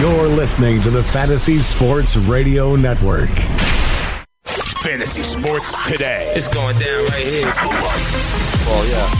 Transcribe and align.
You're 0.00 0.28
listening 0.28 0.80
to 0.82 0.90
the 0.90 1.02
Fantasy 1.02 1.58
Sports 1.58 2.16
Radio 2.16 2.76
Network. 2.76 3.30
Fantasy 4.44 5.22
Sports 5.22 5.88
Today. 5.88 6.32
It's 6.36 6.46
going 6.46 6.78
down 6.78 7.04
right 7.06 7.26
here. 7.26 7.52
Well, 8.64 8.86
yeah. 8.86 9.10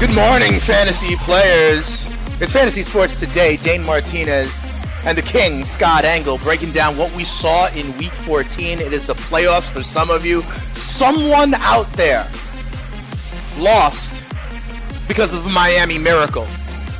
Good 0.00 0.12
morning, 0.16 0.58
fantasy 0.58 1.14
players. 1.18 2.04
It's 2.40 2.52
Fantasy 2.52 2.82
Sports 2.82 3.20
Today. 3.20 3.56
Dane 3.58 3.86
Martinez 3.86 4.58
and 5.04 5.16
the 5.16 5.22
King, 5.22 5.64
Scott 5.64 6.04
Engel, 6.04 6.38
breaking 6.38 6.72
down 6.72 6.96
what 6.96 7.14
we 7.14 7.22
saw 7.22 7.68
in 7.68 7.96
Week 7.98 8.10
14. 8.10 8.80
It 8.80 8.92
is 8.92 9.06
the 9.06 9.14
playoffs 9.14 9.72
for 9.72 9.84
some 9.84 10.10
of 10.10 10.26
you. 10.26 10.42
Someone 10.74 11.54
out 11.54 11.86
there 11.92 12.28
lost 13.60 14.21
because 15.08 15.32
of 15.32 15.44
the 15.44 15.50
Miami 15.50 15.98
Miracle. 15.98 16.46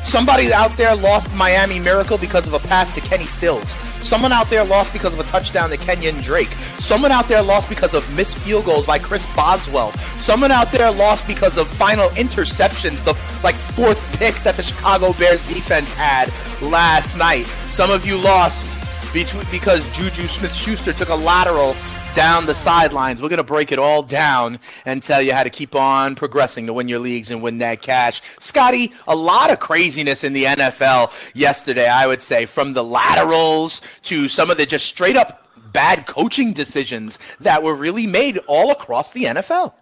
Somebody 0.05 0.52
out 0.52 0.73
there 0.73 0.95
lost 0.97 1.33
Miami 1.34 1.79
Miracle 1.79 2.19
because 2.19 2.47
of 2.47 2.55
a 2.55 2.59
pass 2.59 2.92
to 2.94 3.00
Kenny 3.00 3.25
Stills. 3.25 3.70
Someone 4.03 4.33
out 4.33 4.50
there 4.50 4.64
lost 4.64 4.92
because 4.92 5.14
of 5.14 5.20
a 5.20 5.25
touchdown 5.25 5.70
to 5.70 5.77
Kenyan 5.77 6.22
Drake. 6.22 6.50
Someone 6.81 7.12
out 7.12 7.28
there 7.28 7.41
lost 7.41 7.69
because 7.69 7.94
of 7.94 8.17
missed 8.17 8.36
field 8.36 8.64
goals 8.64 8.84
by 8.84 8.98
Chris 8.98 9.25
Boswell. 9.34 9.92
Someone 10.19 10.50
out 10.50 10.72
there 10.72 10.91
lost 10.91 11.27
because 11.27 11.56
of 11.56 11.69
final 11.69 12.09
interceptions, 12.11 13.03
the 13.05 13.14
like 13.44 13.55
fourth 13.55 14.05
pick 14.19 14.34
that 14.42 14.56
the 14.56 14.62
Chicago 14.62 15.12
Bears 15.14 15.47
defense 15.48 15.92
had 15.94 16.33
last 16.61 17.16
night. 17.16 17.47
Some 17.70 17.91
of 17.91 18.05
you 18.05 18.19
lost 18.19 18.77
because 19.12 19.89
Juju 19.92 20.27
Smith-Schuster 20.27 20.92
took 20.94 21.11
a 21.11 21.14
lateral 21.14 21.77
down 22.14 22.46
the 22.46 22.55
sidelines. 22.55 23.22
We're 23.22 23.28
going 23.28 23.38
to 23.38 23.44
break 23.44 23.72
it 23.72 23.78
all 23.78 24.02
down 24.02 24.58
and 24.84 25.02
tell 25.02 25.22
you 25.22 25.32
how 25.32 25.42
to 25.42 25.50
keep 25.50 25.74
on 25.74 26.14
progressing 26.14 26.66
to 26.66 26.72
win 26.72 26.88
your 26.88 26.98
leagues 26.98 27.30
and 27.30 27.42
win 27.42 27.58
that 27.58 27.82
cash. 27.82 28.20
Scotty, 28.38 28.92
a 29.06 29.16
lot 29.16 29.50
of 29.50 29.60
craziness 29.60 30.24
in 30.24 30.32
the 30.32 30.44
NFL 30.44 31.12
yesterday, 31.34 31.88
I 31.88 32.06
would 32.06 32.20
say, 32.20 32.46
from 32.46 32.74
the 32.74 32.84
laterals 32.84 33.80
to 34.04 34.28
some 34.28 34.50
of 34.50 34.56
the 34.56 34.66
just 34.66 34.86
straight 34.86 35.16
up 35.16 35.48
bad 35.72 36.06
coaching 36.06 36.52
decisions 36.52 37.19
that 37.41 37.62
were 37.62 37.74
really 37.74 38.06
made 38.06 38.38
all 38.47 38.70
across 38.70 39.12
the 39.12 39.24
NFL. 39.24 39.72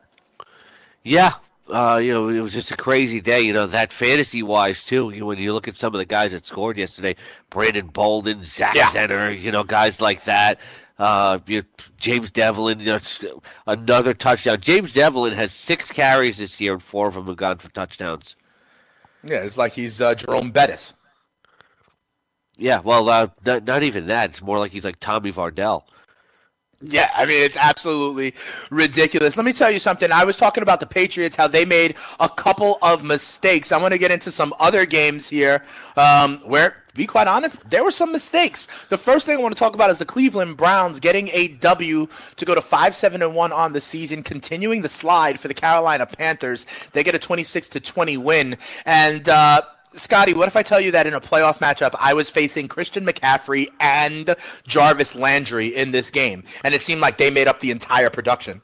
Yeah, 1.02 1.34
uh, 1.68 2.00
you 2.02 2.12
know, 2.12 2.28
it 2.28 2.40
was 2.40 2.52
just 2.52 2.70
a 2.70 2.76
crazy 2.76 3.20
day. 3.20 3.40
You 3.40 3.52
know, 3.52 3.66
that 3.66 3.92
fantasy 3.92 4.42
wise 4.42 4.84
too. 4.84 5.10
You 5.10 5.20
know, 5.20 5.26
when 5.26 5.38
you 5.38 5.52
look 5.52 5.68
at 5.68 5.76
some 5.76 5.94
of 5.94 5.98
the 5.98 6.04
guys 6.04 6.32
that 6.32 6.46
scored 6.46 6.76
yesterday, 6.76 7.16
Brandon 7.48 7.86
Bolden, 7.86 8.44
Zach 8.44 8.74
yeah. 8.74 8.90
Zenner, 8.90 9.38
you 9.38 9.50
know, 9.50 9.64
guys 9.64 10.00
like 10.00 10.24
that. 10.24 10.58
Uh, 11.00 11.38
James 11.96 12.30
Develin, 12.30 12.86
another 13.66 14.12
touchdown. 14.12 14.60
James 14.60 14.92
Develin 14.92 15.32
has 15.32 15.50
six 15.50 15.90
carries 15.90 16.36
this 16.36 16.60
year, 16.60 16.74
and 16.74 16.82
four 16.82 17.08
of 17.08 17.14
them 17.14 17.26
have 17.26 17.36
gone 17.36 17.56
for 17.56 17.70
touchdowns. 17.70 18.36
Yeah, 19.24 19.38
it's 19.38 19.56
like 19.56 19.72
he's 19.72 20.02
uh, 20.02 20.14
Jerome 20.14 20.50
Bettis. 20.50 20.92
Yeah, 22.58 22.80
well, 22.80 23.08
uh, 23.08 23.28
not, 23.46 23.64
not 23.64 23.82
even 23.82 24.08
that. 24.08 24.28
It's 24.28 24.42
more 24.42 24.58
like 24.58 24.72
he's 24.72 24.84
like 24.84 25.00
Tommy 25.00 25.32
Vardell. 25.32 25.84
Yeah, 26.82 27.10
I 27.14 27.26
mean, 27.26 27.42
it's 27.42 27.58
absolutely 27.58 28.34
ridiculous. 28.70 29.36
Let 29.36 29.44
me 29.44 29.52
tell 29.52 29.70
you 29.70 29.78
something. 29.78 30.10
I 30.10 30.24
was 30.24 30.38
talking 30.38 30.62
about 30.62 30.80
the 30.80 30.86
Patriots, 30.86 31.36
how 31.36 31.46
they 31.46 31.66
made 31.66 31.94
a 32.18 32.28
couple 32.28 32.78
of 32.80 33.04
mistakes. 33.04 33.70
I 33.70 33.76
want 33.76 33.92
to 33.92 33.98
get 33.98 34.10
into 34.10 34.30
some 34.30 34.54
other 34.58 34.86
games 34.86 35.28
here 35.28 35.62
um, 35.96 36.38
where, 36.44 36.79
be 36.94 37.06
quite 37.06 37.26
honest, 37.26 37.58
there 37.70 37.84
were 37.84 37.90
some 37.90 38.12
mistakes. 38.12 38.66
The 38.88 38.98
first 38.98 39.26
thing 39.26 39.38
I 39.38 39.42
want 39.42 39.54
to 39.54 39.58
talk 39.58 39.74
about 39.74 39.90
is 39.90 39.98
the 39.98 40.04
Cleveland 40.04 40.56
Browns 40.56 41.00
getting 41.00 41.28
a 41.28 41.48
W 41.48 42.08
to 42.36 42.44
go 42.44 42.54
to 42.54 42.60
5 42.60 42.94
7 42.94 43.22
and 43.22 43.34
1 43.34 43.52
on 43.52 43.72
the 43.72 43.80
season, 43.80 44.22
continuing 44.22 44.82
the 44.82 44.88
slide 44.88 45.38
for 45.38 45.48
the 45.48 45.54
Carolina 45.54 46.06
Panthers. 46.06 46.66
They 46.92 47.04
get 47.04 47.14
a 47.14 47.18
26 47.18 47.68
to 47.70 47.80
20 47.80 48.16
win. 48.16 48.56
And, 48.84 49.28
uh, 49.28 49.62
Scotty, 49.92 50.34
what 50.34 50.46
if 50.46 50.54
I 50.54 50.62
tell 50.62 50.80
you 50.80 50.92
that 50.92 51.06
in 51.06 51.14
a 51.14 51.20
playoff 51.20 51.58
matchup, 51.58 51.94
I 51.98 52.14
was 52.14 52.30
facing 52.30 52.68
Christian 52.68 53.04
McCaffrey 53.04 53.68
and 53.80 54.36
Jarvis 54.66 55.16
Landry 55.16 55.68
in 55.68 55.90
this 55.90 56.10
game, 56.12 56.44
and 56.62 56.74
it 56.74 56.82
seemed 56.82 57.00
like 57.00 57.18
they 57.18 57.30
made 57.30 57.48
up 57.48 57.58
the 57.58 57.72
entire 57.72 58.08
production? 58.08 58.62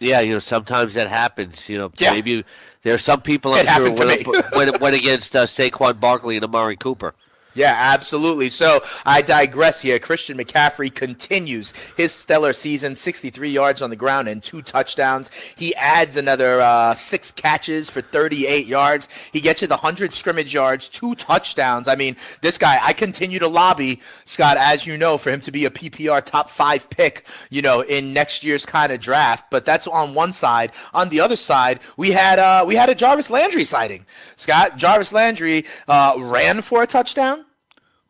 Yeah, 0.00 0.20
you 0.20 0.34
know, 0.34 0.38
sometimes 0.38 0.94
that 0.94 1.08
happens. 1.08 1.68
You 1.68 1.78
know, 1.78 1.92
yeah. 1.96 2.12
maybe 2.12 2.44
there 2.82 2.94
are 2.94 2.98
some 2.98 3.20
people 3.20 3.54
I'm 3.54 3.66
sure 3.66 3.94
went, 3.94 4.52
went, 4.52 4.80
went, 4.80 4.96
against 4.96 5.34
uh, 5.36 5.46
Saquon 5.46 6.00
Barkley 6.00 6.36
and 6.36 6.44
Amari 6.44 6.76
Cooper. 6.76 7.14
Yeah, 7.54 7.74
absolutely. 7.76 8.48
So 8.48 8.82
I 9.04 9.20
digress 9.20 9.82
here. 9.82 9.98
Christian 9.98 10.38
McCaffrey 10.38 10.94
continues 10.94 11.72
his 11.96 12.12
stellar 12.12 12.54
season 12.54 12.94
63 12.94 13.50
yards 13.50 13.82
on 13.82 13.90
the 13.90 13.96
ground 13.96 14.28
and 14.28 14.42
two 14.42 14.62
touchdowns. 14.62 15.30
He 15.56 15.74
adds 15.74 16.16
another 16.16 16.62
uh, 16.62 16.94
six 16.94 17.30
catches 17.30 17.90
for 17.90 18.00
38 18.00 18.66
yards. 18.66 19.08
He 19.32 19.40
gets 19.40 19.60
you 19.60 19.68
the 19.68 19.76
100 19.76 20.14
scrimmage 20.14 20.54
yards, 20.54 20.88
two 20.88 21.14
touchdowns. 21.14 21.88
I 21.88 21.94
mean, 21.94 22.16
this 22.40 22.56
guy, 22.56 22.78
I 22.82 22.94
continue 22.94 23.38
to 23.40 23.48
lobby, 23.48 24.00
Scott, 24.24 24.56
as 24.56 24.86
you 24.86 24.96
know, 24.96 25.18
for 25.18 25.30
him 25.30 25.40
to 25.40 25.52
be 25.52 25.66
a 25.66 25.70
PPR 25.70 26.24
top 26.24 26.48
five 26.48 26.88
pick, 26.88 27.26
you 27.50 27.60
know, 27.60 27.82
in 27.82 28.14
next 28.14 28.44
year's 28.44 28.64
kind 28.64 28.92
of 28.92 29.00
draft. 29.00 29.50
But 29.50 29.66
that's 29.66 29.86
on 29.86 30.14
one 30.14 30.32
side. 30.32 30.72
On 30.94 31.10
the 31.10 31.20
other 31.20 31.36
side, 31.36 31.80
we 31.98 32.12
had, 32.12 32.38
uh, 32.38 32.64
we 32.66 32.76
had 32.76 32.88
a 32.88 32.94
Jarvis 32.94 33.28
Landry 33.28 33.64
sighting. 33.64 34.06
Scott, 34.36 34.78
Jarvis 34.78 35.12
Landry 35.12 35.66
uh, 35.86 36.14
ran 36.16 36.62
for 36.62 36.82
a 36.82 36.86
touchdown 36.86 37.42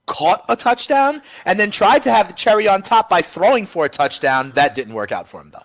caught 0.07 0.45
a 0.49 0.57
touchdown 0.57 1.23
and 1.45 1.59
then 1.59 1.71
tried 1.71 2.03
to 2.03 2.11
have 2.11 2.29
the 2.29 2.35
cherry 2.35 2.69
on 2.69 2.83
top 2.83 3.09
by 3.09 3.23
throwing 3.23 3.67
for 3.67 3.85
a 3.85 3.89
touchdown. 3.89 4.53
That 4.53 4.75
didn't 4.75 4.95
work 4.95 5.13
out 5.13 5.29
for 5.29 5.41
him 5.41 5.51
though. 5.51 5.63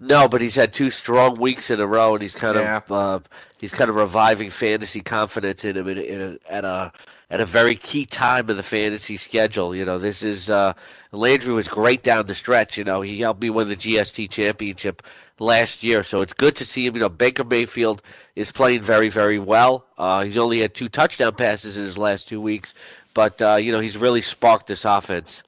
No, 0.00 0.28
but 0.28 0.40
he's 0.40 0.54
had 0.54 0.72
two 0.72 0.90
strong 0.90 1.40
weeks 1.40 1.70
in 1.70 1.80
a 1.80 1.86
row, 1.86 2.14
and 2.14 2.22
he's 2.22 2.34
kind 2.34 2.56
yeah. 2.56 2.76
of 2.76 2.92
uh, 2.92 3.20
he's 3.58 3.74
kind 3.74 3.90
of 3.90 3.96
reviving 3.96 4.48
fantasy 4.48 5.00
confidence 5.00 5.64
in 5.64 5.76
him 5.76 5.88
in, 5.88 5.98
in 5.98 6.20
a, 6.20 6.52
at 6.52 6.64
a 6.64 6.92
at 7.30 7.40
a 7.40 7.44
very 7.44 7.74
key 7.74 8.06
time 8.06 8.48
of 8.48 8.56
the 8.56 8.62
fantasy 8.62 9.16
schedule. 9.16 9.74
You 9.74 9.84
know, 9.84 9.98
this 9.98 10.22
is 10.22 10.50
uh, 10.50 10.74
Landry 11.10 11.52
was 11.52 11.66
great 11.68 12.02
down 12.02 12.26
the 12.26 12.34
stretch. 12.34 12.78
You 12.78 12.84
know, 12.84 13.00
he 13.00 13.20
helped 13.20 13.42
me 13.42 13.50
win 13.50 13.68
the 13.68 13.76
GST 13.76 14.30
championship 14.30 15.02
last 15.40 15.82
year, 15.82 16.02
so 16.04 16.22
it's 16.22 16.32
good 16.32 16.54
to 16.56 16.64
see 16.64 16.86
him. 16.86 16.94
You 16.94 17.00
know, 17.00 17.08
Baker 17.08 17.44
Mayfield 17.44 18.00
is 18.36 18.52
playing 18.52 18.82
very, 18.82 19.08
very 19.08 19.38
well. 19.38 19.84
Uh, 19.98 20.24
he's 20.24 20.38
only 20.38 20.60
had 20.60 20.74
two 20.74 20.88
touchdown 20.88 21.34
passes 21.34 21.76
in 21.76 21.84
his 21.84 21.98
last 21.98 22.28
two 22.28 22.40
weeks, 22.40 22.72
but 23.18 23.42
uh, 23.42 23.56
you 23.56 23.72
know 23.72 23.80
he's 23.80 23.96
really 23.96 24.20
sparked 24.20 24.68
this 24.68 24.84
offense. 24.84 25.42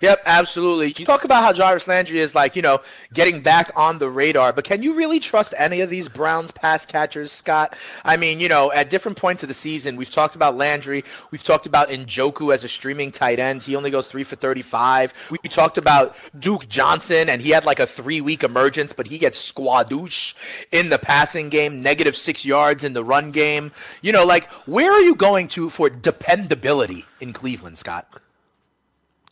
Yep, 0.00 0.22
absolutely. 0.26 0.94
You 0.96 1.04
talk 1.04 1.24
about 1.24 1.42
how 1.42 1.52
Jarvis 1.52 1.88
Landry 1.88 2.20
is 2.20 2.34
like, 2.34 2.54
you 2.54 2.62
know, 2.62 2.80
getting 3.12 3.40
back 3.40 3.72
on 3.74 3.98
the 3.98 4.08
radar, 4.08 4.52
but 4.52 4.64
can 4.64 4.82
you 4.82 4.94
really 4.94 5.18
trust 5.18 5.54
any 5.58 5.80
of 5.80 5.90
these 5.90 6.08
Browns 6.08 6.50
pass 6.50 6.86
catchers, 6.86 7.32
Scott? 7.32 7.76
I 8.04 8.16
mean, 8.16 8.38
you 8.40 8.48
know, 8.48 8.70
at 8.72 8.90
different 8.90 9.18
points 9.18 9.42
of 9.42 9.48
the 9.48 9.54
season, 9.54 9.96
we've 9.96 10.10
talked 10.10 10.36
about 10.36 10.56
Landry, 10.56 11.04
we've 11.30 11.42
talked 11.42 11.66
about 11.66 11.88
Njoku 11.88 12.54
as 12.54 12.64
a 12.64 12.68
streaming 12.68 13.10
tight 13.10 13.38
end. 13.38 13.62
He 13.62 13.74
only 13.74 13.90
goes 13.90 14.06
three 14.06 14.24
for 14.24 14.36
35. 14.36 15.12
We 15.30 15.48
talked 15.48 15.78
about 15.78 16.16
Duke 16.38 16.68
Johnson, 16.68 17.28
and 17.28 17.42
he 17.42 17.50
had 17.50 17.64
like 17.64 17.80
a 17.80 17.86
three 17.86 18.20
week 18.20 18.44
emergence, 18.44 18.92
but 18.92 19.06
he 19.08 19.18
gets 19.18 19.52
squadouche 19.52 20.34
in 20.70 20.90
the 20.90 20.98
passing 20.98 21.48
game, 21.48 21.80
negative 21.80 22.16
six 22.16 22.44
yards 22.44 22.84
in 22.84 22.92
the 22.92 23.04
run 23.04 23.32
game. 23.32 23.72
You 24.02 24.12
know, 24.12 24.24
like, 24.24 24.50
where 24.66 24.92
are 24.92 25.00
you 25.00 25.14
going 25.14 25.48
to 25.48 25.70
for 25.70 25.90
dependability 25.90 27.04
in 27.20 27.32
Cleveland, 27.32 27.78
Scott? 27.78 28.06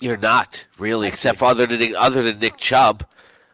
You're 0.00 0.16
not 0.16 0.66
really, 0.78 1.08
except 1.08 1.38
for 1.38 1.46
other 1.46 1.66
than 1.66 1.96
other 1.96 2.22
than 2.22 2.38
Nick 2.38 2.56
Chubb. 2.56 3.06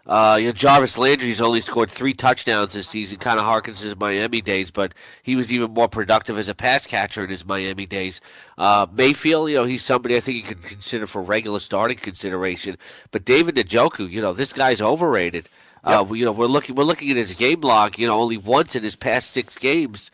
Uh, 0.04 0.36
you 0.40 0.46
know, 0.46 0.52
Jarvis 0.52 0.98
Landry's 0.98 1.40
only 1.40 1.60
scored 1.60 1.88
three 1.88 2.12
touchdowns 2.12 2.72
this 2.72 2.88
season. 2.88 3.18
Kind 3.18 3.38
of 3.38 3.46
harkens 3.46 3.80
his 3.80 3.96
Miami 3.96 4.40
days, 4.40 4.72
but 4.72 4.94
he 5.22 5.36
was 5.36 5.52
even 5.52 5.72
more 5.72 5.88
productive 5.88 6.40
as 6.40 6.48
a 6.48 6.54
pass 6.54 6.86
catcher 6.86 7.22
in 7.22 7.30
his 7.30 7.44
Miami 7.44 7.86
days. 7.86 8.20
Uh, 8.58 8.86
Mayfield, 8.92 9.50
you 9.50 9.56
know, 9.56 9.64
he's 9.64 9.84
somebody 9.84 10.16
I 10.16 10.20
think 10.20 10.38
you 10.38 10.42
could 10.42 10.64
consider 10.64 11.06
for 11.06 11.22
regular 11.22 11.60
starting 11.60 11.98
consideration. 11.98 12.76
But 13.12 13.24
David 13.24 13.54
Njoku, 13.54 14.10
you 14.10 14.20
know, 14.20 14.32
this 14.32 14.52
guy's 14.52 14.80
overrated. 14.80 15.48
Uh, 15.84 16.04
you 16.12 16.24
know, 16.24 16.32
we're 16.32 16.46
looking 16.46 16.74
we're 16.74 16.84
looking 16.84 17.10
at 17.10 17.16
his 17.16 17.34
game 17.34 17.60
log. 17.60 17.96
You 17.98 18.08
know, 18.08 18.18
only 18.18 18.36
once 18.36 18.74
in 18.74 18.82
his 18.82 18.96
past 18.96 19.30
six 19.30 19.56
games 19.56 20.10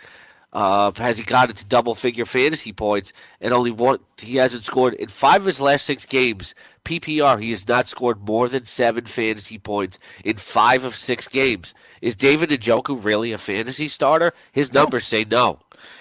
uh, 0.59 0.91
has 0.97 1.19
he 1.19 1.25
got 1.25 1.49
into 1.49 1.65
double 1.65 1.95
figure 1.95 2.25
fantasy 2.25 2.73
points 2.73 3.13
and 3.41 3.55
only 3.55 3.71
one 3.71 4.01
he 4.21 4.39
hasn't 4.39 4.65
scored 4.65 4.93
in 4.95 5.09
five 5.09 5.43
of 5.43 5.47
his 5.47 5.61
last 5.61 5.87
six 5.87 6.05
games 6.05 6.53
PPR 6.85 7.41
he 7.41 7.51
has 7.51 7.69
not 7.69 7.89
scored 7.89 8.27
more 8.27 8.49
than 8.49 8.65
seven 8.65 9.07
fantasy 9.07 9.57
points 9.57 10.01
in 10.25 10.37
five 10.37 10.83
of 10.83 10.97
six 10.97 11.29
games. 11.29 11.75
Is 12.03 12.17
David 12.17 12.51
Njoku 12.51 12.99
really 13.05 13.31
a 13.31 13.39
fantasy 13.39 13.87
starter? 13.87 14.33
His 14.51 14.73
numbers 14.73 15.13
no. 15.13 15.19
say 15.19 15.25
no. 15.31 15.61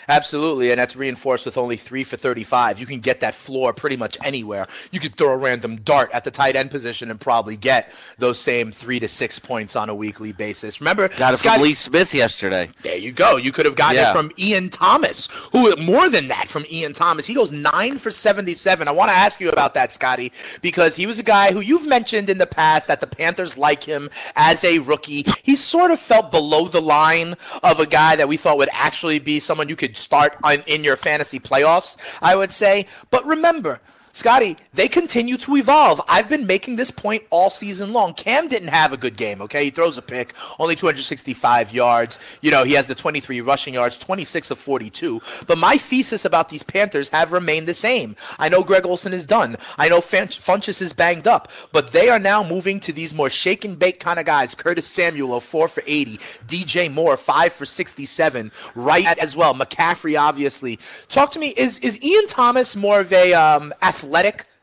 Absolutely, 0.09 0.71
and 0.71 0.79
that's 0.79 0.95
reinforced 0.95 1.45
with 1.45 1.57
only 1.57 1.75
three 1.75 2.03
for 2.03 2.15
35. 2.18 2.79
You 2.79 2.85
can 2.85 3.00
get 3.00 3.19
that 3.21 3.35
floor 3.35 3.74
pretty 3.74 3.97
much 3.97 4.18
anywhere. 4.24 4.68
You 4.91 5.00
could 5.00 5.15
throw 5.15 5.31
a 5.33 5.38
random 5.38 5.77
dart 5.77 6.09
at 6.13 6.24
the 6.24 6.31
tight 6.31 6.56
end 6.56 6.71
position 6.71 7.12
and 7.12 7.19
probably 7.19 7.57
get 7.57 7.91
those 8.18 8.39
same 8.39 8.71
three 8.71 9.00
to 9.00 9.07
six 9.07 9.38
points 9.39 9.75
on 9.75 9.89
a 9.89 9.95
weekly 9.95 10.31
basis. 10.31 10.79
Remember, 10.79 11.09
Got 11.09 11.33
it 11.33 11.38
Scott- 11.38 11.56
from 11.56 11.63
Lee 11.63 11.74
Smith 11.74 12.13
yesterday. 12.13 12.69
there 12.83 12.95
you 12.97 13.12
go. 13.12 13.35
You 13.38 13.51
could 13.51 13.65
have 13.65 13.75
gotten 13.75 13.97
Yeah. 13.97 14.12
it 14.12 14.13
from 14.13 14.31
Ian 14.39 14.69
Thomas, 14.69 15.27
who 15.51 15.75
more 15.75 16.09
than 16.09 16.29
that 16.29 16.47
from 16.47 16.65
Ian 16.71 16.94
Thomas. 16.94 17.25
He 17.25 17.33
goes 17.33 17.51
nine 17.51 17.97
for 17.97 18.09
77. 18.12 18.88
I 18.88 18.91
want 18.91 19.09
to 19.12 19.15
ask 19.15 19.39
you 19.41 19.50
about 19.50 19.74
that, 19.74 19.91
Scotty, 19.94 20.31
because 20.62 20.95
he 20.95 21.06
was 21.06 21.19
a 21.19 21.24
guy 21.24 21.51
who 21.51 21.59
you've 21.59 21.85
mentioned 21.85 22.29
in 22.29 22.38
the 22.38 22.47
past 22.47 22.88
that 22.88 23.01
the 23.01 23.07
Panthers 23.07 23.57
like 23.57 23.83
him 23.83 24.09
as 24.35 24.63
a 24.63 24.79
rookie. 24.79 25.25
He 25.44 25.56
sort 25.56 25.91
of 25.91 26.00
felt 26.00 26.31
below 26.31 26.68
the 26.68 26.81
line 26.81 27.35
of 27.63 27.79
a 27.79 27.85
guy 27.85 28.15
that 28.15 28.27
we 28.27 28.38
thought 28.38 28.57
would 28.57 28.69
actually 28.71 29.19
be 29.19 29.39
someone 29.39 29.67
you 29.69 29.75
could 29.75 29.98
start 29.98 30.38
in 30.66 30.84
your 30.84 30.96
fantasy 30.96 31.40
playoffs, 31.40 31.98
I 32.22 32.36
would 32.36 32.52
say. 32.52 32.88
But 33.10 33.25
remember, 33.25 33.80
Scotty, 34.18 34.58
they 34.74 34.88
continue 34.88 35.38
to 35.38 35.58
evolve. 35.58 36.02
I've 36.08 36.28
been 36.28 36.48
making 36.48 36.75
this 36.75 36.90
point 36.90 37.22
all 37.30 37.52
season 37.52 37.94
long. 37.94 38.16
Cam 38.16 38.48
didn't 38.48 38.69
have 38.69 38.92
a 38.92 38.98
good 38.98 39.16
game, 39.16 39.44
okay? 39.44 39.66
He 39.66 39.69
throws 39.69 39.96
a 40.00 40.02
pick, 40.02 40.34
only 40.58 40.75
265 40.75 41.72
yards. 41.72 42.18
You 42.42 42.50
know, 42.50 42.64
he 42.64 42.74
has 42.74 42.88
the 42.88 42.96
23 42.96 43.42
rushing 43.42 43.75
yards, 43.75 43.96
26 44.00 44.50
of 44.50 44.58
42. 44.58 45.22
But 45.46 45.60
my 45.60 45.78
thesis 45.78 46.25
about 46.25 46.50
these 46.50 46.64
Panthers 46.64 47.10
have 47.10 47.31
remained 47.31 47.68
the 47.68 47.75
same. 47.75 48.16
I 48.40 48.50
know 48.50 48.64
Greg 48.64 48.88
Olsen 48.88 49.14
is 49.14 49.28
done. 49.28 49.56
I 49.78 49.88
know 49.88 50.02
Fan- 50.02 50.30
Funchess 50.30 50.81
is 50.81 50.94
banged 50.94 51.28
up. 51.28 51.52
But 51.72 51.92
they 51.92 52.10
are 52.10 52.18
now 52.18 52.44
moving 52.44 52.80
to 52.80 52.92
these 52.92 53.13
more 53.13 53.30
shake 53.30 53.66
and 53.66 53.78
bake 53.78 54.00
kind 54.00 54.18
of 54.18 54.25
guys. 54.25 54.56
Curtis 54.56 54.88
Samuel, 54.88 55.40
4 55.40 55.68
for 55.68 55.84
80. 55.86 56.18
DJ 56.48 56.92
Moore, 56.92 57.18
5 57.18 57.54
for 57.54 57.68
67. 57.68 58.52
Right 58.74 59.16
as 59.20 59.36
well. 59.36 59.54
McCaffrey, 59.54 60.20
obviously. 60.20 60.80
Talk 61.08 61.30
to 61.34 61.40
me. 61.40 61.50
Is, 61.50 61.78
is 61.80 62.02
Ian 62.02 62.25
Thomas 62.25 62.75
more 62.75 63.02
of 63.02 63.13
a 63.13 63.36
um, 63.36 63.72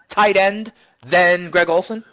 tight 0.09 0.37
end 0.37 0.73
than 1.05 1.51
Greg 1.51 1.69
Olsen? 1.69 2.05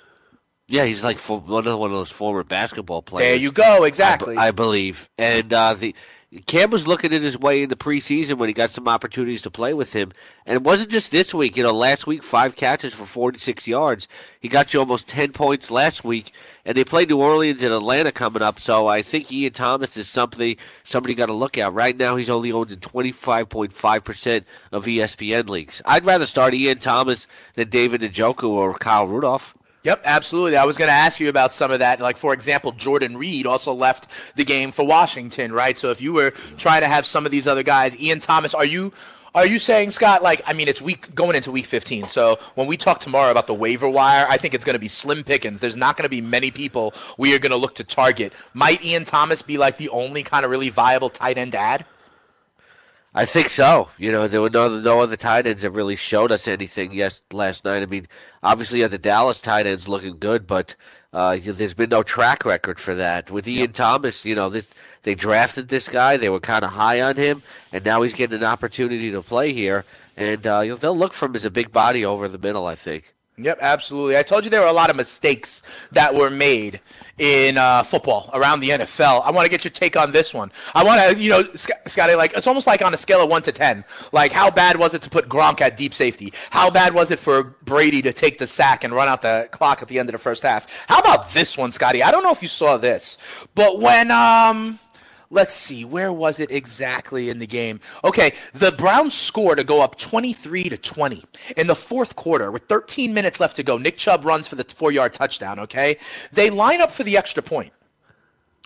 Yeah, 0.67 0.85
he's 0.85 1.03
like 1.03 1.19
one 1.19 1.67
of 1.67 1.79
one 1.79 1.91
of 1.91 1.97
those 1.97 2.11
former 2.11 2.43
basketball 2.43 3.01
players. 3.01 3.27
There 3.27 3.35
you 3.35 3.51
go. 3.51 3.83
I, 3.83 3.87
Exactly. 3.87 4.37
I 4.37 4.51
believe. 4.51 5.09
And 5.17 5.51
uh, 5.51 5.73
the 5.73 5.93
Cam 6.45 6.69
was 6.69 6.87
looking 6.87 7.13
at 7.13 7.21
his 7.21 7.37
way 7.37 7.61
in 7.61 7.67
the 7.67 7.75
preseason 7.75 8.37
when 8.37 8.47
he 8.47 8.53
got 8.53 8.69
some 8.69 8.87
opportunities 8.87 9.41
to 9.41 9.51
play 9.51 9.73
with 9.73 9.91
him. 9.91 10.13
And 10.45 10.55
it 10.55 10.63
wasn't 10.63 10.89
just 10.89 11.11
this 11.11 11.33
week. 11.33 11.57
You 11.57 11.63
know, 11.63 11.73
last 11.73 12.07
week, 12.07 12.23
five 12.23 12.55
catches 12.55 12.93
for 12.93 13.05
46 13.05 13.67
yards. 13.67 14.07
He 14.39 14.47
got 14.47 14.73
you 14.73 14.79
almost 14.79 15.09
10 15.09 15.33
points 15.33 15.69
last 15.69 16.05
week. 16.05 16.31
And 16.63 16.77
they 16.77 16.85
play 16.85 17.03
New 17.03 17.19
Orleans 17.19 17.63
and 17.63 17.73
Atlanta 17.73 18.13
coming 18.13 18.41
up. 18.41 18.61
So 18.61 18.87
I 18.87 19.01
think 19.01 19.29
Ian 19.29 19.51
Thomas 19.51 19.97
is 19.97 20.07
something 20.07 20.55
somebody 20.85 21.15
got 21.15 21.25
to 21.25 21.33
look 21.33 21.57
at. 21.57 21.73
Right 21.73 21.97
now, 21.97 22.15
he's 22.15 22.29
only 22.29 22.53
owned 22.53 22.71
in 22.71 22.79
25.5% 22.79 24.43
of 24.71 24.85
ESPN 24.85 25.49
leagues. 25.49 25.81
I'd 25.83 26.05
rather 26.05 26.25
start 26.25 26.53
Ian 26.53 26.77
Thomas 26.77 27.27
than 27.55 27.67
David 27.67 27.99
Njoku 28.01 28.47
or 28.47 28.73
Kyle 28.75 29.05
Rudolph. 29.05 29.53
Yep, 29.83 30.03
absolutely. 30.05 30.57
I 30.57 30.65
was 30.65 30.77
going 30.77 30.89
to 30.89 30.93
ask 30.93 31.19
you 31.19 31.27
about 31.29 31.53
some 31.53 31.71
of 31.71 31.79
that. 31.79 31.99
Like, 31.99 32.17
for 32.17 32.33
example, 32.33 32.71
Jordan 32.71 33.17
Reed 33.17 33.47
also 33.47 33.73
left 33.73 34.07
the 34.35 34.45
game 34.45 34.71
for 34.71 34.85
Washington, 34.85 35.51
right? 35.51 35.75
So 35.75 35.89
if 35.89 35.99
you 35.99 36.13
were 36.13 36.31
trying 36.57 36.81
to 36.81 36.87
have 36.87 37.05
some 37.07 37.25
of 37.25 37.31
these 37.31 37.47
other 37.47 37.63
guys, 37.63 37.99
Ian 37.99 38.19
Thomas, 38.19 38.53
are 38.53 38.65
you 38.65 38.93
are 39.33 39.45
you 39.45 39.59
saying, 39.59 39.91
Scott? 39.91 40.21
Like, 40.21 40.41
I 40.45 40.51
mean, 40.51 40.67
it's 40.67 40.81
week 40.81 41.15
going 41.15 41.37
into 41.37 41.51
week 41.51 41.65
15. 41.65 42.03
So 42.03 42.37
when 42.55 42.67
we 42.67 42.75
talk 42.75 42.99
tomorrow 42.99 43.31
about 43.31 43.47
the 43.47 43.53
waiver 43.53 43.87
wire, 43.87 44.25
I 44.29 44.35
think 44.35 44.53
it's 44.53 44.65
going 44.65 44.73
to 44.73 44.79
be 44.79 44.89
slim 44.89 45.23
pickings. 45.23 45.61
There's 45.61 45.77
not 45.77 45.95
going 45.95 46.03
to 46.03 46.09
be 46.09 46.19
many 46.19 46.51
people 46.51 46.93
we 47.17 47.33
are 47.33 47.39
going 47.39 47.51
to 47.51 47.57
look 47.57 47.75
to 47.75 47.85
target. 47.85 48.33
Might 48.53 48.83
Ian 48.83 49.05
Thomas 49.05 49.41
be 49.41 49.57
like 49.57 49.77
the 49.77 49.87
only 49.87 50.23
kind 50.23 50.43
of 50.43 50.51
really 50.51 50.69
viable 50.69 51.09
tight 51.09 51.37
end 51.37 51.55
ad? 51.55 51.85
I 53.13 53.25
think 53.25 53.49
so. 53.49 53.89
You 53.97 54.11
know, 54.11 54.27
there 54.27 54.41
were 54.41 54.49
no 54.49 54.79
no 54.79 55.01
other 55.01 55.17
tight 55.17 55.45
ends 55.45 55.63
that 55.63 55.71
really 55.71 55.97
showed 55.97 56.31
us 56.31 56.47
anything 56.47 56.93
yes 56.93 57.21
last 57.33 57.65
night. 57.65 57.81
I 57.81 57.85
mean, 57.85 58.07
obviously, 58.41 58.79
you 58.79 58.83
had 58.85 58.91
the 58.91 58.97
Dallas 58.97 59.41
tight 59.41 59.67
ends 59.67 59.89
looking 59.89 60.17
good, 60.17 60.47
but 60.47 60.75
uh, 61.11 61.37
there's 61.43 61.73
been 61.73 61.89
no 61.89 62.03
track 62.03 62.45
record 62.45 62.79
for 62.79 62.95
that. 62.95 63.29
With 63.29 63.47
Ian 63.49 63.73
Thomas, 63.73 64.23
you 64.23 64.33
know, 64.33 64.49
this, 64.49 64.67
they 65.03 65.13
drafted 65.13 65.67
this 65.67 65.89
guy. 65.89 66.15
They 66.15 66.29
were 66.29 66.39
kind 66.39 66.63
of 66.63 66.71
high 66.71 67.01
on 67.01 67.17
him, 67.17 67.43
and 67.73 67.83
now 67.83 68.01
he's 68.01 68.13
getting 68.13 68.37
an 68.37 68.45
opportunity 68.45 69.11
to 69.11 69.21
play 69.21 69.51
here. 69.51 69.83
And 70.15 70.47
uh, 70.47 70.61
you 70.61 70.69
know, 70.71 70.77
they'll 70.77 70.97
look 70.97 71.13
for 71.13 71.25
him 71.25 71.35
as 71.35 71.43
a 71.43 71.51
big 71.51 71.73
body 71.73 72.05
over 72.05 72.29
the 72.29 72.39
middle. 72.39 72.65
I 72.65 72.75
think. 72.75 73.13
Yep, 73.37 73.59
absolutely. 73.61 74.17
I 74.17 74.23
told 74.23 74.43
you 74.43 74.51
there 74.51 74.61
were 74.61 74.67
a 74.67 74.73
lot 74.73 74.89
of 74.89 74.95
mistakes 74.95 75.63
that 75.91 76.13
were 76.13 76.29
made 76.29 76.79
in 77.17 77.57
uh, 77.57 77.83
football 77.83 78.29
around 78.33 78.59
the 78.59 78.69
NFL. 78.69 79.21
I 79.23 79.31
want 79.31 79.45
to 79.45 79.49
get 79.49 79.63
your 79.63 79.71
take 79.71 79.95
on 79.95 80.11
this 80.11 80.33
one. 80.33 80.51
I 80.75 80.83
want 80.83 81.01
to, 81.01 81.21
you 81.21 81.29
know, 81.29 81.43
Sc- 81.55 81.71
Scotty, 81.87 82.15
like 82.15 82.33
it's 82.33 82.47
almost 82.47 82.67
like 82.67 82.81
on 82.81 82.93
a 82.93 82.97
scale 82.97 83.23
of 83.23 83.29
one 83.29 83.41
to 83.43 83.51
ten. 83.51 83.85
Like, 84.11 84.31
how 84.31 84.51
bad 84.51 84.77
was 84.77 84.93
it 84.93 85.01
to 85.03 85.09
put 85.09 85.29
Gronk 85.29 85.61
at 85.61 85.77
deep 85.77 85.93
safety? 85.93 86.33
How 86.49 86.69
bad 86.69 86.93
was 86.93 87.09
it 87.09 87.19
for 87.19 87.55
Brady 87.63 88.01
to 88.01 88.13
take 88.13 88.37
the 88.37 88.47
sack 88.47 88.83
and 88.83 88.93
run 88.93 89.07
out 89.07 89.21
the 89.21 89.47
clock 89.51 89.81
at 89.81 89.87
the 89.87 89.97
end 89.97 90.09
of 90.09 90.13
the 90.13 90.19
first 90.19 90.43
half? 90.43 90.67
How 90.87 90.99
about 90.99 91.29
this 91.31 91.57
one, 91.57 91.71
Scotty? 91.71 92.03
I 92.03 92.11
don't 92.11 92.23
know 92.23 92.31
if 92.31 92.41
you 92.41 92.47
saw 92.47 92.77
this, 92.77 93.17
but 93.55 93.79
when 93.79 94.11
um. 94.11 94.79
Let's 95.33 95.53
see, 95.53 95.85
where 95.85 96.11
was 96.11 96.41
it 96.41 96.51
exactly 96.51 97.29
in 97.29 97.39
the 97.39 97.47
game? 97.47 97.79
Okay, 98.03 98.33
the 98.53 98.73
Browns 98.73 99.13
score 99.13 99.55
to 99.55 99.63
go 99.63 99.81
up 99.81 99.97
23 99.97 100.65
to 100.65 100.77
20 100.77 101.23
in 101.55 101.67
the 101.67 101.75
fourth 101.75 102.17
quarter 102.17 102.51
with 102.51 102.63
13 102.63 103.13
minutes 103.13 103.39
left 103.39 103.55
to 103.55 103.63
go. 103.63 103.77
Nick 103.77 103.97
Chubb 103.97 104.25
runs 104.25 104.49
for 104.49 104.55
the 104.55 104.65
four 104.65 104.91
yard 104.91 105.13
touchdown, 105.13 105.57
okay? 105.59 105.97
They 106.33 106.49
line 106.49 106.81
up 106.81 106.91
for 106.91 107.03
the 107.03 107.15
extra 107.15 107.41
point. 107.41 107.71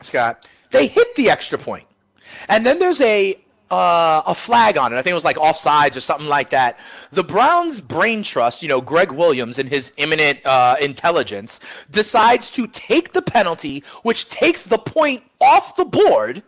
Scott, 0.02 0.50
they 0.72 0.88
hit 0.88 1.14
the 1.16 1.30
extra 1.30 1.60
point. 1.60 1.86
And 2.50 2.66
then 2.66 2.80
there's 2.80 3.00
a 3.02 3.40
uh, 3.72 4.22
a 4.28 4.36
flag 4.36 4.78
on 4.78 4.94
it. 4.94 4.98
I 4.98 5.02
think 5.02 5.12
it 5.12 5.16
was 5.16 5.26
like 5.26 5.38
offsides 5.38 5.96
or 5.96 6.00
something 6.00 6.30
like 6.30 6.52
that. 6.52 6.80
The 7.12 7.24
Browns' 7.24 7.82
brain 7.82 8.24
trust, 8.24 8.62
you 8.62 8.70
know, 8.70 8.80
Gregg 8.80 9.12
Williams 9.12 9.58
and 9.58 9.70
his 9.70 9.92
imminent 9.98 10.46
uh, 10.46 10.76
intelligence, 10.82 11.60
decides 11.90 12.52
to 12.52 12.68
take 12.68 13.14
the 13.14 13.22
penalty, 13.22 13.84
which 14.04 14.30
takes 14.30 14.66
the 14.66 14.78
point 14.78 15.24
off 15.42 15.76
the 15.76 15.86
board, 15.86 16.44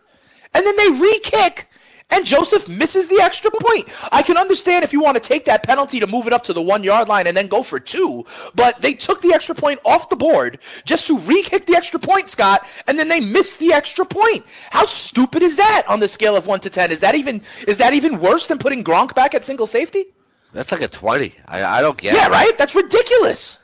and 0.58 0.66
then 0.66 0.76
they 0.76 1.00
re-kick. 1.00 1.68
And 2.10 2.24
Joseph 2.24 2.68
misses 2.68 3.06
the 3.08 3.20
extra 3.20 3.50
point. 3.60 3.86
I 4.10 4.22
can 4.22 4.38
understand 4.38 4.82
if 4.82 4.94
you 4.94 5.00
want 5.02 5.16
to 5.16 5.20
take 5.20 5.44
that 5.44 5.62
penalty 5.62 6.00
to 6.00 6.06
move 6.06 6.26
it 6.26 6.32
up 6.32 6.42
to 6.44 6.54
the 6.54 6.62
one 6.62 6.82
yard 6.82 7.06
line 7.06 7.26
and 7.26 7.36
then 7.36 7.48
go 7.48 7.62
for 7.62 7.78
two, 7.78 8.24
but 8.54 8.80
they 8.80 8.94
took 8.94 9.20
the 9.20 9.34
extra 9.34 9.54
point 9.54 9.78
off 9.84 10.08
the 10.08 10.16
board 10.16 10.58
just 10.86 11.06
to 11.08 11.18
re 11.18 11.42
kick 11.42 11.66
the 11.66 11.76
extra 11.76 12.00
point, 12.00 12.30
Scott, 12.30 12.66
and 12.86 12.98
then 12.98 13.08
they 13.08 13.20
missed 13.20 13.58
the 13.58 13.74
extra 13.74 14.06
point. 14.06 14.44
How 14.70 14.86
stupid 14.86 15.42
is 15.42 15.56
that 15.56 15.84
on 15.86 16.00
the 16.00 16.08
scale 16.08 16.34
of 16.34 16.46
one 16.46 16.60
to 16.60 16.70
ten? 16.70 16.90
Is 16.90 17.00
that 17.00 17.14
even 17.14 17.42
is 17.66 17.76
that 17.76 17.92
even 17.92 18.20
worse 18.20 18.46
than 18.46 18.58
putting 18.58 18.82
Gronk 18.82 19.14
back 19.14 19.34
at 19.34 19.44
single 19.44 19.66
safety? 19.66 20.06
That's 20.54 20.72
like 20.72 20.80
a 20.80 20.88
twenty. 20.88 21.34
I, 21.46 21.62
I 21.62 21.82
don't 21.82 21.98
get. 21.98 22.14
Yeah, 22.14 22.26
it. 22.26 22.30
Yeah, 22.30 22.38
right? 22.38 22.56
That's 22.56 22.74
ridiculous. 22.74 23.58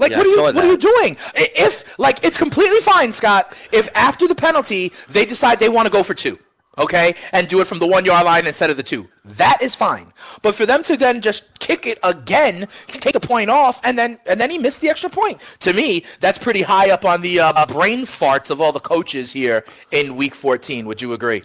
Like, 0.00 0.12
Yeah, 0.12 0.18
what 0.18 0.26
are 0.26 0.30
you 0.30 0.42
what 0.42 0.56
are 0.56 0.66
you 0.66 0.78
doing? 0.78 1.16
If 1.34 1.84
like 1.98 2.24
it's 2.24 2.38
completely 2.38 2.80
fine, 2.80 3.12
Scott, 3.12 3.54
if 3.70 3.88
after 3.94 4.26
the 4.26 4.34
penalty 4.34 4.92
they 5.10 5.26
decide 5.26 5.60
they 5.60 5.68
want 5.68 5.86
to 5.86 5.92
go 5.92 6.02
for 6.02 6.14
two, 6.14 6.38
okay, 6.78 7.14
and 7.32 7.46
do 7.46 7.60
it 7.60 7.66
from 7.66 7.80
the 7.80 7.86
one 7.86 8.06
yard 8.06 8.24
line 8.24 8.46
instead 8.46 8.70
of 8.70 8.78
the 8.78 8.82
two, 8.82 9.08
that 9.26 9.60
is 9.60 9.74
fine. 9.74 10.10
But 10.40 10.54
for 10.54 10.64
them 10.64 10.82
to 10.84 10.96
then 10.96 11.20
just 11.20 11.58
kick 11.58 11.86
it 11.86 11.98
again, 12.02 12.66
take 12.86 13.14
a 13.14 13.20
point 13.20 13.50
off, 13.50 13.78
and 13.84 13.98
then 13.98 14.18
and 14.24 14.40
then 14.40 14.50
he 14.50 14.56
missed 14.56 14.80
the 14.80 14.88
extra 14.88 15.10
point. 15.10 15.38
To 15.60 15.74
me, 15.74 16.04
that's 16.18 16.38
pretty 16.38 16.62
high 16.62 16.88
up 16.90 17.04
on 17.04 17.20
the 17.20 17.38
uh, 17.40 17.66
brain 17.66 18.06
farts 18.06 18.50
of 18.50 18.58
all 18.58 18.72
the 18.72 18.80
coaches 18.80 19.32
here 19.32 19.64
in 19.90 20.16
Week 20.16 20.34
14. 20.34 20.86
Would 20.86 21.02
you 21.02 21.12
agree? 21.12 21.42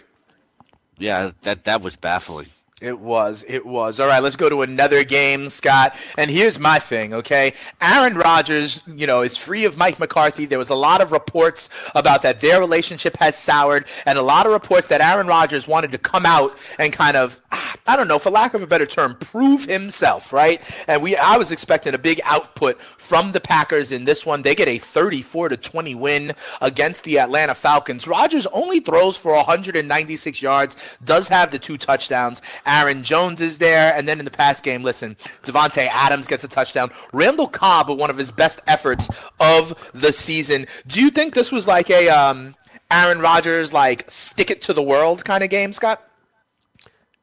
Yeah, 0.96 1.32
that 1.42 1.64
that 1.64 1.82
was 1.82 1.94
baffling. 1.94 2.46
It 2.82 3.00
was. 3.00 3.42
It 3.48 3.64
was. 3.64 3.98
All 3.98 4.06
right, 4.06 4.22
let's 4.22 4.36
go 4.36 4.50
to 4.50 4.60
another 4.60 5.02
game, 5.02 5.48
Scott. 5.48 5.96
And 6.18 6.30
here's 6.30 6.58
my 6.58 6.78
thing, 6.78 7.14
okay? 7.14 7.54
Aaron 7.80 8.18
Rodgers, 8.18 8.82
you 8.86 9.06
know, 9.06 9.22
is 9.22 9.34
free 9.34 9.64
of 9.64 9.78
Mike 9.78 9.98
McCarthy. 9.98 10.44
There 10.44 10.58
was 10.58 10.68
a 10.68 10.74
lot 10.74 11.00
of 11.00 11.10
reports 11.10 11.70
about 11.94 12.20
that 12.20 12.40
their 12.40 12.60
relationship 12.60 13.16
has 13.16 13.34
soured, 13.34 13.86
and 14.04 14.18
a 14.18 14.22
lot 14.22 14.44
of 14.44 14.52
reports 14.52 14.88
that 14.88 15.00
Aaron 15.00 15.26
Rodgers 15.26 15.66
wanted 15.66 15.90
to 15.92 15.96
come 15.96 16.26
out 16.26 16.54
and 16.78 16.92
kind 16.92 17.16
of, 17.16 17.40
ah, 17.50 17.76
I 17.86 17.96
don't 17.96 18.08
know, 18.08 18.18
for 18.18 18.28
lack 18.28 18.52
of 18.52 18.60
a 18.60 18.66
better 18.66 18.84
term, 18.84 19.14
prove 19.14 19.64
himself, 19.64 20.30
right? 20.30 20.60
And 20.86 21.02
we, 21.02 21.16
I 21.16 21.38
was 21.38 21.52
expecting 21.52 21.94
a 21.94 21.98
big 21.98 22.20
output 22.24 22.78
from 22.98 23.32
the 23.32 23.40
Packers 23.40 23.90
in 23.90 24.04
this 24.04 24.26
one. 24.26 24.42
They 24.42 24.54
get 24.54 24.68
a 24.68 24.76
34 24.76 25.48
to 25.48 25.56
20 25.56 25.94
win 25.94 26.32
against 26.60 27.04
the 27.04 27.20
Atlanta 27.20 27.54
Falcons. 27.54 28.06
Rodgers 28.06 28.46
only 28.48 28.80
throws 28.80 29.16
for 29.16 29.32
196 29.34 30.42
yards, 30.42 30.76
does 31.02 31.26
have 31.28 31.50
the 31.50 31.58
two 31.58 31.78
touchdowns. 31.78 32.42
Aaron 32.66 33.02
Jones 33.04 33.40
is 33.40 33.58
there, 33.58 33.94
and 33.94 34.06
then 34.08 34.18
in 34.18 34.24
the 34.24 34.30
pass 34.30 34.60
game, 34.60 34.82
listen, 34.82 35.16
Davante 35.44 35.86
Adams 35.90 36.26
gets 36.26 36.42
a 36.44 36.48
touchdown. 36.48 36.90
Randall 37.12 37.46
Cobb 37.46 37.88
with 37.88 37.98
one 37.98 38.10
of 38.10 38.16
his 38.16 38.30
best 38.30 38.60
efforts 38.66 39.08
of 39.40 39.74
the 39.94 40.12
season. 40.12 40.66
Do 40.86 41.00
you 41.00 41.10
think 41.10 41.34
this 41.34 41.52
was 41.52 41.66
like 41.66 41.88
a 41.90 42.08
um, 42.08 42.54
Aaron 42.90 43.20
Rodgers 43.20 43.72
like 43.72 44.10
stick 44.10 44.50
it 44.50 44.62
to 44.62 44.72
the 44.72 44.82
world 44.82 45.24
kind 45.24 45.42
of 45.44 45.50
game, 45.50 45.72
Scott? 45.72 46.02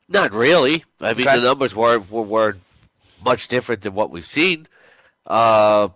Not 0.10 0.32
really. 0.34 0.84
I 1.02 1.14
mean, 1.14 1.28
Okay. 1.28 1.38
the 1.38 1.44
numbers 1.44 1.76
were, 1.76 2.00
were 2.00 2.22
were 2.24 2.58
much 3.24 3.48
different 3.48 3.82
than 3.82 3.94
what 3.94 4.12
we've 4.12 4.26
seen. 4.28 4.68
Uh, 5.26 5.88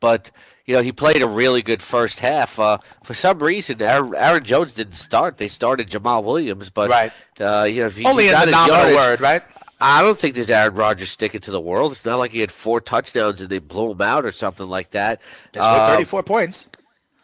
but 0.00 0.30
you 0.66 0.76
know, 0.76 0.82
he 0.82 0.92
played 0.92 1.22
a 1.22 1.26
really 1.26 1.62
good 1.62 1.82
first 1.82 2.20
half. 2.20 2.58
Uh, 2.58 2.78
for 3.02 3.14
some 3.14 3.38
reason, 3.40 3.82
Aaron, 3.82 4.14
Aaron, 4.14 4.44
Jones 4.44 4.72
didn't 4.72 4.94
start. 4.94 5.36
They 5.38 5.48
started 5.48 5.88
Jamaal 5.90 6.22
Williams, 6.24 6.70
but 6.70 6.90
right. 6.90 7.12
uh, 7.40 7.64
you 7.64 7.82
know, 7.82 7.88
he, 7.88 8.04
only 8.04 8.24
he 8.24 8.30
in 8.30 8.40
the 8.40 8.46
nominal 8.46 8.94
word, 8.94 9.20
right? 9.20 9.42
I 9.80 10.00
don't 10.02 10.16
think 10.16 10.36
there's 10.36 10.50
Aaron 10.50 10.74
Rodgers 10.74 11.10
sticking 11.10 11.40
to 11.40 11.50
the 11.50 11.60
world. 11.60 11.90
It's 11.90 12.04
not 12.04 12.18
like 12.18 12.30
he 12.30 12.38
had 12.38 12.52
four 12.52 12.80
touchdowns 12.80 13.40
and 13.40 13.50
they 13.50 13.58
blew 13.58 13.90
him 13.90 14.00
out 14.00 14.24
or 14.24 14.30
something 14.30 14.68
like 14.68 14.90
that. 14.90 15.20
They 15.52 15.60
scored 15.60 15.80
Uh, 15.80 15.86
34 15.86 16.22
points. 16.22 16.68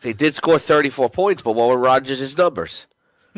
They 0.00 0.12
did 0.12 0.34
score 0.34 0.58
34 0.58 1.08
points, 1.10 1.42
but 1.42 1.52
what 1.52 1.68
were 1.68 1.78
Rodgers' 1.78 2.36
numbers? 2.36 2.86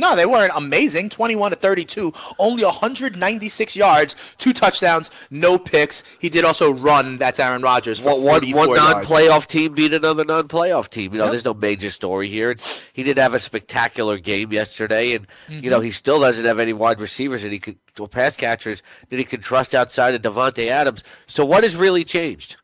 No, 0.01 0.17
they 0.17 0.27
weren't 0.27 0.53
amazing. 0.57 1.11
21 1.11 1.51
to 1.51 1.57
32, 1.57 2.13
only 2.39 2.65
196 2.65 3.77
yards, 3.77 4.17
two 4.39 4.53
touchdowns, 4.53 5.11
no 5.31 5.59
picks. 5.59 6.03
He 6.19 6.29
did 6.29 6.45
also 6.45 6.73
run. 6.73 7.19
That's 7.19 7.39
Aaron 7.39 7.63
Rodgers 7.63 8.01
for 8.01 8.15
One, 8.15 8.23
one, 8.23 8.33
44 8.41 8.67
one 8.69 8.77
yards. 8.77 9.09
non-playoff 9.09 9.47
team 9.47 9.75
beat 9.75 9.93
another 9.93 10.25
non-playoff 10.25 10.89
team. 10.89 11.13
You 11.13 11.19
know, 11.19 11.25
Yep. 11.25 11.33
there's 11.33 11.45
no 11.45 11.55
major 11.55 11.91
story 11.91 12.29
here. 12.29 12.57
He 12.93 13.03
did 13.03 13.19
have 13.19 13.35
a 13.35 13.39
spectacular 13.39 14.19
game 14.19 14.53
yesterday, 14.53 15.15
and 15.15 15.27
Mm-hmm. 15.49 15.65
you 15.65 15.71
know 15.71 15.81
he 15.81 15.91
still 15.91 16.19
doesn't 16.21 16.45
have 16.45 16.59
any 16.59 16.73
wide 16.73 17.01
receivers 17.01 17.45
and 17.45 17.53
he 17.53 17.59
could 17.59 17.77
or 17.99 18.09
pass 18.09 18.35
catchers 18.37 18.83
that 19.11 19.19
he 19.19 19.25
can 19.25 19.41
trust 19.41 19.75
outside 19.75 20.15
of 20.15 20.23
Davante 20.23 20.69
Adams. 20.69 21.03
So 21.27 21.45
what 21.45 21.65
has 21.65 21.77
really 21.77 22.05
changed? 22.05 22.57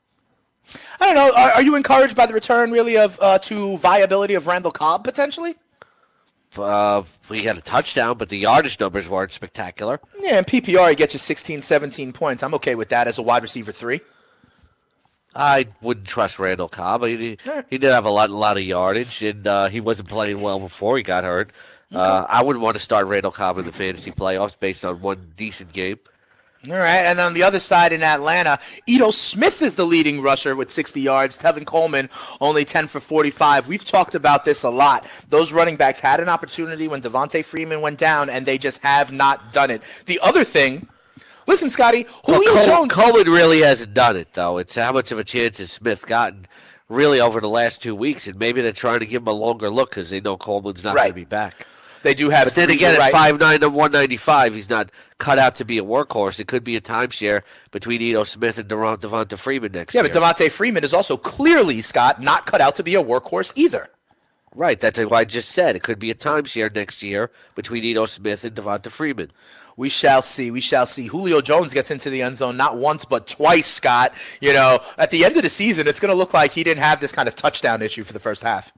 I 1.01 1.07
don't 1.07 1.15
know. 1.15 1.33
Are, 1.35 1.51
are 1.53 1.63
you 1.63 1.77
encouraged 1.77 2.17
by 2.17 2.27
the 2.27 2.33
return, 2.35 2.71
really, 2.73 2.97
of 2.97 3.19
uh, 3.21 3.39
to 3.41 3.77
viability 3.79 4.35
of 4.35 4.47
Randall 4.47 4.73
Cobb 4.73 5.05
potentially? 5.05 5.55
Uh, 6.57 7.03
we 7.29 7.43
had 7.43 7.59
a 7.59 7.61
touchdown, 7.61 8.17
but 8.17 8.29
the 8.29 8.39
yardage 8.39 8.79
numbers 8.81 9.09
weren't 9.09 9.33
spectacular. 9.33 10.01
Yeah, 10.21 10.39
in 10.39 10.45
PPR, 10.45 10.91
he 10.91 10.97
gets 10.97 11.15
you 11.15 11.19
16, 11.19 11.63
17 11.63 12.13
points. 12.13 12.43
I'm 12.43 12.55
okay 12.55 12.75
with 12.75 12.89
that 12.91 13.07
as 13.07 13.19
a 13.19 13.23
wide 13.23 13.43
receiver 13.43 13.73
three. 13.73 14.01
I 15.35 15.67
wouldn't 15.83 16.07
trust 16.07 16.39
Randall 16.39 16.69
Cobb. 16.69 17.05
He, 17.05 17.37
he 17.69 17.79
did 17.79 17.93
have 17.93 18.07
a 18.07 18.11
lot, 18.11 18.31
a 18.31 18.35
lot 18.37 18.57
of 18.57 18.63
yardage, 18.63 19.23
and 19.23 19.47
uh, 19.47 19.69
he 19.69 19.81
wasn't 19.81 20.09
playing 20.09 20.41
well 20.41 20.59
before 20.59 20.97
he 20.97 21.03
got 21.03 21.25
hurt. 21.25 21.51
Uh, 21.95 22.25
I 22.29 22.43
wouldn't 22.43 22.63
want 22.63 22.77
to 22.77 22.83
start 22.83 23.07
Randall 23.07 23.31
Cobb 23.33 23.59
in 23.59 23.65
the 23.67 23.73
fantasy 23.73 24.11
playoffs 24.11 24.59
based 24.59 24.85
on 24.85 25.01
one 25.03 25.33
decent 25.37 25.73
game. 25.73 25.99
All 26.69 26.73
right, 26.77 27.05
and 27.05 27.21
on 27.21 27.35
the 27.35 27.45
other 27.45 27.61
side 27.61 27.93
in 27.93 28.03
Atlanta, 28.03 28.59
Ito 28.87 29.13
Smith 29.13 29.63
is 29.63 29.77
the 29.77 29.85
leading 29.85 30.21
rusher 30.21 30.57
with 30.57 30.69
60 30.69 31.01
yards. 31.01 31.39
Tevin 31.39 31.65
Coleman 31.65 32.09
only 32.41 32.65
10 32.65 32.89
for 32.89 32.99
45. 32.99 33.69
We've 33.69 33.85
talked 33.85 34.17
about 34.17 34.45
this 34.45 34.65
a 34.65 34.71
lot. 34.71 35.07
Those 35.29 35.53
running 35.53 35.77
backs 35.77 36.01
had 36.01 36.19
an 36.19 36.29
opportunity 36.29 36.89
when 36.89 37.03
Devonta 37.03 37.45
Freeman 37.45 37.83
went 37.83 37.99
down, 37.99 38.29
and 38.29 38.47
they 38.47 38.59
just 38.59 38.83
have 38.83 39.13
not 39.13 39.53
done 39.53 39.71
it. 39.71 39.81
The 40.07 40.19
other 40.21 40.43
thing, 40.43 40.89
listen, 41.47 41.71
Scotty, 41.71 42.07
Well, 42.27 42.41
Julio 42.43 42.55
Cole- 42.55 42.67
Jones. 42.67 42.93
Coleman 42.93 43.31
really 43.33 43.61
hasn't 43.61 43.95
done 43.95 44.17
it, 44.17 44.33
though. 44.33 44.59
It's 44.59 44.75
how 44.75 44.91
much 44.93 45.13
of 45.13 45.21
a 45.21 45.25
chance 45.25 45.59
has 45.59 45.71
Smith 45.71 46.05
gotten 46.07 46.47
really 46.89 47.21
over 47.21 47.41
the 47.41 47.49
last 47.49 47.81
two 47.81 47.95
weeks, 47.95 48.27
and 48.27 48.37
maybe 48.41 48.61
they're 48.61 48.73
trying 48.73 49.01
to 49.01 49.07
give 49.07 49.23
him 49.23 49.29
a 49.29 49.33
longer 49.33 49.71
look 49.71 49.91
because 49.91 50.11
they 50.11 50.21
know 50.21 50.37
Coleman's 50.37 50.83
not 50.83 50.97
going 50.97 51.11
to 51.11 51.15
be 51.15 51.25
back. 51.25 51.55
They 52.07 52.15
do 52.15 52.31
have. 52.31 52.47
But 52.47 52.55
then 52.55 52.71
again, 52.71 52.95
at 52.95 52.99
right. 53.01 53.11
five 53.13 53.41
nine 53.41 53.59
to 53.61 53.69
one 53.69 53.91
ninety 53.91 54.17
five, 54.17 54.55
he's 54.55 54.71
not 54.71 54.91
cut 55.19 55.41
out 55.41 55.57
to 55.57 55.65
be 55.65 55.77
a 55.79 55.83
workhorse. 55.83 56.39
It 56.39 56.47
could 56.47 56.63
be 56.63 56.77
a 56.77 56.81
timeshare 56.81 57.43
between 57.73 58.01
Ito 58.01 58.23
Smith 58.23 58.59
and 58.59 58.69
Deron- 58.69 58.99
Devonta 58.99 59.37
Freeman 59.37 59.73
next 59.73 59.93
Yeah, 59.93 60.03
year. 60.03 60.11
but 60.13 60.21
Devonta 60.23 60.49
Freeman 60.51 60.85
is 60.85 60.93
also 60.95 61.17
clearly, 61.17 61.83
Scott, 61.83 62.23
not 62.23 62.47
cut 62.47 62.61
out 62.61 62.77
to 62.77 62.85
be 62.85 62.95
a 62.95 63.03
workhorse 63.03 63.53
either. 63.57 63.89
right, 64.55 64.79
that's 64.79 64.99
what 65.01 65.13
I 65.13 65.25
just 65.25 65.49
said. 65.51 65.75
It 65.77 65.83
could 65.83 65.99
be 65.99 66.11
a 66.11 66.15
timeshare 66.15 66.73
next 66.75 67.03
year 67.03 67.31
between 67.57 67.83
Ito 67.85 68.07
Smith 68.07 68.45
and 68.45 68.55
Devonta 68.55 68.89
Freeman. 68.89 69.31
We 69.77 69.89
shall 69.89 70.23
see. 70.23 70.51
We 70.53 70.61
shall 70.63 70.87
see. 70.87 71.09
Julio 71.09 71.41
Jones 71.41 71.75
gets 71.75 71.91
into 71.91 72.09
the 72.09 72.23
end 72.23 72.37
zone 72.37 72.57
not 72.57 72.79
once 72.79 73.05
but 73.05 73.27
twice, 73.27 73.67
Scott. 73.67 74.15
You 74.41 74.53
know, 74.55 74.79
at 74.97 75.11
the 75.11 75.25
end 75.25 75.37
of 75.37 75.43
the 75.43 75.51
season, 75.51 75.89
it's 75.89 75.99
going 76.01 76.11
to 76.11 76.17
look 76.17 76.33
like 76.33 76.53
he 76.53 76.63
didn't 76.65 76.83
have 76.85 77.01
this 77.01 77.11
kind 77.13 77.27
of 77.29 77.35
touchdown 77.37 77.83
issue 77.83 78.05
for 78.05 78.13
the 78.15 78.21
first 78.21 78.43
half. 78.45 78.73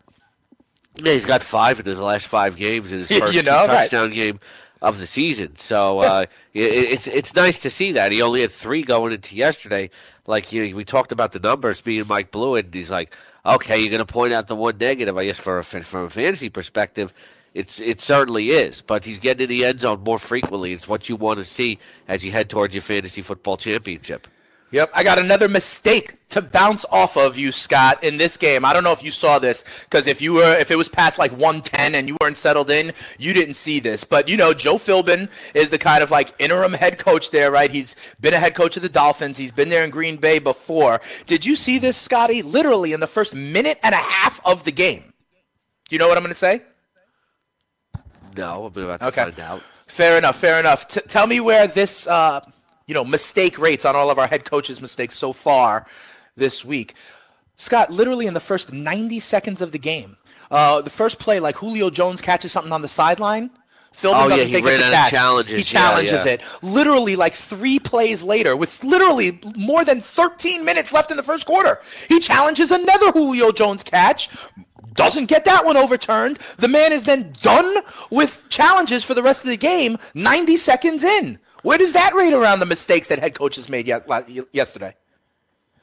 Yeah, 1.02 1.12
he's 1.12 1.24
got 1.24 1.42
five 1.42 1.78
in 1.80 1.86
his 1.86 1.98
last 2.00 2.26
five 2.26 2.56
games 2.56 2.92
in 2.92 3.00
his 3.00 3.08
first 3.18 3.34
You 3.34 3.42
know, 3.42 3.66
right. 3.66 3.90
touchdown 3.90 4.10
game 4.10 4.40
of 4.82 4.98
the 4.98 5.06
season. 5.06 5.56
So 5.56 5.98
uh, 6.00 6.26
it, 6.54 6.62
it's 6.72 7.06
it's 7.06 7.34
nice 7.34 7.60
to 7.60 7.70
see 7.70 7.92
that 7.92 8.12
he 8.12 8.22
only 8.22 8.40
had 8.42 8.50
three 8.50 8.82
going 8.82 9.12
into 9.12 9.36
yesterday. 9.36 9.90
Like 10.26 10.52
you 10.52 10.66
know, 10.68 10.76
we 10.76 10.84
talked 10.84 11.12
about 11.12 11.32
the 11.32 11.40
numbers 11.40 11.80
being 11.80 12.06
Mike 12.06 12.30
Blewett, 12.30 12.66
and 12.66 12.74
he's 12.74 12.90
like, 12.90 13.14
okay, 13.46 13.78
you're 13.78 13.90
going 13.90 14.04
to 14.04 14.12
point 14.12 14.32
out 14.32 14.46
the 14.46 14.56
one 14.56 14.76
negative. 14.78 15.16
I 15.16 15.24
guess 15.26 15.38
for 15.38 15.58
a, 15.58 15.64
from 15.64 16.04
a 16.04 16.10
fantasy 16.10 16.50
perspective, 16.50 17.12
it's 17.54 17.80
it 17.80 18.00
certainly 18.00 18.50
is. 18.50 18.82
But 18.82 19.04
he's 19.04 19.18
getting 19.18 19.44
in 19.44 19.48
the 19.48 19.64
end 19.64 19.80
zone 19.80 20.02
more 20.04 20.18
frequently. 20.18 20.72
It's 20.72 20.88
what 20.88 21.08
you 21.08 21.16
want 21.16 21.38
to 21.38 21.44
see 21.44 21.78
as 22.06 22.24
you 22.24 22.32
head 22.32 22.50
towards 22.50 22.74
your 22.74 22.82
fantasy 22.82 23.22
football 23.22 23.56
championship. 23.56 24.26
Yep, 24.70 24.90
I 24.94 25.02
got 25.02 25.18
another 25.18 25.48
mistake 25.48 26.16
to 26.28 26.42
bounce 26.42 26.84
off 26.92 27.16
of 27.16 27.38
you, 27.38 27.52
Scott, 27.52 28.04
in 28.04 28.18
this 28.18 28.36
game. 28.36 28.66
I 28.66 28.74
don't 28.74 28.84
know 28.84 28.92
if 28.92 29.02
you 29.02 29.10
saw 29.10 29.38
this 29.38 29.64
because 29.84 30.06
if 30.06 30.20
you 30.20 30.34
were, 30.34 30.58
if 30.58 30.70
it 30.70 30.76
was 30.76 30.90
past 30.90 31.18
like 31.18 31.30
110 31.32 31.94
and 31.94 32.06
you 32.06 32.18
weren't 32.20 32.36
settled 32.36 32.68
in, 32.70 32.92
you 33.16 33.32
didn't 33.32 33.54
see 33.54 33.80
this. 33.80 34.04
But 34.04 34.28
you 34.28 34.36
know, 34.36 34.52
Joe 34.52 34.74
Philbin 34.74 35.30
is 35.54 35.70
the 35.70 35.78
kind 35.78 36.02
of 36.02 36.10
like 36.10 36.34
interim 36.38 36.74
head 36.74 36.98
coach 36.98 37.30
there, 37.30 37.50
right? 37.50 37.70
He's 37.70 37.96
been 38.20 38.34
a 38.34 38.38
head 38.38 38.54
coach 38.54 38.76
of 38.76 38.82
the 38.82 38.90
Dolphins. 38.90 39.38
He's 39.38 39.52
been 39.52 39.70
there 39.70 39.84
in 39.84 39.90
Green 39.90 40.16
Bay 40.18 40.38
before. 40.38 41.00
Did 41.26 41.46
you 41.46 41.56
see 41.56 41.78
this, 41.78 41.96
Scotty? 41.96 42.42
Literally 42.42 42.92
in 42.92 43.00
the 43.00 43.06
first 43.06 43.34
minute 43.34 43.78
and 43.82 43.94
a 43.94 43.98
half 43.98 44.38
of 44.44 44.64
the 44.64 44.72
game. 44.72 45.14
Do 45.88 45.94
you 45.94 45.98
know 45.98 46.08
what 46.08 46.18
I'm 46.18 46.22
going 46.22 46.34
to 46.34 46.38
say? 46.38 46.60
No, 48.36 48.66
I'm 48.66 48.82
about 48.82 49.00
to 49.00 49.06
Okay. 49.06 49.22
find 49.24 49.40
out. 49.40 49.62
Fair 49.86 50.18
enough. 50.18 50.36
Fair 50.38 50.60
enough. 50.60 50.86
T- 50.88 51.00
tell 51.08 51.26
me 51.26 51.40
where 51.40 51.66
this, 51.66 52.06
uh, 52.06 52.40
you 52.88 52.94
know, 52.94 53.04
mistake 53.04 53.56
rates 53.58 53.84
on 53.84 53.94
all 53.94 54.10
of 54.10 54.18
our 54.18 54.26
head 54.26 54.44
coaches' 54.44 54.80
mistakes 54.80 55.16
so 55.16 55.32
far 55.32 55.86
this 56.36 56.64
week. 56.64 56.94
Scott, 57.56 57.90
literally 57.90 58.26
in 58.26 58.34
the 58.34 58.40
first 58.40 58.72
90 58.72 59.20
seconds 59.20 59.60
of 59.60 59.70
the 59.72 59.78
game, 59.78 60.16
uh, 60.50 60.80
the 60.80 60.90
first 60.90 61.18
play, 61.20 61.38
like 61.38 61.56
Julio 61.56 61.90
Jones 61.90 62.20
catches 62.20 62.50
something 62.50 62.72
on 62.72 62.82
the 62.82 62.88
sideline. 62.88 63.50
Philbin 63.92 64.14
Oh, 64.14 64.22
yeah, 64.22 64.28
doesn't 64.28 64.46
he 64.46 64.52
think 64.52 64.66
it's 64.66 64.78
a 64.86 64.90
catch. 64.90 65.10
challenges. 65.10 65.52
He 65.68 65.74
Yeah, 65.74 65.80
challenges 65.80 66.24
yeah. 66.24 66.32
it. 66.32 66.42
Literally, 66.62 67.16
like 67.16 67.34
three 67.34 67.78
plays 67.78 68.22
later, 68.22 68.56
with 68.56 68.82
literally 68.84 69.40
more 69.56 69.84
than 69.84 70.00
13 70.00 70.64
minutes 70.64 70.92
left 70.92 71.10
in 71.10 71.16
the 71.16 71.22
first 71.22 71.46
quarter, 71.46 71.80
he 72.08 72.20
challenges 72.20 72.70
another 72.70 73.10
Julio 73.12 73.50
Jones 73.50 73.82
catch. 73.82 74.30
Doesn't 74.94 75.26
get 75.26 75.44
that 75.46 75.64
one 75.64 75.76
overturned. 75.76 76.38
The 76.58 76.68
man 76.68 76.92
is 76.92 77.04
then 77.04 77.32
done 77.40 77.78
with 78.10 78.44
challenges 78.48 79.04
for 79.04 79.14
the 79.14 79.22
rest 79.22 79.44
of 79.44 79.50
the 79.50 79.56
game. 79.56 79.96
90 80.14 80.56
seconds 80.56 81.02
in. 81.04 81.38
Where 81.62 81.78
does 81.78 81.92
that 81.94 82.14
rate 82.14 82.32
around 82.32 82.60
the 82.60 82.66
mistakes 82.66 83.08
that 83.08 83.18
head 83.18 83.34
coaches 83.34 83.68
made 83.68 83.86
ye- 83.88 84.42
yesterday? 84.52 84.94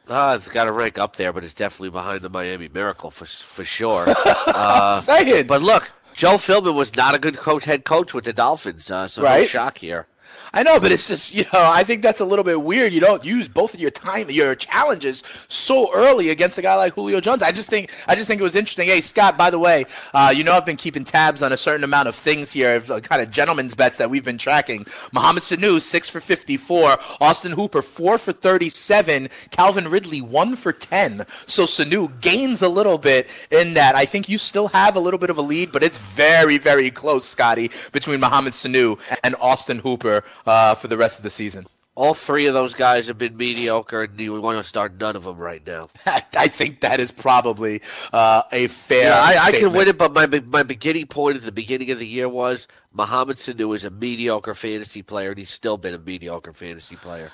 Uh, 0.08 0.38
it's 0.40 0.48
got 0.48 0.66
to 0.66 0.72
rank 0.72 0.98
up 1.00 1.16
there, 1.16 1.34
but 1.34 1.44
it's 1.44 1.54
definitely 1.54 1.90
behind 1.90 2.22
the 2.22 2.30
Miami 2.30 2.68
Miracle 2.68 3.10
for 3.12 3.26
for 3.26 3.64
sure. 3.66 4.06
Uh, 4.48 4.96
Saying. 4.96 5.48
But 5.48 5.62
look, 5.62 5.90
Joe 6.14 6.36
Philbin 6.38 6.76
was 6.76 6.96
not 6.96 7.14
a 7.16 7.20
good 7.20 7.38
coach, 7.38 7.66
head 7.66 7.84
coach 7.84 8.14
with 8.14 8.24
the 8.26 8.32
Dolphins, 8.34 8.90
uh, 8.90 9.08
so 9.08 9.22
no 9.22 9.28
Right. 9.28 9.50
shock 9.50 9.80
here. 9.80 10.08
I 10.54 10.64
know, 10.64 10.80
but 10.80 10.92
it's 10.92 11.08
just 11.08 11.36
you 11.36 11.44
know 11.44 11.60
I 11.62 11.84
think 11.84 12.02
that's 12.02 12.22
a 12.22 12.26
little 12.26 12.46
bit 12.46 12.62
weird. 12.62 12.94
You 12.94 13.02
don't 13.02 13.26
use 13.26 13.48
both 13.50 13.74
of 13.74 13.80
your 13.80 13.92
time, 13.92 14.30
your 14.30 14.56
challenges 14.56 15.24
so 15.50 15.94
early 15.94 16.30
against 16.30 16.58
a 16.58 16.62
guy 16.62 16.76
like 16.76 16.94
Julio 16.94 17.20
Jones. 17.20 17.44
I 17.44 17.52
just 17.52 17.70
think 17.70 17.92
I 18.08 18.16
just 18.16 18.28
think 18.28 18.40
it 18.40 18.44
was 18.44 18.56
interesting. 18.56 18.88
Hey 18.88 19.02
Scott, 19.02 19.38
by 19.38 19.50
the 19.50 19.60
way, 19.60 19.86
uh, 20.14 20.34
you 20.36 20.46
know 20.46 20.54
I've 20.54 20.66
been 20.66 20.78
keeping 20.78 21.04
tabs 21.04 21.42
on 21.42 21.52
a 21.52 21.58
certain 21.58 21.84
amount 21.84 22.08
of 22.08 22.16
things 22.16 22.54
here, 22.54 22.76
of, 22.76 22.90
uh, 22.90 23.00
kind 23.02 23.22
of 23.22 23.32
gentlemen's 23.32 23.76
bets 23.76 23.98
that 23.98 24.10
we've 24.10 24.24
been 24.24 24.38
tracking. 24.38 24.86
Mohamed 25.12 25.44
Sanu 25.44 25.82
six 25.82 26.10
for 26.10 26.22
fifty 26.22 26.56
four, 26.56 26.98
Austin 27.20 27.52
Hooper 27.52 27.82
four 27.82 28.18
for 28.18 28.32
thirty 28.32 28.70
seven, 28.70 29.28
Calvin 29.52 29.90
Ridley 29.90 30.22
one 30.22 30.56
for 30.56 30.72
ten. 30.72 31.26
So 31.48 31.66
Sanu 31.66 32.22
gains 32.22 32.62
a 32.62 32.70
little 32.70 32.98
bit 32.98 33.28
in 33.52 33.74
that. 33.74 33.96
I 33.96 34.06
think 34.06 34.30
you 34.30 34.38
still 34.38 34.70
have 34.70 34.96
a 34.96 35.02
little 35.02 35.20
bit 35.20 35.30
of 35.30 35.38
a 35.38 35.42
lead, 35.42 35.74
but 35.74 35.84
it's 35.84 35.98
very 35.98 36.58
very 36.58 36.92
close, 36.92 37.26
Scotty, 37.26 37.72
between 37.92 38.22
Mohamed 38.22 38.54
Sanu 38.54 38.98
and 39.22 39.36
Austin 39.42 39.80
Hooper 39.80 40.15
uh, 40.46 40.76
for 40.76 40.88
the 40.88 40.98
rest 40.98 41.18
of 41.18 41.24
the 41.24 41.30
season. 41.30 41.66
All 41.96 42.14
three 42.14 42.46
of 42.48 42.54
those 42.54 42.74
guys 42.74 43.08
have 43.08 43.18
been 43.18 43.38
mediocre, 43.38 44.04
and 44.04 44.20
you 44.20 44.42
want 44.42 44.58
to 44.58 44.68
start 44.68 45.00
none 45.00 45.16
of 45.16 45.24
them 45.24 45.38
right 45.38 45.66
now. 45.66 45.88
I 46.06 46.50
think 46.50 46.82
that 46.82 47.00
is 47.00 47.10
probably 47.12 47.82
uh, 48.12 48.44
a 48.52 48.68
fair. 48.68 49.12
Yeah, 49.12 49.22
I, 49.22 49.46
I 49.48 49.52
can 49.54 49.72
win 49.72 49.88
it, 49.88 49.98
but 49.98 50.14
my 50.14 50.28
my 50.28 50.64
beginning 50.64 51.08
point 51.08 51.38
at 51.38 51.44
the 51.44 51.54
beginning 51.54 51.92
of 51.92 52.00
the 52.00 52.08
year 52.08 52.28
was 52.28 52.68
Mohamed 52.92 53.38
Sanu 53.38 53.74
is 53.74 53.86
a 53.86 53.90
mediocre 53.90 54.54
fantasy 54.54 55.04
player, 55.04 55.30
and 55.30 55.38
he's 55.38 55.50
still 55.50 55.78
been 55.78 55.94
a 55.94 56.00
mediocre 56.00 56.52
fantasy 56.52 56.98
player. 56.98 57.32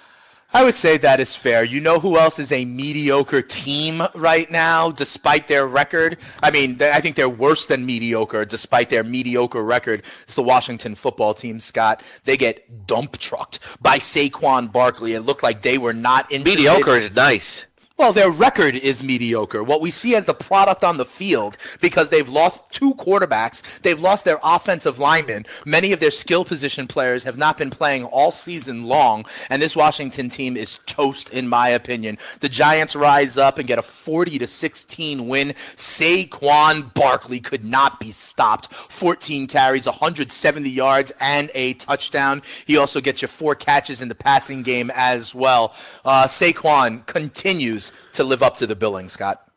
I 0.54 0.64
would 0.66 0.76
say 0.76 0.98
that 0.98 1.20
is 1.22 1.36
fair. 1.36 1.64
You 1.64 1.80
know 1.80 2.00
who 2.00 2.18
else 2.18 2.38
is 2.38 2.52
a 2.52 2.66
mediocre 2.66 3.42
team 3.42 4.04
right 4.14 4.52
now, 4.52 4.92
despite 4.92 5.48
their 5.48 5.66
record? 5.66 6.18
I 6.44 6.52
mean, 6.52 6.82
I 6.82 7.00
think 7.00 7.16
they're 7.16 7.30
worse 7.30 7.68
than 7.68 7.86
mediocre, 7.86 8.44
despite 8.44 8.90
their 8.90 9.04
mediocre 9.04 9.64
record. 9.64 10.04
It's 10.24 10.36
the 10.36 10.44
Washington 10.44 10.96
football 10.96 11.34
team, 11.34 11.60
Scott. 11.60 12.04
They 12.26 12.36
get 12.36 12.86
dump 12.86 13.18
trucked 13.18 13.60
by 13.82 14.00
Saquon 14.00 14.74
Barkley. 14.74 15.14
It 15.14 15.22
looked 15.22 15.44
like 15.44 15.62
they 15.62 15.78
were 15.78 15.94
not 15.94 16.30
in. 16.32 16.44
Mediocre 16.44 16.98
is 16.98 17.16
nice. 17.16 17.66
Well, 18.02 18.14
their 18.14 18.32
record 18.32 18.76
is 18.76 19.04
mediocre. 19.04 19.64
What 19.64 19.80
we 19.80 19.92
see 19.92 20.16
as 20.16 20.26
the 20.26 20.34
product 20.34 20.84
on 20.84 20.98
the 20.98 21.06
field, 21.06 21.56
because 21.82 22.10
they've 22.10 22.28
lost 22.28 22.72
two 22.72 22.96
quarterbacks, 22.96 23.62
they've 23.84 24.02
lost 24.02 24.26
their 24.26 24.40
offensive 24.42 24.98
linemen. 24.98 25.46
Many 25.68 25.92
of 25.92 26.00
their 26.00 26.10
skill 26.10 26.44
position 26.44 26.88
players 26.88 27.26
have 27.26 27.38
not 27.38 27.60
been 27.60 27.70
playing 27.70 28.06
all 28.06 28.32
season 28.32 28.86
long, 28.86 29.26
and 29.52 29.62
this 29.62 29.76
Washington 29.76 30.30
team 30.30 30.58
is 30.58 30.80
toast, 30.88 31.30
in 31.30 31.48
my 31.48 31.70
opinion. 31.70 32.18
The 32.40 32.50
Giants 32.50 32.96
rise 32.96 33.38
up 33.38 33.60
and 33.60 33.68
get 33.68 33.78
a 33.78 33.84
40 33.84 34.40
to 34.40 34.48
16 34.48 35.28
win. 35.28 35.50
Saquon 35.76 36.92
Barkley 36.96 37.40
could 37.40 37.64
not 37.64 38.00
be 38.00 38.10
stopped. 38.10 38.74
14 38.74 39.46
carries, 39.46 39.86
170 39.86 40.68
yards, 40.68 41.14
and 41.20 41.52
a 41.54 41.76
touchdown. 41.76 42.42
He 42.66 42.78
also 42.78 43.00
gets 43.00 43.22
you 43.22 43.28
four 43.28 43.54
catches 43.54 44.02
in 44.02 44.08
the 44.08 44.16
passing 44.16 44.64
game 44.64 44.92
as 44.96 45.36
well. 45.36 45.76
Uh, 46.04 46.26
Saquon 46.26 47.06
continues 47.06 47.91
to 48.14 48.24
live 48.24 48.44
up 48.44 48.58
to 48.58 48.68
the 48.68 48.76
billing, 48.76 49.10
Scott. 49.10 49.48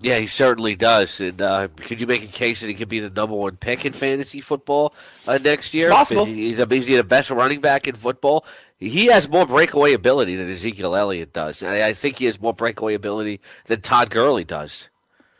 Yeah, 0.00 0.18
he 0.18 0.28
certainly 0.28 0.76
does. 0.76 1.20
And 1.20 1.42
uh, 1.42 1.68
could 1.76 2.00
you 2.00 2.06
make 2.06 2.22
a 2.22 2.28
case 2.28 2.60
that 2.60 2.68
he 2.68 2.74
could 2.74 2.88
be 2.88 3.00
the 3.00 3.10
number 3.10 3.34
one 3.34 3.56
pick 3.56 3.84
in 3.84 3.92
fantasy 3.92 4.40
football 4.40 4.94
uh, 5.26 5.38
next 5.42 5.74
year? 5.74 5.88
It's 5.88 5.96
possible. 5.96 6.24
He's, 6.24 6.58
he's 6.58 6.86
the 6.86 7.04
best 7.04 7.30
running 7.30 7.60
back 7.60 7.88
in 7.88 7.96
football. 7.96 8.44
He 8.78 9.06
has 9.06 9.28
more 9.28 9.44
breakaway 9.44 9.92
ability 9.92 10.36
than 10.36 10.48
Ezekiel 10.50 10.94
Elliott 10.94 11.32
does. 11.32 11.64
I, 11.64 11.88
I 11.88 11.92
think 11.94 12.18
he 12.18 12.26
has 12.26 12.40
more 12.40 12.54
breakaway 12.54 12.94
ability 12.94 13.40
than 13.66 13.80
Todd 13.80 14.10
Gurley 14.10 14.44
does. 14.44 14.88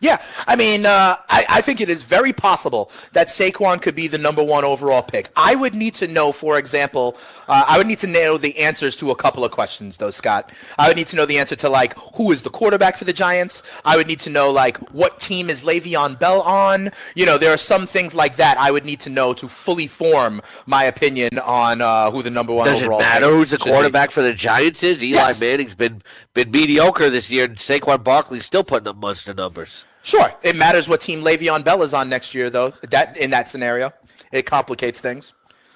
Yeah, 0.01 0.23
I 0.47 0.55
mean, 0.55 0.87
uh, 0.87 1.17
I, 1.29 1.45
I, 1.49 1.61
think 1.61 1.81
it 1.81 1.89
is 1.89 2.05
very 2.05 2.33
possible 2.33 2.89
that 3.15 3.27
Saquon 3.27 3.83
could 3.83 3.97
be 3.97 4.07
the 4.07 4.17
number 4.17 4.45
one 4.45 4.65
overall 4.65 5.03
pick. 5.03 5.29
I 5.35 5.57
would 5.57 5.75
need 5.75 5.95
to 5.95 6.07
know, 6.07 6.31
for 6.31 6.57
example, 6.57 7.17
uh, 7.49 7.65
I 7.67 7.79
would 7.79 7.89
need 7.89 7.99
to 8.01 8.07
know 8.07 8.39
the 8.39 8.57
answers 8.59 8.95
to 8.97 9.11
a 9.11 9.17
couple 9.17 9.45
of 9.45 9.51
questions, 9.51 9.97
though, 9.97 10.13
Scott. 10.13 10.53
I 10.79 10.87
would 10.87 10.97
need 10.97 11.09
to 11.09 11.17
know 11.17 11.27
the 11.27 11.39
answer 11.39 11.57
to, 11.57 11.69
like, 11.69 11.99
who 12.15 12.31
is 12.31 12.45
the 12.45 12.51
quarterback 12.51 12.97
for 12.97 13.07
the 13.07 13.13
Giants? 13.13 13.65
I 13.85 13.97
would 13.97 14.07
need 14.07 14.21
to 14.21 14.31
know, 14.31 14.53
like, 14.53 14.77
what 14.93 15.19
team 15.19 15.51
is 15.51 15.65
Le'Veon 15.65 16.17
Bell 16.17 16.43
on? 16.43 16.93
You 17.17 17.27
know, 17.27 17.37
there 17.37 17.53
are 17.53 17.59
some 17.59 17.89
things 17.89 18.15
like 18.15 18.37
that 18.37 18.57
I 18.57 18.71
would 18.71 18.85
need 18.85 19.01
to 19.01 19.11
know 19.11 19.33
to 19.35 19.49
fully 19.49 19.89
form 19.89 20.43
my 20.67 20.85
opinion 20.85 21.41
on 21.41 21.81
uh, 21.81 22.13
who 22.13 22.23
the 22.23 22.31
number 22.31 22.55
one 22.55 22.69
Does 22.69 22.83
overall 22.85 23.01
Does 23.01 23.09
it 23.09 23.21
matter 23.21 23.35
who's 23.35 23.51
the 23.51 23.59
quarterback 23.59 24.11
be. 24.11 24.13
for 24.13 24.23
the 24.23 24.33
Giants 24.33 24.85
is? 24.85 25.03
Eli 25.03 25.17
yes. 25.17 25.41
Manning's 25.41 25.75
been, 25.75 26.03
been 26.35 26.53
mediocre 26.53 27.11
this 27.11 27.33
year, 27.33 27.47
and 27.47 27.57
Saquon 27.57 28.05
Barkley's 28.05 28.47
still 28.47 28.63
putting 28.63 28.87
up 28.87 28.97
monster 28.97 29.35
numbers. 29.35 29.85
Sure, 30.09 30.33
it 30.43 30.57
matters 30.57 30.89
what 30.89 31.03
team 31.03 31.21
Le'Veon 31.21 31.63
Bell 31.63 31.83
is 31.83 31.93
on 31.93 32.09
next 32.09 32.35
year, 32.35 32.49
though. 32.49 32.73
That 32.89 33.19
in 33.19 33.29
that 33.33 33.47
scenario, 33.47 33.93
it 34.33 34.47
complicates 34.47 34.99
things. 34.99 35.35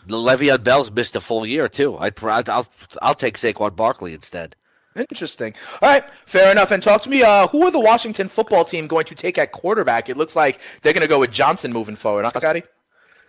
Le'Veon 0.08 0.64
Bell's 0.64 0.90
missed 0.90 1.14
a 1.14 1.20
full 1.20 1.44
year 1.44 1.68
too. 1.68 1.98
I'd, 1.98 2.18
I'll 2.24 2.66
I'll 3.02 3.14
take 3.14 3.36
Saquon 3.36 3.76
Barkley 3.76 4.14
instead. 4.14 4.56
Interesting. 4.96 5.54
All 5.82 5.90
right, 5.90 6.04
fair 6.24 6.50
enough. 6.50 6.70
And 6.70 6.82
talk 6.82 7.02
to 7.02 7.10
me. 7.10 7.22
Uh, 7.22 7.46
who 7.48 7.66
are 7.66 7.70
the 7.70 7.78
Washington 7.78 8.28
football 8.30 8.64
team 8.64 8.86
going 8.86 9.04
to 9.04 9.14
take 9.14 9.36
at 9.36 9.52
quarterback? 9.52 10.08
It 10.08 10.16
looks 10.16 10.34
like 10.34 10.58
they're 10.80 10.94
going 10.94 11.02
to 11.02 11.08
go 11.08 11.20
with 11.20 11.30
Johnson 11.30 11.70
moving 11.70 11.96
forward, 11.96 12.24
huh, 12.24 12.40
Scotty? 12.40 12.62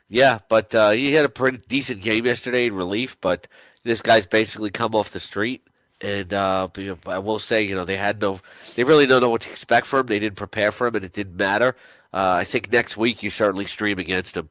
Yeah, 0.08 0.40
but 0.48 0.74
uh, 0.74 0.92
he 0.92 1.14
had 1.14 1.26
a 1.26 1.30
pretty 1.30 1.60
decent 1.68 2.02
game 2.02 2.26
yesterday 2.26 2.68
in 2.68 2.76
relief. 2.76 3.20
But 3.20 3.50
this 3.84 4.02
guy's 4.02 4.26
basically 4.26 4.72
come 4.72 4.96
off 4.96 5.12
the 5.12 5.20
street. 5.20 5.68
And 6.02 6.34
uh, 6.34 6.68
I 7.06 7.20
will 7.20 7.40
say, 7.40 7.64
you 7.64 7.76
know, 7.76 7.86
they 7.86 7.98
had 7.98 8.22
no, 8.22 8.42
they 8.76 8.84
really 8.84 9.06
don't 9.06 9.22
know 9.22 9.30
what 9.30 9.42
to 9.42 9.52
expect 9.52 9.88
from 9.88 10.02
him. 10.02 10.06
They 10.08 10.20
didn't 10.20 10.36
prepare 10.36 10.72
for 10.72 10.88
him, 10.88 10.96
and 10.96 11.06
it 11.06 11.14
didn't 11.14 11.38
matter. 11.38 11.76
Uh, 12.14 12.36
I 12.40 12.44
think 12.44 12.72
next 12.72 12.98
week 12.98 13.24
you 13.24 13.30
certainly 13.30 13.66
stream 13.66 14.00
against 14.00 14.36
him. 14.38 14.50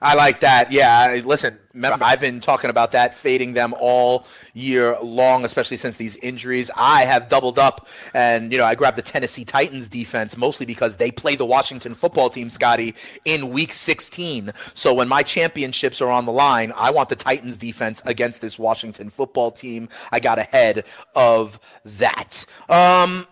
I 0.00 0.14
like 0.14 0.40
that. 0.40 0.72
Yeah. 0.72 1.20
Listen, 1.24 1.58
remember, 1.72 2.04
I've 2.04 2.20
been 2.20 2.40
talking 2.40 2.70
about 2.70 2.92
that, 2.92 3.14
fading 3.14 3.54
them 3.54 3.74
all 3.78 4.26
year 4.54 4.96
long, 5.02 5.44
especially 5.44 5.76
since 5.76 5.96
these 5.96 6.16
injuries. 6.16 6.70
I 6.76 7.04
have 7.04 7.28
doubled 7.28 7.58
up 7.58 7.88
and, 8.12 8.52
you 8.52 8.58
know, 8.58 8.64
I 8.64 8.74
grabbed 8.74 8.98
the 8.98 9.02
Tennessee 9.02 9.44
Titans 9.44 9.88
defense 9.88 10.36
mostly 10.36 10.66
because 10.66 10.96
they 10.96 11.10
play 11.10 11.36
the 11.36 11.46
Washington 11.46 11.94
football 11.94 12.28
team, 12.30 12.50
Scotty, 12.50 12.94
in 13.24 13.50
week 13.50 13.72
16. 13.72 14.52
So 14.74 14.92
when 14.94 15.08
my 15.08 15.22
championships 15.22 16.00
are 16.00 16.10
on 16.10 16.26
the 16.26 16.32
line, 16.32 16.72
I 16.76 16.90
want 16.90 17.08
the 17.08 17.16
Titans 17.16 17.58
defense 17.58 18.02
against 18.04 18.40
this 18.40 18.58
Washington 18.58 19.10
football 19.10 19.50
team. 19.50 19.88
I 20.12 20.20
got 20.20 20.38
ahead 20.38 20.84
of 21.14 21.58
that. 21.84 22.44
Um, 22.68 23.26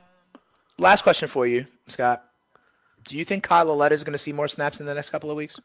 last 0.79 1.03
question 1.03 1.29
for 1.29 1.47
you, 1.47 1.67
Scott. 1.89 2.25
Do 3.05 3.19
you 3.19 3.25
think 3.25 3.45
Kyle 3.45 3.67
Lauletta 3.67 3.95
is 3.95 4.03
going 4.03 4.13
to 4.13 4.19
see 4.19 4.33
more 4.33 4.49
snaps 4.49 4.81
in 4.81 4.87
the 4.87 4.95
next 4.95 5.11
couple 5.11 5.31
of 5.31 5.37
weeks? 5.37 5.61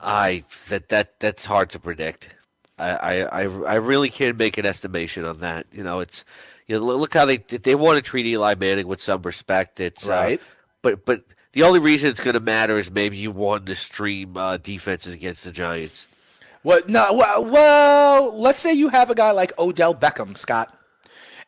I 0.00 0.44
that 0.68 0.88
that 0.88 1.20
that's 1.20 1.44
hard 1.44 1.70
to 1.70 1.78
predict. 1.78 2.34
I, 2.80 3.24
I, 3.24 3.42
I 3.42 3.74
really 3.74 4.08
can't 4.08 4.36
make 4.36 4.56
an 4.56 4.64
estimation 4.64 5.24
on 5.24 5.40
that. 5.40 5.66
You 5.72 5.82
know, 5.82 5.98
it's 5.98 6.24
you 6.68 6.78
know, 6.78 6.84
look 6.84 7.14
how 7.14 7.24
they 7.24 7.38
they 7.38 7.74
want 7.74 7.96
to 7.96 8.02
treat 8.02 8.26
Eli 8.26 8.54
Manning 8.54 8.86
with 8.86 9.00
some 9.00 9.22
respect. 9.22 9.80
It's 9.80 10.06
uh, 10.06 10.12
right, 10.12 10.40
uh, 10.40 10.44
but 10.82 11.04
but 11.04 11.24
the 11.52 11.64
only 11.64 11.80
reason 11.80 12.10
it's 12.10 12.20
going 12.20 12.34
to 12.34 12.40
matter 12.40 12.78
is 12.78 12.90
maybe 12.90 13.16
you 13.16 13.30
want 13.30 13.66
to 13.66 13.74
stream 13.74 14.36
uh, 14.36 14.58
defenses 14.58 15.12
against 15.12 15.44
the 15.44 15.50
Giants. 15.50 16.06
What? 16.62 16.88
No. 16.88 17.12
Well, 17.14 17.44
well, 17.44 18.38
let's 18.38 18.58
say 18.58 18.74
you 18.74 18.90
have 18.90 19.10
a 19.10 19.14
guy 19.14 19.32
like 19.32 19.52
Odell 19.58 19.94
Beckham, 19.94 20.36
Scott 20.36 20.77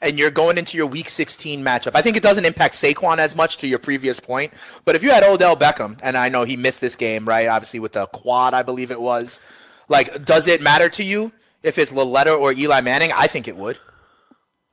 and 0.02 0.18
you're 0.18 0.30
going 0.30 0.58
into 0.58 0.76
your 0.76 0.86
Week 0.86 1.08
16 1.08 1.64
matchup. 1.64 1.92
I 1.94 2.02
think 2.02 2.16
it 2.16 2.22
doesn't 2.22 2.44
impact 2.44 2.74
Saquon 2.74 3.18
as 3.18 3.36
much 3.36 3.58
to 3.58 3.66
your 3.66 3.78
previous 3.78 4.20
point, 4.20 4.52
but 4.84 4.94
if 4.94 5.02
you 5.02 5.10
had 5.10 5.22
Odell 5.22 5.56
Beckham, 5.56 5.98
and 6.02 6.16
I 6.16 6.28
know 6.28 6.44
he 6.44 6.56
missed 6.56 6.80
this 6.80 6.96
game, 6.96 7.26
right? 7.26 7.48
Obviously 7.48 7.80
with 7.80 7.92
the 7.92 8.06
quad, 8.06 8.54
I 8.54 8.62
believe 8.62 8.90
it 8.90 9.00
was. 9.00 9.40
Like, 9.88 10.24
does 10.24 10.46
it 10.46 10.62
matter 10.62 10.88
to 10.90 11.04
you 11.04 11.32
if 11.62 11.78
it's 11.78 11.92
Lauletta 11.92 12.32
or 12.32 12.52
Eli 12.52 12.80
Manning? 12.80 13.12
I 13.14 13.26
think 13.26 13.48
it 13.48 13.56
would. 13.56 13.78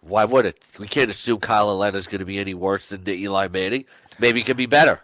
Why 0.02 0.24
would 0.26 0.46
it? 0.46 0.64
We 0.80 0.88
can't 0.88 1.10
assume 1.10 1.40
Kyle 1.40 1.68
Lauletta 1.68 1.98
is 1.98 2.08
going 2.08 2.20
to 2.20 2.26
be 2.26 2.40
any 2.40 2.54
worse 2.54 2.90
than 2.90 3.04
the 3.04 3.14
Eli 3.14 3.48
Manning. 3.50 3.86
Maybe 4.20 4.40
he 4.40 4.46
could 4.46 4.58
be 4.58 4.68
better. 4.68 5.02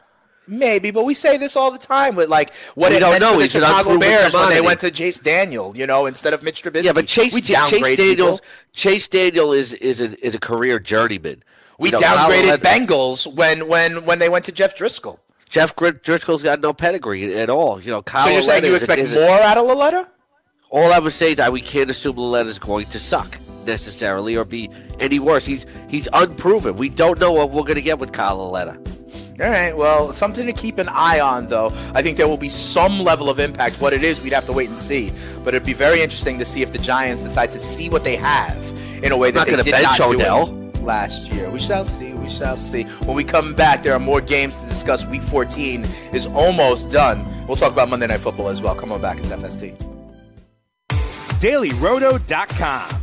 Maybe, 0.48 0.92
but 0.92 1.06
we 1.06 1.14
say 1.14 1.38
this 1.38 1.56
all 1.56 1.72
the 1.72 1.78
time 1.78 2.16
with 2.16 2.30
like 2.30 2.54
what 2.76 2.90
we 2.90 2.98
it 2.98 3.00
don't 3.00 3.20
know. 3.20 3.38
the 3.38 3.46
It's 3.46 3.54
Chicago 3.54 3.98
Bears 3.98 4.34
when 4.34 4.50
they 4.50 4.62
went 4.62 4.82
to 4.82 4.92
Chase 4.92 5.20
Daniel, 5.20 5.76
you 5.76 5.88
know, 5.88 6.06
instead 6.06 6.34
of 6.34 6.44
Mitch 6.44 6.64
Trubisky. 6.64 6.84
Yeah, 6.84 6.94
but 6.94 7.08
Chase, 7.08 7.34
we 7.34 7.42
Chase 7.42 7.96
Daniel, 7.96 8.42
Chase 8.74 9.08
Daniel 9.08 9.54
is 9.54 9.74
is 9.76 10.02
a 10.02 10.26
is 10.26 10.36
a 10.36 10.40
career 10.40 10.80
journeyman. 10.80 11.44
We 11.80 11.90
you 11.90 11.94
know, 11.94 12.00
downgraded 12.00 12.58
Bengals 12.58 13.34
when 13.34 13.68
when 13.68 14.06
when 14.06 14.20
they 14.20 14.30
went 14.30 14.46
to 14.46 14.52
Jeff 14.52 14.76
Driskel. 14.76 15.20
Jeff 15.50 15.76
Driskel's 15.76 16.44
got 16.44 16.62
no 16.62 16.74
pedigree 16.74 17.36
at 17.36 17.50
all. 17.50 17.80
You 17.80 17.92
know, 17.92 18.02
Kyle 18.02 18.26
so 18.26 18.34
you're 18.34 18.42
saying 18.42 18.66
you 18.66 18.76
expect 18.76 19.10
more 19.12 19.40
out 19.40 19.58
of 19.58 19.66
Lauletta? 19.66 20.10
All 20.72 20.92
I 20.92 20.98
would 20.98 21.14
say 21.14 21.32
is 21.32 21.38
that 21.38 21.54
we 21.54 21.62
can't 21.62 21.92
assume 21.92 22.16
Lauletta 22.18 22.50
is 22.50 22.58
going 22.58 22.88
to 22.88 23.00
suck 23.00 23.38
necessarily 23.66 24.36
or 24.36 24.46
be 24.46 24.70
any 25.00 25.20
worse. 25.20 25.46
He's 25.46 25.66
he's 25.88 26.10
unproven. 26.12 26.76
We 26.76 26.90
don't 26.90 27.20
know 27.20 27.32
what 27.32 27.52
we're 27.52 27.62
going 27.62 27.76
to 27.76 27.82
get 27.82 28.00
with 28.00 28.12
Kyle 28.12 28.38
Lauletta. 28.38 28.80
All 29.40 29.50
right. 29.50 29.76
Well, 29.76 30.14
something 30.14 30.46
to 30.46 30.54
keep 30.54 30.78
an 30.78 30.90
eye 30.90 31.20
on, 31.20 31.48
though. 31.48 31.74
I 31.94 32.02
think 32.02 32.18
there 32.18 32.28
will 32.28 32.38
be 32.38 32.50
some 32.50 33.00
level 33.00 33.30
of 33.30 33.40
impact. 33.40 33.82
What 33.82 33.94
it 33.94 34.04
is, 34.04 34.22
we'd 34.22 34.34
have 34.34 34.46
to 34.46 34.54
wait 34.54 34.70
and 34.70 34.78
see. 34.78 35.12
But 35.44 35.56
it'd 35.56 35.66
be 35.66 35.74
very 35.74 36.02
interesting 36.02 36.38
to 36.40 36.46
see 36.46 36.62
if 36.62 36.72
the 36.72 36.78
Giants 36.78 37.24
decide 37.24 37.50
to 37.52 37.60
see 37.60 37.90
what 37.90 38.04
they 38.04 38.16
have 38.16 38.56
in 39.04 39.12
a 39.12 39.18
way 39.18 39.32
that 39.32 39.48
not 39.48 39.58
they 39.58 39.72
did 39.72 39.84
not 39.84 40.00
Odell. 40.00 40.48
do 40.48 40.64
last 40.84 41.32
year. 41.32 41.50
We 41.50 41.60
shall 41.60 41.86
see. 41.86 42.14
We 42.14 42.30
shall 42.30 42.58
see. 42.58 42.84
When 43.06 43.16
we 43.16 43.24
come 43.24 43.56
back, 43.56 43.84
there 43.84 43.94
are 43.94 44.00
more 44.00 44.22
games 44.22 44.56
to 44.58 44.66
discuss. 44.68 45.06
Week 45.08 45.24
14 45.24 45.84
is 46.14 46.28
almost 46.28 46.92
done. 46.92 47.26
We'll 47.48 47.58
talk 47.58 47.72
about 47.72 47.90
Monday 47.90 48.08
Night 48.08 48.20
Football 48.20 48.50
as 48.50 48.62
well. 48.62 48.76
Come 48.76 48.92
on 48.92 49.02
back. 49.02 49.18
It's 49.18 49.30
FST. 49.30 49.76
DailyRoto.com. 51.40 53.03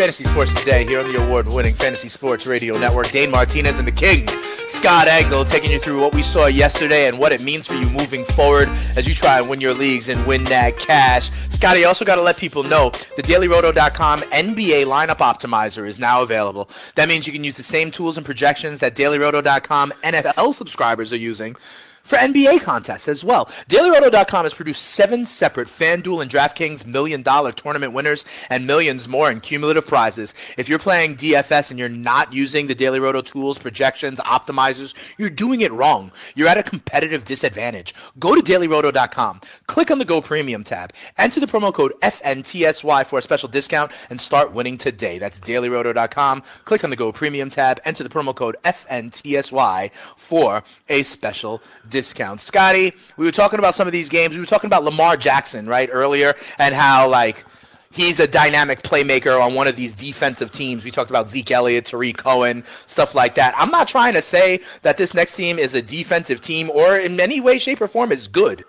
Fantasy 0.00 0.24
Sports 0.24 0.54
Today 0.54 0.86
here 0.86 0.98
on 0.98 1.12
the 1.12 1.22
award 1.22 1.46
winning 1.46 1.74
Fantasy 1.74 2.08
Sports 2.08 2.46
Radio 2.46 2.78
Network. 2.78 3.10
Dane 3.10 3.30
Martinez 3.30 3.78
and 3.78 3.86
the 3.86 3.92
King, 3.92 4.26
Scott 4.66 5.06
Engel, 5.06 5.44
taking 5.44 5.70
you 5.70 5.78
through 5.78 6.00
what 6.00 6.14
we 6.14 6.22
saw 6.22 6.46
yesterday 6.46 7.06
and 7.06 7.18
what 7.18 7.34
it 7.34 7.42
means 7.42 7.66
for 7.66 7.74
you 7.74 7.84
moving 7.90 8.24
forward 8.24 8.70
as 8.96 9.06
you 9.06 9.12
try 9.12 9.38
and 9.38 9.50
win 9.50 9.60
your 9.60 9.74
leagues 9.74 10.08
and 10.08 10.26
win 10.26 10.44
that 10.44 10.78
cash. 10.78 11.30
Scotty, 11.50 11.84
also 11.84 12.06
got 12.06 12.16
to 12.16 12.22
let 12.22 12.38
people 12.38 12.62
know 12.62 12.88
the 13.16 13.22
dailyroto.com 13.22 14.20
NBA 14.20 14.86
lineup 14.86 15.18
optimizer 15.18 15.86
is 15.86 16.00
now 16.00 16.22
available. 16.22 16.70
That 16.94 17.06
means 17.06 17.26
you 17.26 17.32
can 17.34 17.44
use 17.44 17.58
the 17.58 17.62
same 17.62 17.90
tools 17.90 18.16
and 18.16 18.24
projections 18.24 18.80
that 18.80 18.96
dailyroto.com 18.96 19.92
NFL 20.02 20.54
subscribers 20.54 21.12
are 21.12 21.18
using 21.18 21.56
for 22.02 22.16
NBA 22.16 22.62
contests 22.62 23.08
as 23.08 23.22
well. 23.22 23.46
DailyRoto.com 23.68 24.44
has 24.44 24.54
produced 24.54 24.82
seven 24.82 25.26
separate 25.26 25.68
FanDuel 25.68 26.22
and 26.22 26.30
DraftKings 26.30 26.84
million 26.84 27.22
dollar 27.22 27.52
tournament 27.52 27.92
winners 27.92 28.24
and 28.48 28.66
millions 28.66 29.08
more 29.08 29.30
in 29.30 29.40
cumulative 29.40 29.86
prizes. 29.86 30.34
If 30.58 30.68
you're 30.68 30.78
playing 30.78 31.16
DFS 31.16 31.70
and 31.70 31.78
you're 31.78 31.88
not 31.88 32.32
using 32.32 32.66
the 32.66 32.74
Daily 32.74 32.98
Roto 32.98 33.22
tools, 33.22 33.58
projections, 33.58 34.18
optimizers, 34.20 34.94
you're 35.18 35.30
doing 35.30 35.60
it 35.60 35.72
wrong. 35.72 36.10
You're 36.34 36.48
at 36.48 36.58
a 36.58 36.62
competitive 36.62 37.24
disadvantage. 37.24 37.94
Go 38.18 38.34
to 38.34 38.42
DailyRoto.com, 38.42 39.40
click 39.66 39.90
on 39.90 39.98
the 39.98 40.04
Go 40.04 40.20
Premium 40.20 40.64
tab, 40.64 40.92
enter 41.16 41.38
the 41.38 41.46
promo 41.46 41.72
code 41.72 41.92
FNTSY 42.02 43.06
for 43.06 43.18
a 43.18 43.22
special 43.22 43.48
discount, 43.48 43.92
and 44.10 44.20
start 44.20 44.52
winning 44.52 44.78
today. 44.78 45.18
That's 45.18 45.38
DailyRoto.com. 45.40 46.42
Click 46.64 46.82
on 46.82 46.90
the 46.90 46.96
Go 46.96 47.12
Premium 47.12 47.50
tab, 47.50 47.80
enter 47.84 48.02
the 48.02 48.10
promo 48.10 48.34
code 48.34 48.56
FNTSY 48.64 49.90
for 50.16 50.64
a 50.88 51.02
special 51.04 51.58
discount 51.88 51.89
discount. 51.90 52.40
Scotty, 52.40 52.94
we 53.16 53.26
were 53.26 53.32
talking 53.32 53.58
about 53.58 53.74
some 53.74 53.86
of 53.86 53.92
these 53.92 54.08
games. 54.08 54.34
We 54.34 54.40
were 54.40 54.46
talking 54.46 54.68
about 54.68 54.84
Lamar 54.84 55.16
Jackson, 55.16 55.66
right, 55.66 55.88
earlier, 55.92 56.34
and 56.58 56.74
how, 56.74 57.08
like, 57.08 57.44
he's 57.92 58.20
a 58.20 58.26
dynamic 58.26 58.82
playmaker 58.82 59.42
on 59.42 59.54
one 59.54 59.66
of 59.66 59.76
these 59.76 59.94
defensive 59.94 60.50
teams. 60.50 60.84
We 60.84 60.90
talked 60.90 61.10
about 61.10 61.28
Zeke 61.28 61.50
Elliott, 61.50 61.86
Tarik 61.86 62.16
Cohen, 62.16 62.64
stuff 62.86 63.14
like 63.14 63.34
that. 63.34 63.54
I'm 63.56 63.70
not 63.70 63.88
trying 63.88 64.14
to 64.14 64.22
say 64.22 64.60
that 64.82 64.96
this 64.96 65.12
next 65.12 65.34
team 65.34 65.58
is 65.58 65.74
a 65.74 65.82
defensive 65.82 66.40
team 66.40 66.70
or 66.70 66.96
in 66.96 67.18
any 67.18 67.40
way, 67.40 67.58
shape, 67.58 67.80
or 67.80 67.88
form 67.88 68.12
is 68.12 68.28
good. 68.28 68.64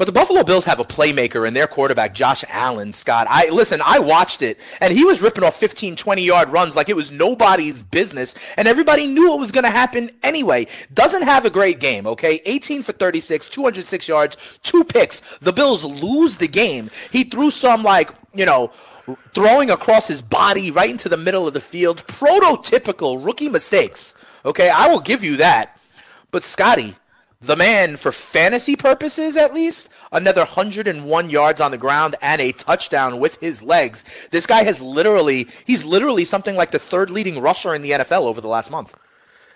But 0.00 0.06
the 0.06 0.12
Buffalo 0.12 0.42
Bills 0.42 0.64
have 0.64 0.80
a 0.80 0.84
playmaker 0.84 1.46
in 1.46 1.52
their 1.52 1.66
quarterback, 1.66 2.14
Josh 2.14 2.42
Allen, 2.48 2.94
Scott. 2.94 3.26
I 3.28 3.50
listen, 3.50 3.82
I 3.84 3.98
watched 3.98 4.40
it, 4.40 4.58
and 4.80 4.94
he 4.94 5.04
was 5.04 5.20
ripping 5.20 5.44
off 5.44 5.60
15, 5.60 5.94
20 5.94 6.24
yard 6.24 6.48
runs 6.48 6.74
like 6.74 6.88
it 6.88 6.96
was 6.96 7.10
nobody's 7.10 7.82
business, 7.82 8.34
and 8.56 8.66
everybody 8.66 9.06
knew 9.06 9.34
it 9.34 9.38
was 9.38 9.52
going 9.52 9.64
to 9.64 9.70
happen 9.70 10.10
anyway. 10.22 10.68
Doesn't 10.94 11.24
have 11.24 11.44
a 11.44 11.50
great 11.50 11.80
game, 11.80 12.06
okay? 12.06 12.40
18 12.46 12.82
for 12.82 12.92
36, 12.92 13.50
206 13.50 14.08
yards, 14.08 14.38
two 14.62 14.84
picks. 14.84 15.20
The 15.40 15.52
Bills 15.52 15.84
lose 15.84 16.38
the 16.38 16.48
game. 16.48 16.88
He 17.10 17.24
threw 17.24 17.50
some, 17.50 17.82
like, 17.82 18.10
you 18.32 18.46
know, 18.46 18.72
throwing 19.34 19.68
across 19.68 20.08
his 20.08 20.22
body 20.22 20.70
right 20.70 20.88
into 20.88 21.10
the 21.10 21.18
middle 21.18 21.46
of 21.46 21.52
the 21.52 21.60
field. 21.60 22.06
Prototypical 22.06 23.22
rookie 23.22 23.50
mistakes, 23.50 24.14
okay? 24.46 24.70
I 24.70 24.88
will 24.88 25.00
give 25.00 25.22
you 25.22 25.36
that. 25.36 25.78
But, 26.30 26.42
Scotty, 26.42 26.96
the 27.42 27.56
man, 27.56 27.96
for 27.96 28.12
fantasy 28.12 28.76
purposes 28.76 29.36
at 29.36 29.54
least, 29.54 29.88
another 30.12 30.42
101 30.42 31.30
yards 31.30 31.60
on 31.60 31.70
the 31.70 31.78
ground 31.78 32.16
and 32.20 32.40
a 32.40 32.52
touchdown 32.52 33.18
with 33.18 33.40
his 33.40 33.62
legs. 33.62 34.04
This 34.30 34.46
guy 34.46 34.62
has 34.64 34.82
literally, 34.82 35.48
he's 35.64 35.84
literally 35.84 36.26
something 36.26 36.54
like 36.54 36.70
the 36.70 36.78
third 36.78 37.10
leading 37.10 37.40
rusher 37.40 37.74
in 37.74 37.80
the 37.80 37.92
NFL 37.92 38.22
over 38.22 38.40
the 38.40 38.48
last 38.48 38.70
month. 38.70 38.94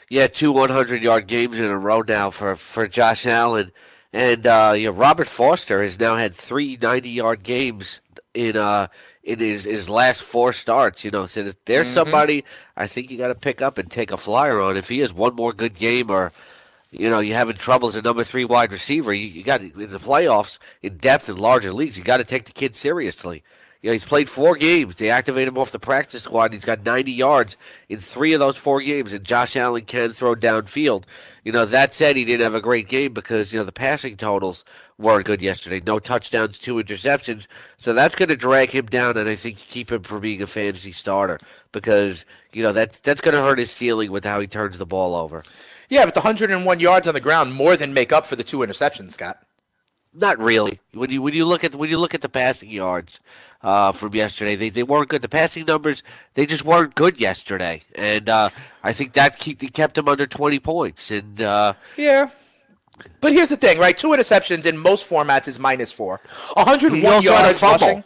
Yeah, 0.09 0.29
two 0.29 0.53
100 0.53 1.03
yard 1.03 1.27
games 1.27 1.59
in 1.59 1.66
a 1.66 1.79
row 1.79 2.01
now 2.01 2.31
for, 2.31 2.57
for 2.57 2.87
Josh 2.88 3.27
Allen. 3.27 3.70
And 4.14 4.47
uh, 4.47 4.75
yeah, 4.77 4.90
Robert 4.92 5.27
Foster 5.27 5.83
has 5.83 5.99
now 5.99 6.16
had 6.16 6.35
three 6.35 6.79
90 6.81 7.11
yard 7.11 7.42
games 7.42 8.01
in 8.33 8.57
uh, 8.57 8.87
in 9.23 9.40
his, 9.40 9.64
his 9.64 9.88
last 9.88 10.23
four 10.23 10.53
starts. 10.53 11.05
You 11.05 11.11
know, 11.11 11.27
so 11.27 11.40
if 11.40 11.64
there's 11.64 11.87
mm-hmm. 11.87 11.94
somebody 11.94 12.44
I 12.77 12.87
think 12.87 13.11
you 13.11 13.18
got 13.18 13.29
to 13.29 13.35
pick 13.35 13.61
up 13.61 13.77
and 13.77 13.90
take 13.90 14.12
a 14.12 14.16
flyer 14.16 14.61
on. 14.61 14.77
If 14.77 14.88
he 14.88 15.01
has 15.01 15.12
one 15.12 15.35
more 15.35 15.53
good 15.53 15.75
game 15.75 16.11
or 16.11 16.33
you 16.98 17.11
know, 17.11 17.20
you're 17.20 17.37
having 17.37 17.57
trouble 17.57 17.88
as 17.88 17.96
a 17.96 18.02
number 18.02 18.22
three 18.22 18.44
wide 18.44 18.72
receiver. 18.72 19.12
You, 19.12 19.26
you 19.26 19.42
got 19.42 19.61
in 19.61 19.72
the 19.90 19.98
playoffs 19.98 20.59
in 20.83 20.96
depth 20.96 21.28
in 21.28 21.37
larger 21.37 21.72
leagues. 21.72 21.98
You 21.98 22.04
got 22.04 22.18
to 22.18 22.24
take 22.24 22.44
the 22.44 22.52
kid 22.52 22.74
seriously. 22.74 23.42
You 23.83 23.90
know, 23.90 23.92
he's 23.94 24.04
played 24.07 24.30
four 24.30 24.54
games. 24.54 24.94
They 24.94 25.11
activate 25.11 25.46
him 25.46 25.59
off 25.59 25.70
the 25.70 25.78
practice 25.78 26.22
squad. 26.22 26.54
he's 26.54 26.64
got 26.64 26.87
90 26.87 27.12
yards 27.12 27.59
in 27.90 27.98
three 27.98 28.33
of 28.33 28.40
those 28.40 28.57
four 28.57 28.80
games. 28.80 29.12
And 29.12 29.24
Josh 29.24 29.57
Allen 29.57 29.85
can 29.85 30.14
throw 30.14 30.35
downfield. 30.35 31.04
You 31.44 31.52
know, 31.52 31.66
that 31.66 31.92
said, 31.92 32.16
he 32.16 32.24
didn't 32.24 32.44
have 32.44 32.54
a 32.54 32.62
great 32.62 32.88
game 32.88 33.12
because 33.12 33.52
you 33.52 33.59
know 33.59 33.64
the 33.64 33.72
passing 33.72 34.16
totals 34.16 34.64
weren't 34.96 35.26
good 35.26 35.42
yesterday. 35.42 35.83
No 35.85 35.98
touchdowns, 35.98 36.59
two 36.59 36.76
interceptions. 36.76 37.46
So 37.76 37.92
that's 37.92 38.14
going 38.14 38.30
to 38.30 38.37
drag 38.37 38.70
him 38.70 38.87
down, 38.87 39.18
and 39.18 39.28
I 39.28 39.35
think 39.35 39.59
keep 39.59 39.92
him 39.92 40.02
from 40.02 40.20
being 40.20 40.40
a 40.40 40.46
fantasy 40.46 40.92
starter 40.92 41.38
because 41.70 42.24
you 42.54 42.62
know 42.62 42.72
that's 42.72 43.00
that's 43.00 43.20
going 43.20 43.35
to 43.35 43.42
hurt 43.42 43.59
his 43.59 43.70
ceiling 43.70 44.11
with 44.11 44.24
how 44.24 44.40
he 44.40 44.46
turns 44.46 44.78
the 44.78 44.87
ball 44.87 45.14
over. 45.14 45.44
Yeah, 45.94 46.04
but 46.07 46.14
the 46.14 46.20
101 46.22 46.80
yards 46.80 47.07
on 47.07 47.14
the 47.14 47.20
ground 47.20 47.54
more 47.54 47.76
than 47.76 47.94
make 47.94 48.12
up 48.12 48.26
for 48.26 48.35
the 48.35 48.42
two 48.42 48.59
interceptions, 48.59 49.12
Scott. 49.12 49.38
Not 50.12 50.40
really. 50.40 50.80
When 50.92 51.09
you 51.12 51.22
when 51.22 51.35
you 51.35 51.44
look 51.44 51.62
at 51.62 51.76
when 51.76 51.88
you 51.88 51.98
look 51.98 52.14
at 52.14 52.20
the 52.20 52.28
passing 52.28 52.68
yards 52.68 53.20
uh, 53.62 53.92
from 53.92 54.12
yesterday, 54.12 54.57
they, 54.57 54.70
they 54.70 54.83
weren't 54.83 55.09
good. 55.09 55.22
The 55.22 55.28
passing 55.28 55.66
numbers 55.66 56.02
they 56.35 56.46
just 56.46 56.64
weren't 56.64 56.96
good 56.96 57.20
yesterday, 57.20 57.83
and 57.94 58.28
uh, 58.28 58.50
I 58.83 58.92
think 58.92 59.12
that 59.12 59.38
keep, 59.38 59.72
kept 59.72 59.94
them 59.94 60.09
under 60.09 60.26
20 60.26 60.59
points. 60.59 61.12
And 61.12 61.40
uh, 61.40 61.74
yeah, 61.96 62.30
but 63.20 63.33
here's 63.33 63.50
the 63.50 63.57
thing, 63.57 63.78
right? 63.78 63.96
Two 63.96 64.09
interceptions 64.09 64.66
in 64.66 64.76
most 64.76 65.09
formats 65.09 65.46
is 65.46 65.61
minus 65.61 65.92
four. 65.92 66.20
101 66.54 67.22
yards 67.22 67.62
rushing. 67.62 68.02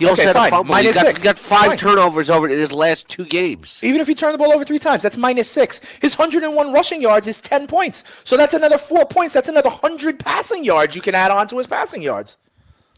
He 0.00 0.06
also 0.06 0.22
okay, 0.22 0.28
had 0.28 0.34
fine. 0.34 0.48
a 0.48 0.50
fumble. 0.50 0.74
Minus 0.74 0.96
he 0.96 1.02
got, 1.02 1.06
six. 1.06 1.20
He 1.20 1.24
got 1.24 1.38
five 1.38 1.66
fine. 1.66 1.76
turnovers 1.76 2.30
over 2.30 2.48
in 2.48 2.58
his 2.58 2.72
last 2.72 3.06
two 3.08 3.26
games. 3.26 3.78
Even 3.82 4.00
if 4.00 4.08
he 4.08 4.14
turned 4.14 4.32
the 4.32 4.38
ball 4.38 4.50
over 4.50 4.64
three 4.64 4.78
times, 4.78 5.02
that's 5.02 5.18
minus 5.18 5.48
six. 5.50 5.80
His 6.00 6.18
101 6.18 6.72
rushing 6.72 7.02
yards 7.02 7.26
is 7.26 7.38
10 7.38 7.66
points. 7.66 8.02
So 8.24 8.38
that's 8.38 8.54
another 8.54 8.78
four 8.78 9.04
points. 9.04 9.34
That's 9.34 9.50
another 9.50 9.68
100 9.68 10.18
passing 10.18 10.64
yards 10.64 10.96
you 10.96 11.02
can 11.02 11.14
add 11.14 11.30
on 11.30 11.48
to 11.48 11.58
his 11.58 11.66
passing 11.66 12.00
yards. 12.00 12.38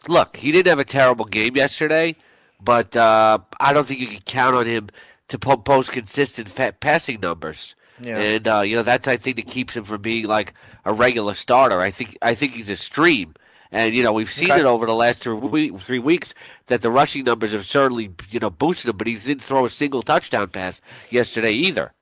Look, 0.07 0.37
he 0.37 0.53
didn't 0.53 0.69
have 0.69 0.79
a 0.79 0.85
terrible 0.85 1.25
game 1.25 1.57
yesterday, 1.57 2.15
but 2.63 2.97
uh, 2.97 3.39
I 3.59 3.73
don't 3.73 3.85
think 3.85 3.99
you 3.99 4.07
can 4.07 4.21
count 4.21 4.55
on 4.55 4.67
him 4.67 4.89
to 5.27 5.39
post 5.39 5.91
consistent 5.91 6.55
passing 6.79 7.19
numbers. 7.19 7.75
Yeah. 8.01 8.19
And 8.19 8.49
uh, 8.49 8.61
you 8.61 8.77
know 8.77 8.83
that's 8.83 9.09
I 9.09 9.17
think 9.17 9.37
that 9.37 9.49
keeps 9.49 9.77
him 9.77 9.85
from 9.85 10.03
being 10.03 10.27
like 10.27 10.55
a 10.85 10.93
regular 10.93 11.35
starter. 11.35 11.81
I 11.81 11.91
think 11.91 12.17
I 12.23 12.37
think 12.37 12.53
he's 12.53 12.71
a 12.71 12.77
stream. 12.77 13.35
And 13.73 13.95
you 13.95 14.03
know 14.03 14.13
we've 14.13 14.31
seen 14.31 14.51
okay. 14.51 14.61
it 14.61 14.67
over 14.67 14.85
the 14.85 14.95
last 14.95 15.21
three, 15.21 15.71
three 15.71 15.99
weeks 15.99 16.35
that 16.67 16.83
the 16.83 16.91
rushing 16.91 17.25
numbers 17.25 17.53
have 17.53 17.65
certainly 17.65 18.15
you 18.31 18.39
know 18.39 18.51
boosted 18.51 18.91
him, 18.91 18.99
but 18.99 19.07
he 19.07 19.17
didn't 19.17 19.43
throw 19.43 19.65
a 19.65 19.71
single 19.71 20.03
touchdown 20.03 20.49
pass 20.49 20.81
yesterday 21.11 21.53
either. 21.53 21.95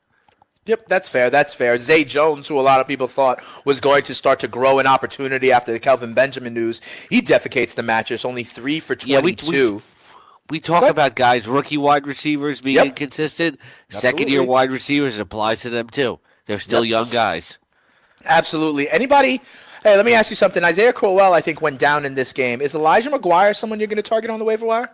Yep, 0.67 0.89
that's 0.89 1.09
fair. 1.09 1.31
That's 1.31 1.55
fair. 1.55 1.79
Zay 1.79 2.05
Jones, 2.05 2.47
who 2.47 2.59
a 2.59 2.61
lot 2.61 2.81
of 2.81 2.87
people 2.87 3.07
thought 3.07 3.43
was 3.65 3.81
going 3.81 4.03
to 4.03 4.15
start 4.15 4.41
to 4.41 4.49
grow 4.49 4.79
an 4.79 4.87
opportunity 4.87 5.51
after 5.53 5.73
the 5.73 5.79
Kelvin 5.79 6.13
Benjamin 6.13 6.53
news, 6.53 6.81
he 7.09 7.23
defecates 7.23 7.75
the 7.75 7.83
mattress. 7.83 8.25
Only 8.25 8.45
three 8.45 8.79
for 8.79 8.95
twenty-two. 8.95 9.53
Yeah, 9.53 9.69
we, 9.69 9.75
we, 9.77 9.81
we 10.51 10.61
talk 10.61 10.85
about 10.85 11.15
guys, 11.15 11.47
rookie 11.47 11.79
wide 11.79 12.07
receivers 12.07 12.61
being 12.61 12.77
yep. 12.77 12.87
inconsistent. 12.87 13.59
Second 13.89 14.29
year 14.29 14.43
wide 14.43 14.71
receivers 14.71 15.17
it 15.17 15.21
applies 15.21 15.63
to 15.63 15.71
them 15.71 15.89
too. 15.89 16.19
They're 16.47 16.59
still 16.59 16.85
yep. 16.85 16.91
young 16.91 17.09
guys. 17.09 17.59
Absolutely. 18.25 18.91
Anybody 18.91 19.41
Hey, 19.83 19.97
let 19.97 20.05
me 20.05 20.12
ask 20.12 20.29
you 20.29 20.37
something. 20.37 20.62
Isaiah 20.62 20.93
Crowell, 20.93 21.33
I 21.33 21.40
think, 21.40 21.62
went 21.62 21.79
down 21.79 22.05
in 22.05 22.14
this 22.14 22.35
game. 22.35 22.61
Is 22.61 22.75
Elijah 22.75 23.11
McGuire 23.11 23.57
someone 23.57 23.81
you're 23.81 23.87
going 23.88 23.97
to 23.97 24.03
target 24.03 24.29
on 24.31 24.38
the 24.38 24.45
waiver 24.45 24.66
wire? 24.66 24.90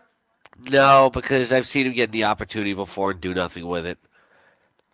No, 0.71 1.11
because 1.13 1.53
I've 1.53 1.67
seen 1.67 1.87
him 1.87 1.93
get 1.93 2.13
the 2.13 2.25
opportunity 2.25 2.73
before 2.73 3.11
and 3.11 3.21
do 3.21 3.35
nothing 3.35 3.67
with 3.67 3.85
it. 3.85 3.99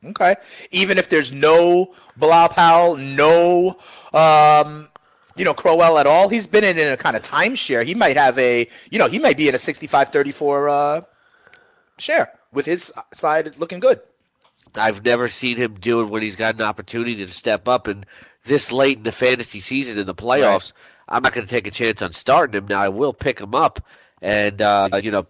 Okay. 0.05 0.37
Even 0.71 0.97
if 0.97 1.11
there's 1.11 1.31
no 1.31 1.95
Bilal 2.17 2.49
Powell, 2.49 2.97
no, 2.97 3.77
um, 4.15 4.89
you 5.37 5.45
know, 5.45 5.55
Crowell 5.55 5.99
at 5.99 6.07
all, 6.07 6.31
he's 6.31 6.47
been 6.47 6.65
in, 6.65 6.79
in 6.79 6.91
a 6.91 6.97
kind 6.97 7.15
of 7.15 7.23
timeshare. 7.23 7.85
He 7.85 7.95
might 7.95 8.17
have 8.17 8.39
a, 8.39 8.69
you 8.91 8.99
know, 8.99 9.09
he 9.09 9.19
might 9.19 9.37
be 9.37 9.49
in 9.49 9.55
a 9.55 9.59
65 9.59 10.09
34 10.09 10.69
uh, 10.69 11.01
share 11.99 12.33
with 12.51 12.65
his 12.65 12.93
side 13.13 13.59
looking 13.59 13.79
good. 13.79 14.01
I've 14.75 15.05
never 15.05 15.29
seen 15.29 15.59
him 15.59 15.75
do 15.75 16.01
it 16.01 16.07
when 16.07 16.23
he's 16.23 16.37
got 16.37 16.55
an 16.55 16.63
opportunity 16.63 17.15
to 17.17 17.29
step 17.29 17.69
up 17.69 17.87
and 17.87 18.07
this 18.45 18.73
late 18.73 18.99
in 18.99 19.03
the 19.03 19.13
fantasy 19.13 19.61
season 19.61 19.99
in 19.99 20.07
the 20.07 20.15
playoffs, 20.15 20.73
right. 20.73 21.17
I'm 21.17 21.23
not 21.23 21.33
going 21.33 21.47
to 21.47 21.51
take 21.51 21.67
a 21.67 21.71
chance 21.71 22.03
on 22.03 22.13
starting 22.13 22.57
him. 22.57 22.67
Now 22.69 22.81
I 22.81 22.89
will 22.89 23.13
pick 23.13 23.41
him 23.41 23.55
up 23.55 23.85
and 24.21 24.63
uh, 24.63 24.89
you 25.03 25.11
know 25.11 25.27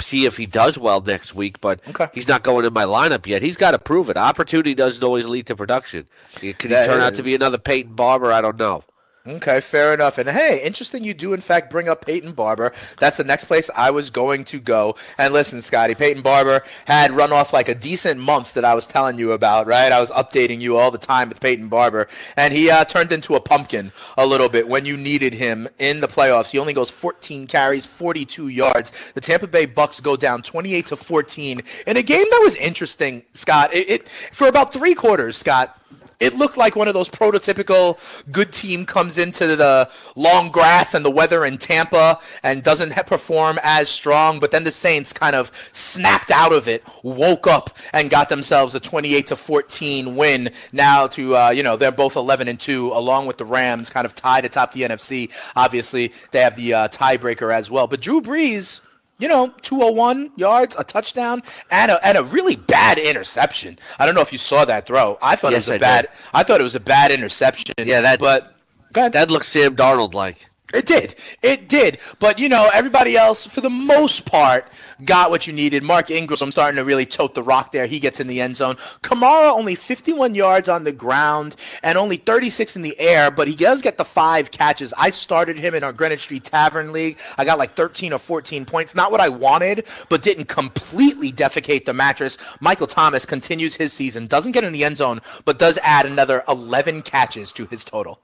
see 0.00 0.26
if 0.26 0.36
he 0.36 0.46
does 0.46 0.78
well 0.78 1.00
next 1.00 1.34
week. 1.34 1.60
But 1.60 1.80
okay. 1.88 2.08
he's 2.12 2.28
not 2.28 2.42
going 2.42 2.64
in 2.64 2.72
my 2.72 2.84
lineup 2.84 3.26
yet. 3.26 3.42
He's 3.42 3.56
got 3.56 3.72
to 3.72 3.78
prove 3.78 4.10
it. 4.10 4.16
Opportunity 4.16 4.74
doesn't 4.74 5.02
always 5.02 5.26
lead 5.26 5.46
to 5.46 5.56
production. 5.56 6.06
Could 6.34 6.42
he 6.42 6.52
turn 6.68 7.00
is. 7.00 7.04
out 7.04 7.14
to 7.14 7.22
be 7.22 7.34
another 7.34 7.58
Peyton 7.58 7.94
Barber? 7.94 8.32
I 8.32 8.40
don't 8.40 8.58
know. 8.58 8.84
Okay, 9.28 9.60
fair 9.60 9.92
enough. 9.92 10.18
And 10.18 10.28
hey, 10.28 10.62
interesting 10.62 11.02
you 11.02 11.12
do 11.12 11.32
in 11.32 11.40
fact 11.40 11.68
bring 11.68 11.88
up 11.88 12.06
Peyton 12.06 12.32
Barber. 12.32 12.72
That's 13.00 13.16
the 13.16 13.24
next 13.24 13.46
place 13.46 13.68
I 13.74 13.90
was 13.90 14.08
going 14.08 14.44
to 14.44 14.60
go. 14.60 14.94
And 15.18 15.34
listen, 15.34 15.60
Scotty, 15.62 15.96
Peyton 15.96 16.22
Barber 16.22 16.62
had 16.84 17.10
run 17.10 17.32
off 17.32 17.52
like 17.52 17.68
a 17.68 17.74
decent 17.74 18.20
month 18.20 18.54
that 18.54 18.64
I 18.64 18.74
was 18.74 18.86
telling 18.86 19.18
you 19.18 19.32
about, 19.32 19.66
right? 19.66 19.90
I 19.90 20.00
was 20.00 20.12
updating 20.12 20.60
you 20.60 20.76
all 20.76 20.92
the 20.92 20.98
time 20.98 21.28
with 21.28 21.40
Peyton 21.40 21.66
Barber. 21.66 22.06
And 22.36 22.54
he 22.54 22.70
uh, 22.70 22.84
turned 22.84 23.10
into 23.10 23.34
a 23.34 23.40
pumpkin 23.40 23.90
a 24.16 24.24
little 24.24 24.48
bit 24.48 24.68
when 24.68 24.86
you 24.86 24.96
needed 24.96 25.34
him 25.34 25.66
in 25.80 26.00
the 26.00 26.08
playoffs. 26.08 26.50
He 26.52 26.60
only 26.60 26.72
goes 26.72 26.90
14 26.90 27.48
carries, 27.48 27.84
42 27.84 28.48
yards. 28.48 28.92
The 29.14 29.20
Tampa 29.20 29.48
Bay 29.48 29.66
Bucks 29.66 29.98
go 29.98 30.14
down 30.16 30.42
28 30.42 30.86
to 30.86 30.96
14 30.96 31.62
in 31.88 31.96
a 31.96 32.02
game 32.02 32.26
that 32.30 32.40
was 32.44 32.54
interesting, 32.56 33.24
Scott. 33.34 33.74
It, 33.74 33.90
it 33.90 34.08
for 34.30 34.46
about 34.46 34.72
three 34.72 34.94
quarters, 34.94 35.36
Scott 35.36 35.80
it 36.20 36.34
looked 36.34 36.56
like 36.56 36.76
one 36.76 36.88
of 36.88 36.94
those 36.94 37.08
prototypical 37.08 37.98
good 38.32 38.52
team 38.52 38.86
comes 38.86 39.18
into 39.18 39.56
the 39.56 39.90
long 40.14 40.48
grass 40.50 40.94
and 40.94 41.04
the 41.04 41.10
weather 41.10 41.44
in 41.44 41.58
Tampa 41.58 42.18
and 42.42 42.62
doesn't 42.62 42.94
perform 43.06 43.58
as 43.62 43.88
strong, 43.88 44.38
but 44.38 44.50
then 44.50 44.64
the 44.64 44.70
Saints 44.70 45.12
kind 45.12 45.36
of 45.36 45.52
snapped 45.72 46.30
out 46.30 46.52
of 46.52 46.68
it, 46.68 46.82
woke 47.02 47.46
up, 47.46 47.76
and 47.92 48.10
got 48.10 48.28
themselves 48.28 48.74
a 48.74 48.80
28 48.80 49.26
to 49.26 49.36
14 49.36 50.16
win. 50.16 50.50
Now 50.72 51.06
to 51.08 51.36
uh, 51.36 51.50
you 51.50 51.62
know 51.62 51.76
they're 51.76 51.92
both 51.92 52.16
11 52.16 52.48
and 52.48 52.58
two, 52.58 52.92
along 52.92 53.26
with 53.26 53.38
the 53.38 53.44
Rams, 53.44 53.90
kind 53.90 54.06
of 54.06 54.14
tied 54.14 54.44
atop 54.44 54.72
the 54.72 54.82
NFC. 54.82 55.30
Obviously, 55.54 56.12
they 56.30 56.40
have 56.40 56.56
the 56.56 56.74
uh, 56.74 56.88
tiebreaker 56.88 57.52
as 57.52 57.70
well. 57.70 57.86
But 57.86 58.00
Drew 58.00 58.20
Brees 58.20 58.80
you 59.18 59.28
know, 59.28 59.48
201 59.62 60.30
yards, 60.36 60.76
a 60.78 60.84
touchdown, 60.84 61.42
and 61.70 61.92
a, 61.92 62.06
and 62.06 62.18
a 62.18 62.24
really 62.24 62.56
bad 62.56 62.98
interception. 62.98 63.78
I 63.98 64.06
don't 64.06 64.14
know 64.14 64.20
if 64.20 64.32
you 64.32 64.38
saw 64.38 64.64
that 64.64 64.86
throw. 64.86 65.18
I 65.22 65.36
thought 65.36 65.52
yes, 65.52 65.68
it 65.68 65.72
was 65.72 65.72
a 65.72 65.74
I 65.74 65.78
bad. 65.78 66.00
Did. 66.02 66.10
I 66.34 66.42
thought 66.42 66.60
it 66.60 66.64
was 66.64 66.74
a 66.74 66.80
bad 66.80 67.10
interception. 67.10 67.74
Yeah, 67.78 68.02
that. 68.02 68.18
But 68.18 68.54
that 68.92 69.30
looks 69.30 69.48
Sam 69.48 69.76
Darnold 69.76 70.14
like. 70.14 70.46
It 70.76 70.84
did. 70.84 71.14
It 71.40 71.70
did. 71.70 71.98
But, 72.18 72.38
you 72.38 72.50
know, 72.50 72.70
everybody 72.72 73.16
else, 73.16 73.46
for 73.46 73.62
the 73.62 73.70
most 73.70 74.26
part, 74.26 74.68
got 75.06 75.30
what 75.30 75.46
you 75.46 75.54
needed. 75.54 75.82
Mark 75.82 76.10
Ingram 76.10 76.50
starting 76.50 76.76
to 76.76 76.84
really 76.84 77.06
tote 77.06 77.34
the 77.34 77.42
rock 77.42 77.72
there. 77.72 77.86
He 77.86 77.98
gets 77.98 78.20
in 78.20 78.26
the 78.26 78.42
end 78.42 78.58
zone. 78.58 78.74
Kamara 79.02 79.50
only 79.50 79.74
51 79.74 80.34
yards 80.34 80.68
on 80.68 80.84
the 80.84 80.92
ground 80.92 81.56
and 81.82 81.96
only 81.96 82.18
36 82.18 82.76
in 82.76 82.82
the 82.82 82.98
air, 83.00 83.30
but 83.30 83.48
he 83.48 83.56
does 83.56 83.80
get 83.80 83.96
the 83.96 84.04
five 84.04 84.50
catches. 84.50 84.92
I 84.98 85.08
started 85.10 85.58
him 85.58 85.74
in 85.74 85.82
our 85.82 85.94
Greenwich 85.94 86.24
Street 86.24 86.44
Tavern 86.44 86.92
League. 86.92 87.18
I 87.38 87.46
got 87.46 87.58
like 87.58 87.74
13 87.74 88.12
or 88.12 88.18
14 88.18 88.66
points. 88.66 88.94
Not 88.94 89.10
what 89.10 89.22
I 89.22 89.30
wanted, 89.30 89.86
but 90.10 90.20
didn't 90.20 90.48
completely 90.48 91.32
defecate 91.32 91.86
the 91.86 91.94
mattress. 91.94 92.36
Michael 92.60 92.86
Thomas 92.86 93.24
continues 93.24 93.76
his 93.76 93.94
season, 93.94 94.26
doesn't 94.26 94.52
get 94.52 94.62
in 94.62 94.74
the 94.74 94.84
end 94.84 94.98
zone, 94.98 95.20
but 95.46 95.58
does 95.58 95.78
add 95.82 96.04
another 96.04 96.44
11 96.48 97.00
catches 97.00 97.50
to 97.52 97.64
his 97.64 97.82
total. 97.82 98.20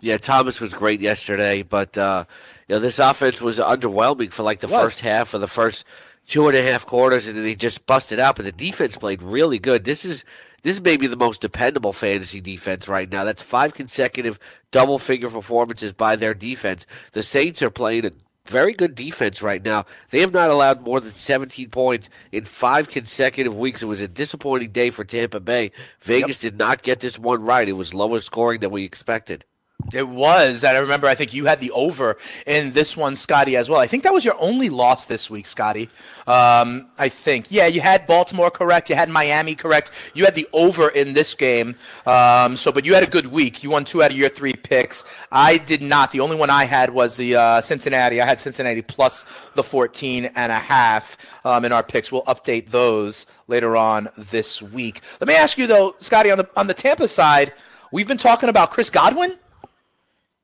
Yeah, 0.00 0.16
Thomas 0.16 0.60
was 0.60 0.72
great 0.72 1.00
yesterday, 1.00 1.62
but 1.62 1.96
uh, 1.98 2.24
you 2.68 2.76
know 2.76 2.80
this 2.80 2.98
offense 2.98 3.40
was 3.40 3.58
underwhelming 3.58 4.32
for 4.32 4.42
like 4.42 4.60
the 4.60 4.68
first 4.68 5.00
half 5.00 5.28
for 5.28 5.38
the 5.38 5.48
first 5.48 5.84
two 6.26 6.48
and 6.48 6.56
a 6.56 6.62
half 6.62 6.86
quarters, 6.86 7.26
and 7.26 7.36
then 7.36 7.44
they 7.44 7.54
just 7.54 7.84
busted 7.86 8.18
out. 8.18 8.36
But 8.36 8.44
the 8.44 8.52
defense 8.52 8.96
played 8.96 9.22
really 9.22 9.58
good. 9.58 9.84
This 9.84 10.04
is 10.04 10.24
this 10.62 10.76
is 10.76 10.82
maybe 10.82 11.06
the 11.06 11.16
most 11.16 11.40
dependable 11.40 11.92
fantasy 11.92 12.40
defense 12.40 12.88
right 12.88 13.10
now. 13.10 13.24
That's 13.24 13.42
five 13.42 13.74
consecutive 13.74 14.38
double 14.70 14.98
figure 14.98 15.28
performances 15.28 15.92
by 15.92 16.16
their 16.16 16.34
defense. 16.34 16.86
The 17.12 17.22
Saints 17.22 17.62
are 17.62 17.70
playing 17.70 18.06
a 18.06 18.12
very 18.46 18.72
good 18.72 18.94
defense 18.94 19.42
right 19.42 19.62
now. 19.62 19.86
They 20.10 20.20
have 20.20 20.32
not 20.32 20.50
allowed 20.50 20.82
more 20.82 21.00
than 21.00 21.12
17 21.12 21.70
points 21.70 22.10
in 22.32 22.44
five 22.44 22.88
consecutive 22.88 23.56
weeks. 23.56 23.82
It 23.82 23.86
was 23.86 24.00
a 24.00 24.08
disappointing 24.08 24.72
day 24.72 24.90
for 24.90 25.04
Tampa 25.04 25.40
Bay. 25.40 25.72
Vegas 26.00 26.42
yep. 26.42 26.52
did 26.52 26.58
not 26.58 26.82
get 26.82 27.00
this 27.00 27.18
one 27.18 27.42
right. 27.42 27.68
It 27.68 27.72
was 27.72 27.94
lower 27.94 28.18
scoring 28.20 28.60
than 28.60 28.70
we 28.70 28.84
expected. 28.84 29.44
It 29.92 30.08
was. 30.08 30.64
And 30.64 30.76
I 30.76 30.80
remember, 30.80 31.06
I 31.06 31.14
think 31.14 31.34
you 31.34 31.46
had 31.46 31.60
the 31.60 31.70
over 31.72 32.16
in 32.46 32.72
this 32.72 32.96
one, 32.96 33.16
Scotty, 33.16 33.56
as 33.56 33.68
well. 33.68 33.80
I 33.80 33.86
think 33.86 34.04
that 34.04 34.14
was 34.14 34.24
your 34.24 34.36
only 34.40 34.68
loss 34.68 35.04
this 35.06 35.28
week, 35.28 35.46
Scotty. 35.46 35.88
Um, 36.26 36.88
I 36.98 37.08
think. 37.08 37.46
Yeah, 37.50 37.66
you 37.66 37.80
had 37.80 38.06
Baltimore 38.06 38.50
correct. 38.50 38.88
You 38.88 38.96
had 38.96 39.08
Miami 39.08 39.54
correct. 39.54 39.90
You 40.14 40.24
had 40.24 40.34
the 40.34 40.48
over 40.52 40.88
in 40.88 41.12
this 41.12 41.34
game. 41.34 41.74
Um, 42.06 42.56
so, 42.56 42.72
but 42.72 42.84
you 42.84 42.94
had 42.94 43.02
a 43.02 43.10
good 43.10 43.26
week. 43.26 43.62
You 43.62 43.70
won 43.70 43.84
two 43.84 44.02
out 44.02 44.10
of 44.10 44.16
your 44.16 44.28
three 44.28 44.54
picks. 44.54 45.04
I 45.32 45.58
did 45.58 45.82
not. 45.82 46.12
The 46.12 46.20
only 46.20 46.36
one 46.36 46.50
I 46.50 46.64
had 46.64 46.90
was 46.90 47.16
the 47.16 47.36
uh, 47.36 47.60
Cincinnati. 47.60 48.20
I 48.20 48.26
had 48.26 48.40
Cincinnati 48.40 48.82
plus 48.82 49.24
the 49.54 49.62
14 49.62 50.26
and 50.36 50.52
a 50.52 50.58
half 50.58 51.16
um, 51.44 51.64
in 51.64 51.72
our 51.72 51.82
picks. 51.82 52.12
We'll 52.12 52.24
update 52.24 52.70
those 52.70 53.26
later 53.48 53.76
on 53.76 54.08
this 54.16 54.62
week. 54.62 55.00
Let 55.20 55.28
me 55.28 55.34
ask 55.34 55.58
you, 55.58 55.66
though, 55.66 55.96
Scotty, 55.98 56.30
on 56.30 56.38
the, 56.38 56.48
on 56.56 56.66
the 56.66 56.74
Tampa 56.74 57.08
side, 57.08 57.52
we've 57.90 58.08
been 58.08 58.18
talking 58.18 58.48
about 58.48 58.70
Chris 58.70 58.90
Godwin 58.90 59.36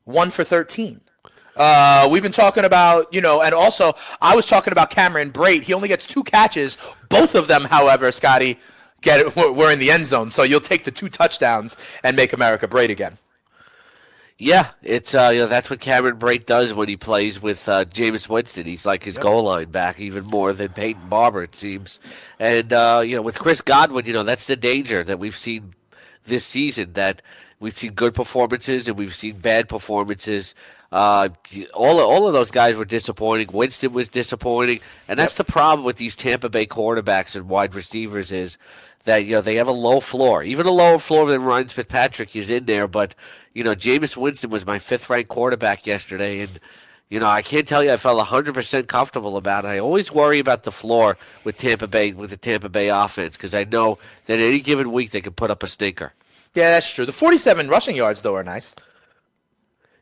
one 0.07 0.31
for 0.31 0.43
13. 0.43 1.03
Uh, 1.55 2.09
we've 2.11 2.23
been 2.23 2.33
talking 2.33 2.65
about, 2.65 3.13
you 3.13 3.21
know, 3.21 3.43
and 3.43 3.55
also 3.55 3.95
I 4.21 4.35
was 4.35 4.47
talking 4.47 4.73
about 4.73 4.91
Cameron 4.91 5.33
Brate. 5.33 5.63
He 5.63 5.75
only 5.75 5.89
gets 5.89 6.07
two 6.07 6.25
catches. 6.25 6.79
Both 7.09 7.35
of 7.35 7.49
them, 7.49 7.65
however, 7.65 8.11
Scotty, 8.13 8.59
get 9.03 9.21
it, 9.21 9.37
were 9.37 9.71
in 9.71 9.79
the 9.79 9.91
end 9.91 10.07
zone. 10.07 10.31
So 10.31 10.43
you'll 10.43 10.61
take 10.61 10.85
the 10.85 10.91
two 10.91 11.09
touchdowns 11.09 11.77
and 12.03 12.17
make 12.17 12.33
America 12.33 12.67
great 12.67 12.91
again. 12.91 13.19
Yeah, 14.39 14.73
it's 14.83 15.15
uh, 15.15 15.31
you 15.33 15.41
know 15.41 15.47
that's 15.47 15.71
what 15.71 15.81
Cameron 15.81 16.19
Brate 16.19 16.45
does 16.45 16.75
when 16.75 16.91
he 16.91 16.99
plays 16.99 17.41
with 17.41 17.67
uh, 17.71 17.87
Jameis 17.87 18.29
Winston. 18.29 18.67
He's 18.67 18.85
like 18.85 19.03
his 19.03 19.15
yep. 19.15 19.23
goal 19.23 19.45
line 19.45 19.71
back 19.71 19.99
even 19.99 20.27
more 20.27 20.53
than 20.53 20.69
Peyton 20.69 21.09
Barber, 21.09 21.43
it 21.43 21.57
seems. 21.57 21.99
And 22.39 22.71
uh, 22.71 23.03
you 23.03 23.17
know, 23.17 23.23
with 23.23 23.39
Chris 23.39 23.63
Godwin, 23.63 24.05
you 24.05 24.13
know 24.13 24.25
that's 24.25 24.47
the 24.47 24.57
danger 24.57 25.03
that 25.05 25.19
we've 25.19 25.37
seen 25.37 25.73
this 26.25 26.45
season. 26.45 26.93
That 26.93 27.23
We've 27.59 27.77
seen 27.77 27.93
good 27.93 28.15
performances 28.15 28.89
and 28.89 28.99
we've 28.99 29.15
seen 29.15 29.39
bad 29.39 29.69
performances. 29.69 30.55
Uh, 30.93 31.31
all 31.75 31.99
all 32.01 32.27
of 32.27 32.35
those 32.35 32.51
guys 32.51 32.77
were 32.77 32.85
disappointing. 32.85 33.49
Winston 33.53 33.93
was 33.93 34.09
disappointing, 34.09 34.81
and 35.09 35.19
that's 35.19 35.39
yep. 35.39 35.47
the 35.47 35.53
problem 35.53 35.85
with 35.85 35.97
these 35.97 36.15
Tampa 36.15 36.49
Bay 36.49 36.67
quarterbacks 36.67 37.35
and 37.35 37.49
wide 37.49 37.75
receivers 37.75 38.31
is 38.31 38.57
that 39.05 39.25
you 39.25 39.35
know 39.35 39.41
they 39.41 39.57
have 39.57 39.67
a 39.67 39.73
low 39.73 40.01
floor, 40.01 40.43
even 40.43 40.67
a 40.67 40.71
lower 40.71 40.99
floor 40.99 41.27
than 41.27 41.43
Ryan 41.43 41.69
Fitzpatrick 41.69 42.37
is 42.37 42.51
in 42.51 42.67
there. 42.67 42.87
But 42.87 43.15
you 43.53 43.65
know, 43.65 43.75
Jameis 43.75 44.17
Winston 44.17 44.51
was 44.51 44.67
my 44.67 44.79
fifth 44.79 45.11
ranked 45.11 45.29
quarterback 45.29 45.87
yesterday, 45.87 46.41
and 46.41 46.61
you 47.09 47.19
know 47.19 47.27
I 47.27 47.43
can't 47.43 47.67
tell 47.67 47.83
you 47.83 47.91
I 47.91 47.97
felt 47.97 48.25
hundred 48.25 48.55
percent 48.55 48.87
comfortable 48.87 49.37
about 49.37 49.65
it. 49.65 49.69
I 49.69 49.79
always 49.79 50.13
worry 50.13 50.39
about 50.39 50.63
the 50.63 50.73
floor 50.73 51.17
with 51.43 51.57
Tampa 51.57 51.89
Bay 51.89 52.13
with 52.13 52.31
the 52.31 52.37
Tampa 52.37 52.69
Bay 52.69 52.89
offense 52.91 53.37
because 53.37 53.55
I 53.55 53.65
know 53.65 53.99
that 54.27 54.39
any 54.39 54.61
given 54.61 54.93
week 54.93 55.11
they 55.11 55.21
can 55.21 55.33
put 55.33 55.51
up 55.51 55.63
a 55.63 55.69
stinker. 55.69 56.13
Yeah, 56.57 56.71
that's 56.71 56.91
true. 56.91 57.05
The 57.05 57.13
47 57.13 57.69
rushing 57.69 57.95
yards, 57.97 58.23
though, 58.23 58.35
are 58.35 58.43
nice. 58.43 58.75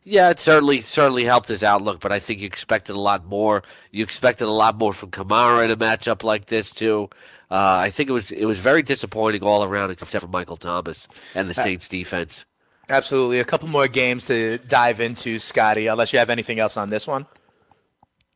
Yeah, 0.04 0.30
it 0.30 0.38
certainly 0.38 0.82
certainly 0.82 1.24
helped 1.24 1.48
his 1.48 1.64
outlook, 1.64 2.00
but 2.00 2.12
I 2.12 2.20
think 2.20 2.40
you 2.40 2.46
expected 2.46 2.94
a 2.94 3.00
lot 3.00 3.26
more. 3.26 3.62
You 3.90 4.04
expected 4.04 4.44
a 4.44 4.52
lot 4.52 4.76
more 4.76 4.92
from 4.92 5.10
Kamara 5.10 5.64
in 5.64 5.70
a 5.70 5.76
matchup 5.76 6.22
like 6.22 6.46
this 6.46 6.70
too. 6.70 7.08
Uh, 7.50 7.76
I 7.78 7.88
think 7.90 8.10
it 8.10 8.12
was 8.12 8.30
it 8.30 8.44
was 8.44 8.58
very 8.58 8.82
disappointing 8.82 9.42
all 9.42 9.64
around, 9.64 9.90
except 9.90 10.22
for 10.22 10.28
Michael 10.28 10.58
Thomas 10.58 11.08
and 11.34 11.48
the 11.48 11.54
Saints 11.54 11.88
defense. 11.88 12.44
Absolutely, 12.90 13.40
a 13.40 13.44
couple 13.44 13.68
more 13.68 13.88
games 13.88 14.26
to 14.26 14.58
dive 14.68 15.00
into, 15.00 15.38
Scotty. 15.38 15.86
Unless 15.86 16.12
you 16.12 16.18
have 16.18 16.28
anything 16.28 16.60
else 16.60 16.76
on 16.76 16.90
this 16.90 17.06
one. 17.06 17.24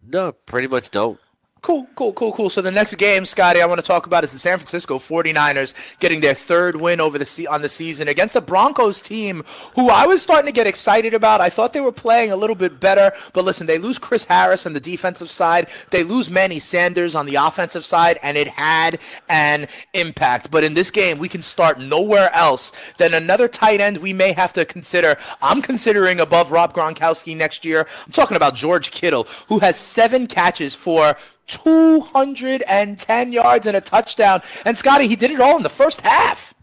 No, 0.03 0.33
pretty 0.33 0.69
much 0.69 0.91
don't. 0.91 1.21
Cool, 1.61 1.89
cool, 1.97 2.13
cool, 2.13 2.33
cool. 2.33 2.51
So 2.51 2.63
the 2.63 2.71
next 2.71 2.95
game, 2.95 3.27
Scotty, 3.27 3.61
I 3.61 3.67
want 3.67 3.81
to 3.81 3.87
talk 3.87 4.07
about 4.07 4.23
is 4.23 4.31
the 4.33 4.39
San 4.39 4.59
Francisco 4.59 4.99
49ers 4.99 5.75
getting 5.99 6.21
their 6.21 6.35
third 6.35 6.77
win 6.77 7.01
over 7.01 7.19
the 7.19 7.27
se- 7.27 7.47
on 7.47 7.63
the 7.63 7.69
season 7.69 8.07
against 8.07 8.35
the 8.35 8.41
Broncos 8.41 9.03
team, 9.03 9.43
who 9.75 9.89
I 9.91 10.07
was 10.07 10.23
starting 10.23 10.47
to 10.47 10.53
get 10.53 10.69
excited 10.69 11.15
about. 11.15 11.41
I 11.41 11.51
thought 11.51 11.73
they 11.73 11.81
were 11.81 11.91
playing 11.91 12.31
a 12.31 12.37
little 12.37 12.55
bit 12.55 12.79
better, 12.79 13.13
but 13.33 13.45
listen, 13.45 13.67
they 13.67 13.79
lose 13.79 13.99
Chris 13.99 14.25
Harris 14.25 14.67
on 14.67 14.73
the 14.73 14.81
defensive 14.81 15.31
side, 15.33 15.69
they 15.91 16.05
lose 16.05 16.31
Manny 16.31 16.61
Sanders 16.61 17.17
on 17.17 17.27
the 17.27 17.35
offensive 17.35 17.85
side, 17.85 18.21
and 18.23 18.39
it 18.39 18.49
had 18.49 19.01
an 19.29 19.67
impact. 19.95 20.53
But 20.53 20.63
in 20.63 20.75
this 20.75 20.93
game, 20.93 21.19
we 21.19 21.29
can 21.29 21.43
start 21.43 21.81
nowhere 21.81 22.33
else 22.35 22.73
than 22.99 23.15
another 23.15 23.49
tight 23.49 23.81
end 23.81 23.99
we 23.99 24.13
may 24.13 24.33
have 24.33 24.53
to 24.53 24.65
consider. 24.65 25.19
I'm 25.43 25.61
considering 25.61 26.21
above 26.21 26.53
Rob 26.53 26.73
Gronkowski 26.73 27.37
next 27.37 27.65
year. 27.65 27.89
I'm 28.07 28.13
talking 28.13 28.37
about 28.37 28.55
George 28.55 28.93
Kittle, 28.93 29.27
who 29.49 29.59
has 29.59 29.77
seven 29.77 30.29
catches 30.29 30.75
for 30.75 31.17
210 31.49 33.33
yards 33.33 33.67
and 33.67 33.77
a 33.77 33.81
touchdown. 33.81 34.43
And 34.65 34.77
Scotty, 34.77 35.09
he 35.09 35.17
did 35.17 35.31
it 35.31 35.41
all 35.41 35.57
in 35.57 35.63
the 35.63 35.69
first 35.69 36.03
half. 36.03 36.55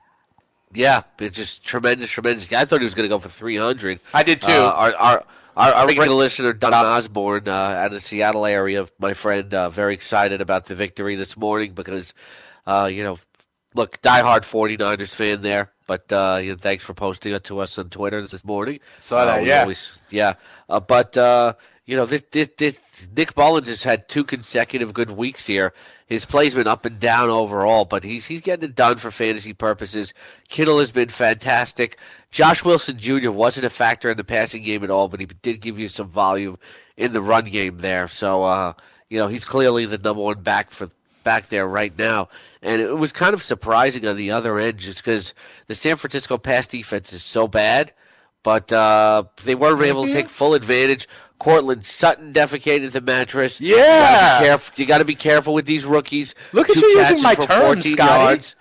Yeah, 0.73 1.03
it's 1.19 1.37
just 1.37 1.63
tremendous, 1.63 2.09
tremendous. 2.09 2.51
I 2.51 2.65
thought 2.65 2.79
he 2.79 2.85
was 2.85 2.95
going 2.95 3.05
to 3.05 3.13
go 3.13 3.19
for 3.19 3.29
300. 3.29 3.99
I 4.13 4.23
did 4.23 4.41
too. 4.41 4.51
Uh, 4.51 4.71
our, 4.75 4.95
our, 4.95 5.25
our, 5.55 5.73
our 5.73 5.87
regular 5.87 6.09
listener, 6.09 6.53
Don 6.53 6.73
Osborne, 6.73 7.47
uh, 7.47 7.51
out 7.51 7.87
of 7.87 7.93
the 7.93 8.01
Seattle 8.01 8.45
area, 8.45 8.87
my 8.99 9.13
friend, 9.13 9.53
uh, 9.53 9.69
very 9.69 9.93
excited 9.93 10.41
about 10.41 10.65
the 10.65 10.75
victory 10.75 11.15
this 11.15 11.37
morning 11.37 11.73
because, 11.73 12.13
uh, 12.67 12.89
you 12.91 13.03
know, 13.03 13.19
look, 13.73 14.01
diehard 14.01 14.41
49ers 14.41 15.15
fan 15.15 15.41
there. 15.41 15.71
But 15.87 16.11
uh, 16.11 16.39
you 16.41 16.51
know, 16.51 16.57
thanks 16.57 16.83
for 16.83 16.93
posting 16.93 17.33
it 17.33 17.43
to 17.45 17.59
us 17.59 17.77
on 17.77 17.89
Twitter 17.89 18.25
this 18.25 18.43
morning. 18.43 18.79
Saw 18.99 19.25
that, 19.25 19.41
uh, 19.41 19.45
yeah. 19.45 19.61
Always, 19.61 19.91
yeah. 20.09 20.33
Uh, 20.67 20.79
but 20.79 21.15
uh, 21.15 21.53
you 21.85 21.95
know, 21.95 22.05
this, 22.05 22.23
this, 22.31 22.49
this, 22.57 23.07
Nick 23.15 23.35
Mullens 23.37 23.67
has 23.67 23.83
had 23.83 24.09
two 24.09 24.23
consecutive 24.23 24.93
good 24.93 25.11
weeks 25.11 25.45
here. 25.45 25.73
His 26.07 26.25
play's 26.25 26.55
been 26.55 26.67
up 26.67 26.85
and 26.85 26.99
down 26.99 27.29
overall, 27.29 27.85
but 27.85 28.03
he's 28.03 28.25
he's 28.25 28.41
getting 28.41 28.69
it 28.69 28.75
done 28.75 28.97
for 28.97 29.09
fantasy 29.09 29.53
purposes. 29.53 30.13
Kittle 30.49 30.79
has 30.79 30.91
been 30.91 31.09
fantastic. 31.09 31.97
Josh 32.29 32.63
Wilson 32.63 32.99
Jr. 32.99 33.31
wasn't 33.31 33.65
a 33.65 33.71
factor 33.71 34.11
in 34.11 34.17
the 34.17 34.23
passing 34.23 34.63
game 34.63 34.83
at 34.83 34.91
all, 34.91 35.07
but 35.07 35.19
he 35.19 35.25
did 35.25 35.61
give 35.61 35.79
you 35.79 35.89
some 35.89 36.09
volume 36.09 36.59
in 36.95 37.13
the 37.13 37.21
run 37.21 37.45
game 37.45 37.79
there. 37.79 38.07
So 38.07 38.43
uh, 38.43 38.73
you 39.09 39.17
know, 39.19 39.27
he's 39.27 39.45
clearly 39.45 39.85
the 39.85 39.97
number 39.97 40.21
one 40.21 40.41
back 40.41 40.71
for 40.71 40.89
back 41.23 41.47
there 41.47 41.67
right 41.67 41.97
now. 41.97 42.29
And 42.61 42.81
it 42.81 42.97
was 42.97 43.11
kind 43.11 43.33
of 43.33 43.43
surprising 43.43 44.07
on 44.07 44.15
the 44.15 44.31
other 44.31 44.57
end 44.57 44.79
just 44.79 44.99
because 44.99 45.33
the 45.67 45.75
San 45.75 45.97
Francisco 45.97 46.37
pass 46.37 46.67
defense 46.67 47.11
is 47.11 47.23
so 47.23 47.47
bad, 47.47 47.91
but 48.43 48.71
uh, 48.71 49.23
they 49.43 49.55
weren't 49.55 49.81
able 49.81 50.03
to 50.03 50.09
mm-hmm. 50.09 50.17
take 50.17 50.29
full 50.29 50.53
advantage. 50.53 51.07
Courtland 51.39 51.83
Sutton 51.83 52.33
defecated 52.33 52.91
the 52.91 53.01
mattress. 53.01 53.59
Yeah, 53.59 54.57
you 54.75 54.85
got 54.85 54.99
to 54.99 55.05
be 55.05 55.15
careful 55.15 55.53
with 55.53 55.65
these 55.65 55.85
rookies. 55.85 56.33
Look 56.53 56.69
at 56.69 56.75
two 56.75 56.85
you 56.85 56.99
using 56.99 57.21
my 57.21 57.35
terms, 57.35 57.89
Scotty. 57.89 58.23
Yards. 58.23 58.55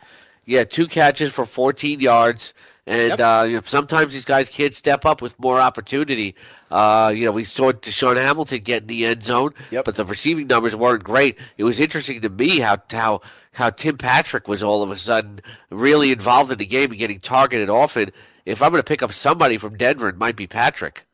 Yeah, 0.45 0.65
two 0.65 0.87
catches 0.87 1.33
for 1.33 1.47
14 1.47 2.01
yards. 2.01 2.53
And 2.87 3.11
Yep. 3.11 3.21
uh, 3.21 3.45
you 3.49 3.55
know, 3.57 3.63
sometimes 3.65 4.13
these 4.13 4.27
guys 4.27 4.51
can't 4.51 4.75
step 4.75 5.07
up 5.07 5.23
with 5.23 5.39
more 5.41 5.59
opportunity. 5.59 6.35
Uh, 6.71 7.11
you 7.15 7.25
know, 7.25 7.33
we 7.33 7.45
saw 7.45 7.73
DaeSean 7.73 8.17
Hamilton 8.17 8.59
get 8.59 8.83
in 8.83 8.89
the 8.89 9.07
end 9.07 9.23
zone, 9.25 9.55
Yep. 9.71 9.85
but 9.87 9.95
the 9.97 10.05
receiving 10.05 10.47
numbers 10.49 10.77
weren't 10.77 11.03
great. 11.03 11.39
It 11.57 11.65
was 11.65 11.81
interesting 11.81 12.21
to 12.21 12.29
me 12.29 12.59
how 12.61 12.77
how 12.91 13.23
how 13.53 13.71
Tim 13.71 13.97
Patrick 13.97 14.49
was 14.49 14.63
all 14.63 14.83
of 14.83 14.91
a 14.91 14.97
sudden 14.99 15.41
really 15.71 16.13
involved 16.13 16.53
in 16.53 16.59
the 16.59 16.67
game 16.67 16.91
and 16.91 16.99
getting 16.99 17.21
targeted 17.21 17.71
often. 17.71 18.11
If 18.45 18.61
I'm 18.61 18.71
going 18.71 18.81
to 18.83 18.87
pick 18.87 19.03
up 19.03 19.13
somebody 19.15 19.57
from 19.57 19.79
Denver, 19.79 20.09
it 20.11 20.19
might 20.19 20.37
be 20.37 20.47
Patrick. 20.47 21.07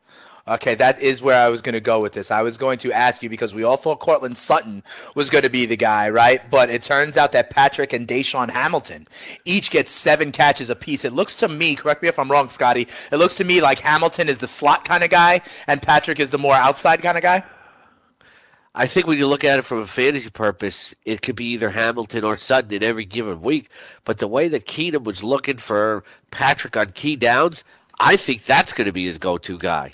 Okay, 0.51 0.75
that 0.75 1.01
is 1.01 1.21
where 1.21 1.41
I 1.41 1.47
was 1.47 1.61
going 1.61 1.75
to 1.75 1.79
go 1.79 2.01
with 2.01 2.11
this. 2.11 2.29
I 2.29 2.41
was 2.41 2.57
going 2.57 2.77
to 2.79 2.91
ask 2.91 3.23
you 3.23 3.29
because 3.29 3.53
we 3.53 3.63
all 3.63 3.77
thought 3.77 4.01
Courtland 4.01 4.37
Sutton 4.37 4.83
was 5.15 5.29
going 5.29 5.45
to 5.45 5.49
be 5.49 5.65
the 5.65 5.77
guy, 5.77 6.09
right? 6.09 6.41
But 6.51 6.69
it 6.69 6.83
turns 6.83 7.15
out 7.15 7.31
that 7.31 7.51
Patrick 7.51 7.93
and 7.93 8.05
DaeSean 8.05 8.49
Hamilton 8.49 9.07
each 9.45 9.71
get 9.71 9.87
seven 9.87 10.33
catches 10.33 10.69
apiece. 10.69 11.05
It 11.05 11.13
looks 11.13 11.35
to 11.35 11.47
me, 11.47 11.75
correct 11.75 12.01
me 12.01 12.09
if 12.09 12.19
I'm 12.19 12.29
wrong, 12.29 12.49
Scotty, 12.49 12.89
it 13.13 13.15
looks 13.15 13.35
to 13.37 13.45
me 13.45 13.61
like 13.61 13.79
Hamilton 13.79 14.27
is 14.27 14.39
the 14.39 14.47
slot 14.47 14.83
kind 14.83 15.05
of 15.05 15.09
guy 15.09 15.39
and 15.67 15.81
Patrick 15.81 16.19
is 16.19 16.31
the 16.31 16.37
more 16.37 16.55
outside 16.55 17.01
kind 17.01 17.15
of 17.15 17.23
guy. 17.23 17.45
I 18.75 18.87
think 18.87 19.07
when 19.07 19.17
you 19.17 19.27
look 19.27 19.45
at 19.45 19.57
it 19.57 19.63
from 19.63 19.79
a 19.79 19.87
fantasy 19.87 20.29
purpose, 20.31 20.93
it 21.05 21.21
could 21.21 21.37
be 21.37 21.45
either 21.45 21.69
Hamilton 21.69 22.25
or 22.25 22.35
Sutton 22.35 22.73
in 22.73 22.83
every 22.83 23.05
given 23.05 23.41
week. 23.41 23.69
But 24.03 24.17
the 24.17 24.27
way 24.27 24.49
that 24.49 24.67
Keenum 24.67 25.03
was 25.03 25.23
looking 25.23 25.59
for 25.59 26.03
Patrick 26.29 26.75
on 26.75 26.91
key 26.91 27.15
downs, 27.15 27.63
I 28.01 28.17
think 28.17 28.43
that's 28.43 28.73
going 28.73 28.87
to 28.87 28.91
be 28.91 29.05
his 29.05 29.17
go-to 29.17 29.57
guy. 29.57 29.91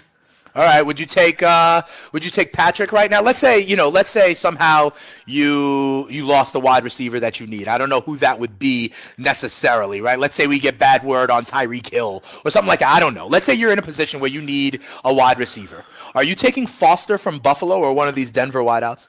All 0.58 0.64
right. 0.64 0.82
Would 0.82 1.00
you 1.00 1.06
take 1.06 1.44
uh, 1.44 1.84
Would 2.14 2.26
you 2.26 2.32
take 2.32 2.52
Patrick 2.52 2.92
right 2.92 3.12
now? 3.12 3.22
Let's 3.22 3.38
say 3.38 3.60
you 3.60 3.76
know. 3.76 3.90
Let's 3.90 4.10
say 4.10 4.34
somehow 4.34 4.90
you 5.28 6.08
you 6.10 6.26
lost 6.26 6.52
the 6.52 6.60
wide 6.60 6.84
receiver 6.84 7.20
that 7.20 7.40
you 7.40 7.46
need. 7.46 7.68
I 7.68 7.78
don't 7.78 7.90
know 7.90 8.02
who 8.02 8.18
that 8.18 8.40
would 8.40 8.58
be 8.58 8.92
necessarily. 9.20 10.02
Right. 10.02 10.18
Let's 10.20 10.36
say 10.36 10.48
we 10.48 10.60
get 10.60 10.80
bad 10.80 11.04
word 11.04 11.30
on 11.30 11.46
Tyreek 11.46 11.90
Hill 11.92 12.24
or 12.44 12.50
something 12.50 12.68
like 12.68 12.80
that. 12.80 12.90
I 12.94 13.00
don't 13.00 13.14
know. 13.14 13.28
Let's 13.28 13.46
say 13.46 13.54
you're 13.54 13.72
in 13.72 13.78
a 13.80 13.84
position 13.84 14.20
where 14.20 14.32
you 14.32 14.42
need 14.42 14.82
a 15.06 15.14
wide 15.14 15.38
receiver. 15.38 15.86
Are 16.16 16.24
you 16.24 16.34
taking 16.34 16.66
Foster 16.66 17.20
from 17.20 17.38
Buffalo 17.38 17.78
or 17.80 17.94
one 17.94 18.08
of 18.08 18.16
these 18.16 18.32
Denver 18.32 18.62
wideouts? 18.64 19.08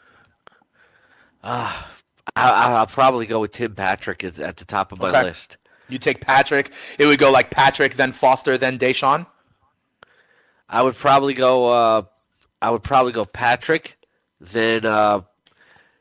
I, 1.43 1.85
I'll 2.37 2.87
probably 2.87 3.27
go 3.27 3.41
with 3.41 3.53
Tim 3.53 3.75
Patrick 3.75 4.23
at, 4.23 4.39
at 4.39 4.57
the 4.59 4.65
top 4.65 4.93
of 4.93 5.01
my 5.01 5.09
Okay. 5.09 5.23
list. 5.25 5.57
You 5.89 5.99
take 5.99 6.21
Patrick. 6.21 6.71
It 6.99 7.07
would 7.07 7.19
go 7.19 7.31
like 7.33 7.51
Patrick, 7.51 7.95
then 7.95 8.13
Foster, 8.13 8.59
then 8.59 8.79
DaeSean. 8.79 9.27
I 10.69 10.83
would 10.83 10.95
probably 10.95 11.35
go. 11.35 11.69
Uh, 11.69 12.03
I 12.61 12.71
would 12.71 12.83
probably 12.83 13.13
go 13.13 13.25
Patrick. 13.25 13.97
Then, 14.41 14.85
uh, 14.87 15.23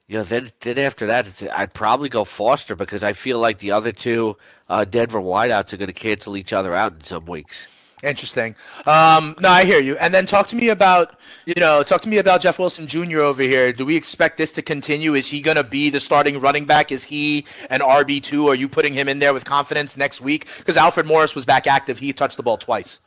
you 0.08 0.18
know, 0.18 0.24
then 0.24 0.52
then 0.62 0.78
after 0.78 1.08
that, 1.08 1.42
I'd 1.54 1.74
probably 1.74 2.10
go 2.10 2.24
Foster 2.24 2.76
because 2.76 3.04
I 3.04 3.14
feel 3.14 3.40
like 3.40 3.60
the 3.60 3.72
other 3.72 3.92
two 3.92 4.38
uh, 4.70 4.86
Denver 4.86 5.20
wideouts 5.20 5.74
are 5.74 5.78
going 5.78 5.88
to 5.88 5.94
cancel 5.94 6.38
each 6.38 6.54
other 6.54 6.74
out 6.76 6.94
in 6.94 7.02
some 7.02 7.26
weeks. 7.26 7.68
Interesting. 8.04 8.56
Um, 8.86 9.36
no, 9.40 9.50
I 9.50 9.66
hear 9.66 9.80
you. 9.80 9.98
And 9.98 10.14
then 10.14 10.28
talk 10.28 10.48
to 10.50 10.56
me 10.56 10.70
about, 10.70 11.20
you 11.48 11.56
know, 11.58 11.82
talk 11.82 12.02
to 12.02 12.10
me 12.10 12.20
about 12.20 12.42
Jeff 12.42 12.60
Wilson 12.60 12.86
Jr. 12.86 13.22
over 13.22 13.42
here. 13.42 13.74
Do 13.74 13.88
we 13.88 13.96
expect 13.96 14.38
this 14.38 14.52
to 14.54 14.62
continue? 14.62 15.16
Is 15.16 15.28
he 15.28 15.42
going 15.42 15.58
to 15.58 15.64
be 15.64 15.90
the 15.90 16.00
starting 16.00 16.40
running 16.40 16.66
back? 16.66 16.92
Is 16.92 17.06
he 17.06 17.48
an 17.72 17.80
RB 17.80 18.22
two? 18.22 18.50
Are 18.50 18.56
you 18.56 18.70
putting 18.70 18.94
him 18.94 19.10
in 19.10 19.18
there 19.18 19.34
with 19.34 19.46
confidence 19.46 19.98
next 19.98 20.22
week? 20.22 20.48
Because 20.60 20.78
Alfred 20.78 21.08
Morris 21.08 21.34
was 21.34 21.44
back 21.44 21.66
active. 21.66 21.98
He 21.98 22.14
touched 22.14 22.38
the 22.38 22.44
ball 22.44 22.58
twice. 22.58 23.00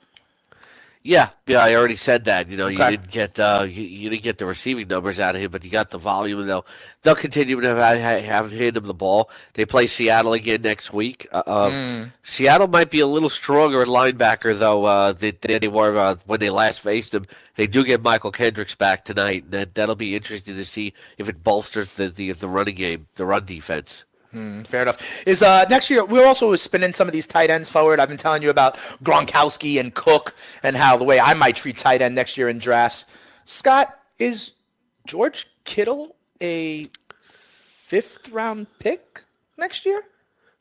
Yeah, 1.02 1.30
yeah, 1.46 1.64
I 1.64 1.74
already 1.76 1.96
said 1.96 2.24
that. 2.24 2.50
You 2.50 2.58
know, 2.58 2.66
you 2.66 2.76
didn't 2.90 3.10
get 3.10 3.40
uh, 3.40 3.64
you, 3.66 3.82
you 3.84 4.10
didn't 4.10 4.22
get 4.22 4.36
the 4.36 4.44
receiving 4.44 4.86
numbers 4.86 5.18
out 5.18 5.34
of 5.34 5.40
him, 5.40 5.50
but 5.50 5.64
you 5.64 5.70
got 5.70 5.88
the 5.88 5.96
volume, 5.96 6.40
and 6.40 6.48
they'll 6.48 6.66
they'll 7.00 7.14
continue 7.14 7.58
to 7.58 7.74
have, 7.74 8.22
have 8.22 8.52
hand 8.52 8.76
him 8.76 8.84
the 8.84 8.92
ball. 8.92 9.30
They 9.54 9.64
play 9.64 9.86
Seattle 9.86 10.34
again 10.34 10.60
next 10.60 10.92
week. 10.92 11.26
Uh, 11.32 11.70
Hmm. 11.70 12.08
Seattle 12.22 12.68
might 12.68 12.90
be 12.90 13.00
a 13.00 13.06
little 13.06 13.30
stronger 13.30 13.80
at 13.80 13.88
linebacker 13.88 14.58
though 14.58 14.84
uh, 14.84 15.12
than, 15.12 15.38
than 15.40 15.60
they 15.60 15.68
were 15.68 15.96
uh, 15.96 16.16
when 16.26 16.38
they 16.38 16.50
last 16.50 16.80
faced 16.80 17.14
him. 17.14 17.24
They 17.56 17.66
do 17.66 17.82
get 17.82 18.02
Mychal 18.02 18.32
Kendricks 18.34 18.74
back 18.74 19.02
tonight, 19.06 19.44
and 19.44 19.52
that 19.52 19.74
that'll 19.74 19.94
be 19.94 20.14
interesting 20.14 20.54
to 20.54 20.64
see 20.66 20.92
if 21.16 21.30
it 21.30 21.42
bolsters 21.42 21.94
the 21.94 22.08
the, 22.10 22.32
the 22.32 22.48
running 22.48 22.74
game, 22.74 23.06
the 23.14 23.24
run 23.24 23.46
defense. 23.46 24.04
Fair 24.32 24.82
enough. 24.82 25.26
Is 25.26 25.42
uh 25.42 25.64
next 25.68 25.90
year 25.90 26.04
we're 26.04 26.26
also 26.26 26.54
spinning 26.56 26.92
some 26.92 27.08
of 27.08 27.12
these 27.12 27.26
tight 27.26 27.50
ends 27.50 27.68
forward. 27.68 27.98
I've 27.98 28.08
been 28.08 28.16
telling 28.16 28.42
you 28.42 28.50
about 28.50 28.76
Gronkowski 29.02 29.80
and 29.80 29.92
Cook 29.94 30.34
and 30.62 30.76
how 30.76 30.96
the 30.96 31.04
way 31.04 31.18
I 31.18 31.34
might 31.34 31.56
treat 31.56 31.76
tight 31.76 32.00
end 32.00 32.14
next 32.14 32.38
year 32.38 32.48
in 32.48 32.58
drafts. 32.58 33.06
Scott, 33.44 33.98
is 34.18 34.52
George 35.06 35.48
Kittle 35.64 36.14
a 36.40 36.86
fifth 37.22 38.30
round 38.30 38.66
pick 38.78 39.24
next 39.58 39.84
year? 39.84 40.02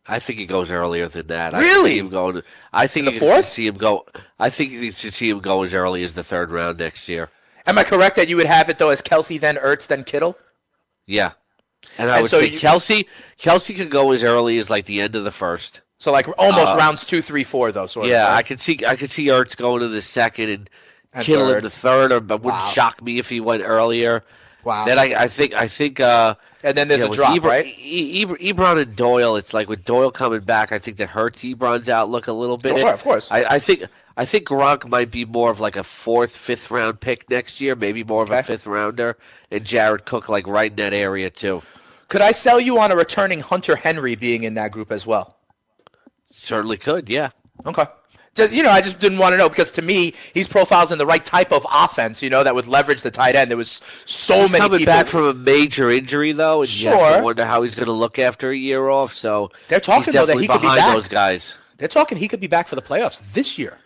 I 0.07 0.17
think 0.17 0.39
he 0.39 0.47
goes 0.47 0.71
earlier 0.71 1.07
than 1.07 1.27
that. 1.27 1.53
I 1.53 1.59
Really? 1.59 1.91
see 1.91 1.99
him 1.99 2.09
going. 2.09 2.41
I 2.73 2.87
think 2.87 3.05
In 3.07 3.13
the 3.13 3.19
fourth? 3.19 3.47
see 3.47 3.67
him 3.67 3.75
go. 3.77 4.07
I 4.39 4.49
think 4.49 4.71
you 4.71 4.91
should 4.91 5.13
see 5.13 5.29
him 5.29 5.39
go 5.39 5.61
as 5.61 5.73
early 5.75 6.03
as 6.03 6.13
the 6.13 6.23
third 6.23 6.49
round 6.49 6.79
next 6.79 7.07
year. 7.07 7.29
Am 7.67 7.77
I 7.77 7.83
correct 7.83 8.15
that 8.15 8.27
you 8.27 8.35
would 8.37 8.47
have 8.47 8.69
it 8.69 8.79
though 8.79 8.89
as 8.89 9.03
Kelce, 9.03 9.39
then 9.39 9.57
Ertz, 9.57 9.85
then 9.85 10.03
Kittle? 10.03 10.35
Yeah, 11.05 11.33
and 11.97 12.09
I 12.09 12.15
And 12.15 12.21
would 12.23 12.31
so 12.31 12.39
say 12.39 12.47
you- 12.49 12.59
Kelce. 12.59 13.05
Kelce 13.39 13.75
could 13.75 13.89
go 13.89 14.11
as 14.11 14.23
early 14.23 14.57
as 14.57 14.69
like 14.69 14.85
the 14.85 15.01
end 15.01 15.15
of 15.15 15.23
the 15.23 15.31
first. 15.31 15.81
So 15.97 16.11
like 16.11 16.27
almost 16.37 16.75
rounds 16.75 17.03
two, 17.03 17.21
three, 17.21 17.43
four 17.43 17.71
though, 17.71 17.87
sort 17.87 18.05
of. 18.07 18.11
Uh, 18.11 18.15
Yeah, 18.15 18.33
I 18.33 18.41
could 18.43 18.59
see. 18.59 18.79
I 18.87 18.95
could 18.95 19.11
see 19.11 19.27
Ertz 19.27 19.55
going 19.57 19.81
to 19.81 19.87
the 19.89 20.01
second 20.01 20.49
and, 20.49 20.69
And 21.13 21.25
Kittle 21.25 21.51
in 21.53 21.63
the 21.63 21.69
third, 21.69 22.11
or 22.11 22.19
but 22.21 22.41
wouldn't 22.41 22.61
Wow. 22.63 22.69
shock 22.69 23.01
me 23.01 23.17
if 23.17 23.29
he 23.29 23.39
went 23.41 23.63
earlier. 23.63 24.23
Wow. 24.63 24.85
Then 24.85 24.99
I, 24.99 25.23
I 25.23 25.27
think. 25.27 25.53
I 25.53 25.67
think. 25.67 25.99
uh 25.99 26.35
And 26.63 26.77
then 26.77 26.87
there's 26.89 27.01
yeah, 27.01 27.07
a 27.07 27.13
drop, 27.13 27.31
Ebron, 27.37 27.43
right? 27.43 27.65
E- 27.65 28.21
E- 28.23 28.25
Ebron 28.53 28.81
and 28.81 28.95
Doyle, 28.95 29.35
it's 29.37 29.53
like 29.53 29.67
with 29.69 29.83
Doyle 29.85 30.11
coming 30.11 30.41
back, 30.41 30.71
I 30.71 30.79
think 30.79 30.97
that 30.97 31.09
hurts 31.09 31.39
Ebron's 31.43 31.87
outlook 31.89 32.27
a 32.27 32.33
little 32.33 32.57
bit. 32.57 32.73
Of 32.75 32.81
course, 32.81 32.93
of 32.93 33.03
course. 33.03 33.31
I, 33.31 33.43
I 33.55 33.59
think 33.59 33.83
I 34.19 34.25
think 34.25 34.47
Gronk 34.49 34.85
might 34.89 35.11
be 35.11 35.23
more 35.23 35.49
of 35.49 35.61
like 35.61 35.77
a 35.77 35.83
fourth, 35.83 36.35
fifth 36.35 36.69
round 36.71 36.99
pick 36.99 37.29
next 37.29 37.61
year, 37.61 37.73
maybe 37.73 38.03
more 38.03 38.21
of 38.21 38.29
a 38.31 38.43
fifth 38.43 38.67
rounder, 38.67 39.17
and 39.49 39.63
Jared 39.63 40.03
Cook 40.03 40.27
like 40.27 40.45
right 40.45 40.69
in 40.71 40.75
that 40.75 40.91
area 40.93 41.29
too. 41.29 41.61
Could 42.09 42.19
I 42.21 42.33
sell 42.33 42.59
you 42.59 42.79
on 42.79 42.91
a 42.91 42.97
returning 42.97 43.39
Hunter 43.39 43.77
Henry 43.77 44.15
being 44.15 44.43
in 44.43 44.55
that 44.55 44.71
group 44.71 44.91
as 44.91 45.07
well? 45.07 45.37
Certainly 46.33 46.77
could, 46.77 47.07
yeah. 47.07 47.29
Okay. 47.65 47.85
Just, 48.35 48.51
you 48.51 48.61
know, 48.61 48.69
I 48.71 48.81
just 48.81 48.99
didn't 48.99 49.19
want 49.19 49.33
to 49.33 49.37
know 49.37 49.47
because 49.49 49.71
to 49.71 49.81
me, 49.81 50.13
he's 50.33 50.47
profiles 50.49 50.91
in 50.91 50.97
the 50.97 51.05
right 51.05 51.23
type 51.23 51.51
of 51.53 51.65
offense. 51.73 52.21
You 52.21 52.29
know, 52.29 52.43
that 52.43 52.53
would 52.55 52.67
leverage 52.67 53.01
the 53.01 53.11
tight 53.11 53.35
end. 53.35 53.49
There 53.49 53.57
was 53.57 53.81
so 54.05 54.41
He's 54.41 54.51
many 54.51 54.61
coming 54.63 54.79
people. 54.79 54.91
back 54.93 55.07
from 55.07 55.25
a 55.25 55.33
major 55.33 55.89
injury 55.89 56.31
though, 56.33 56.61
and 56.61 56.69
you 56.69 56.89
have 56.89 56.99
Sure. 56.99 57.17
to 57.17 57.23
wonder 57.23 57.45
how 57.45 57.61
he's 57.63 57.75
going 57.75 57.87
to 57.87 57.91
look 57.93 58.19
after 58.19 58.49
a 58.51 58.55
year 58.55 58.89
off. 58.89 59.13
So 59.13 59.49
They're 59.69 59.79
talking, 59.79 60.13
though, 60.13 60.25
that 60.25 60.39
he 60.39 60.47
could 60.47 60.61
be 60.61 60.67
back. 60.67 60.93
those 60.93 61.07
guys. 61.07 61.55
They're 61.77 61.87
talking 61.87 62.17
he 62.17 62.27
could 62.27 62.41
be 62.41 62.47
back 62.47 62.67
for 62.67 62.75
the 62.75 62.81
playoffs 62.81 63.21
this 63.33 63.57
year 63.57 63.77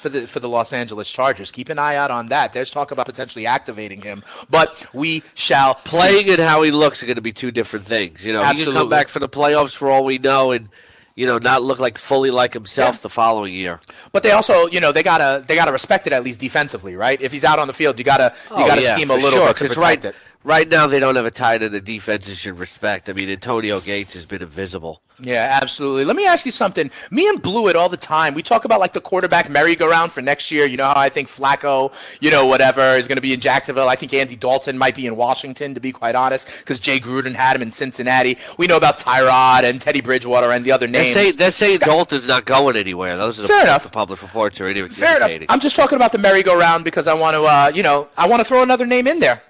for 0.00 0.08
the 0.08 0.26
for 0.26 0.40
the 0.40 0.48
Los 0.48 0.72
Angeles 0.72 1.10
Chargers. 1.10 1.52
Keep 1.52 1.68
an 1.68 1.78
eye 1.78 1.96
out 1.96 2.10
on 2.10 2.26
that. 2.28 2.52
There's 2.52 2.70
talk 2.70 2.90
about 2.90 3.06
potentially 3.06 3.46
activating 3.46 4.00
him, 4.00 4.24
but 4.48 4.86
we 4.94 5.22
shall 5.34 5.76
see. 5.84 5.90
Playing 5.90 6.30
and 6.30 6.40
how 6.40 6.62
he 6.62 6.70
looks 6.70 7.02
are 7.02 7.06
going 7.06 7.16
to 7.16 7.22
be 7.22 7.32
two 7.32 7.50
different 7.50 7.86
things. 7.86 8.24
You 8.24 8.32
know, 8.32 8.42
he 8.44 8.64
can 8.64 8.72
come 8.72 8.88
back 8.88 9.08
for 9.08 9.18
the 9.18 9.28
playoffs 9.28 9.74
for 9.74 9.90
all 9.90 10.04
we 10.04 10.18
know, 10.18 10.52
and 10.52 10.68
you 11.14 11.26
know, 11.26 11.36
not 11.38 11.62
look 11.62 11.78
like 11.78 11.98
fully 11.98 12.30
like 12.30 12.54
himself 12.54 12.96
Yeah. 12.96 13.00
the 13.02 13.08
following 13.10 13.52
year. 13.52 13.78
But 14.10 14.22
they 14.22 14.30
also, 14.30 14.68
you 14.68 14.80
know, 14.80 14.90
they 14.90 15.02
gotta 15.02 15.44
they 15.46 15.54
gotta 15.54 15.72
respect 15.72 16.06
it 16.06 16.14
at 16.14 16.24
least 16.24 16.40
defensively, 16.40 16.96
right? 16.96 17.20
If 17.20 17.32
he's 17.32 17.44
out 17.44 17.58
on 17.58 17.66
the 17.66 17.74
field, 17.74 17.98
you 17.98 18.04
gotta 18.04 18.32
you 18.50 18.56
oh, 18.56 18.66
gotta 18.66 18.80
Oh, 18.80 18.84
yeah, 18.84 18.96
scheme 18.96 19.10
a 19.10 19.14
little 19.14 19.40
sure, 19.40 19.48
bit 19.48 19.56
to 19.58 19.64
protect 19.64 19.78
right, 19.78 20.04
it. 20.06 20.16
Right 20.42 20.66
now, 20.68 20.86
they 20.86 21.00
don't 21.00 21.16
have 21.16 21.26
a 21.26 21.30
tight 21.30 21.62
end 21.62 21.74
the 21.74 21.82
defenses 21.82 22.38
should 22.38 22.58
respect. 22.58 23.10
I 23.10 23.12
mean, 23.12 23.28
Antonio 23.28 23.78
Gates 23.78 24.14
has 24.14 24.24
been 24.24 24.40
invisible. 24.40 25.02
Yeah, 25.22 25.58
absolutely. 25.60 26.06
Let 26.06 26.16
me 26.16 26.26
ask 26.26 26.46
you 26.46 26.50
something. 26.50 26.90
Me 27.10 27.28
and 27.28 27.42
Blue 27.42 27.68
it 27.68 27.76
all 27.76 27.90
the 27.90 27.98
time. 27.98 28.32
We 28.32 28.42
talk 28.42 28.64
about 28.64 28.80
like 28.80 28.94
the 28.94 29.02
quarterback 29.02 29.50
merry-go-round 29.50 30.12
for 30.12 30.22
next 30.22 30.50
year. 30.50 30.64
You 30.64 30.78
know 30.78 30.86
how 30.86 30.98
I 30.98 31.10
think 31.10 31.28
Flacco, 31.28 31.92
you 32.20 32.30
know, 32.30 32.46
whatever, 32.46 32.80
is 32.96 33.06
going 33.06 33.16
to 33.16 33.22
be 33.22 33.34
in 33.34 33.40
Jacksonville. 33.40 33.86
I 33.86 33.96
think 33.96 34.14
Andy 34.14 34.34
Dalton 34.34 34.78
might 34.78 34.94
be 34.94 35.06
in 35.06 35.14
Washington, 35.16 35.74
to 35.74 35.80
be 35.80 35.92
quite 35.92 36.14
honest, 36.14 36.48
because 36.60 36.78
Jay 36.78 36.98
Gruden 36.98 37.34
had 37.34 37.54
him 37.54 37.60
in 37.60 37.70
Cincinnati. 37.70 38.38
We 38.56 38.66
know 38.66 38.78
about 38.78 38.96
Tyrod 38.96 39.64
and 39.64 39.78
Teddy 39.78 40.00
Bridgewater 40.00 40.52
and 40.52 40.64
the 40.64 40.72
other 40.72 40.86
names. 40.86 41.14
they 41.14 41.30
say 41.32 41.50
saying 41.50 41.78
Dalton's 41.80 42.28
not 42.28 42.46
going 42.46 42.76
anywhere. 42.76 43.18
Those 43.18 43.38
are 43.38 43.42
the, 43.42 43.48
Fair 43.48 43.64
enough. 43.64 43.82
the 43.82 43.90
public 43.90 44.22
reports 44.22 44.58
are 44.62 44.68
indicating. 44.68 44.96
Fair 44.96 45.16
enough. 45.18 45.46
I'm 45.50 45.60
just 45.60 45.76
talking 45.76 45.96
about 45.96 46.12
the 46.12 46.18
merry-go-round 46.18 46.82
because 46.82 47.06
I 47.06 47.12
want 47.12 47.34
to, 47.34 47.42
uh, 47.42 47.72
you 47.74 47.82
know, 47.82 48.08
I 48.16 48.26
want 48.26 48.40
to 48.40 48.44
throw 48.44 48.62
another 48.62 48.86
name 48.86 49.06
in 49.06 49.20
there. 49.20 49.42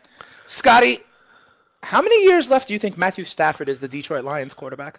Scotty, 0.55 0.99
how 1.85 2.03
many 2.03 2.25
years 2.25 2.51
left 2.51 2.67
do 2.67 2.73
you 2.75 2.81
think 2.81 2.99
Matthew 2.99 3.23
Stafford 3.23 3.69
is 3.69 3.79
the 3.79 3.87
Detroit 3.87 4.25
Lions 4.25 4.53
quarterback? 4.53 4.99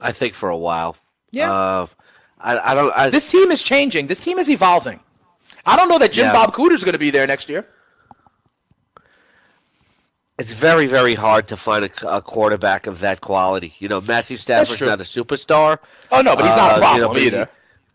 I 0.00 0.10
think 0.10 0.34
for 0.34 0.48
a 0.48 0.56
while. 0.56 0.96
Yeah. 1.30 1.52
Uh, 1.52 1.86
I, 2.40 2.58
I 2.72 2.74
don't. 2.74 2.92
I, 2.96 3.10
This 3.10 3.30
team 3.30 3.52
is 3.52 3.62
changing. 3.62 4.08
This 4.08 4.18
team 4.18 4.40
is 4.40 4.50
evolving. 4.50 4.98
I 5.64 5.76
don't 5.76 5.88
know 5.88 5.98
that 6.00 6.12
Jim 6.12 6.26
Yeah. 6.26 6.32
Bob 6.32 6.52
Cooter's 6.52 6.82
going 6.82 6.94
to 6.94 6.98
be 6.98 7.10
there 7.10 7.28
next 7.28 7.48
year. 7.48 7.64
it's 10.36 10.52
very, 10.52 10.88
very 10.88 11.14
hard 11.14 11.46
to 11.48 11.56
find 11.56 11.84
a, 11.84 11.90
a 12.16 12.20
quarterback 12.20 12.88
of 12.88 12.98
that 13.00 13.20
quality. 13.20 13.74
You 13.78 13.88
know, 13.88 14.00
Matthew 14.00 14.36
Stafford's 14.36 14.80
not 14.80 15.00
a 15.00 15.04
superstar. 15.04 15.78
Oh, 16.10 16.22
no, 16.22 16.34
but 16.34 16.44
he's 16.46 16.56
not 16.56 16.70
a 16.70 16.74
Uh, 16.74 16.76
you 16.76 16.80
problem 16.80 17.12
know, 17.16 17.22
either. 17.22 17.48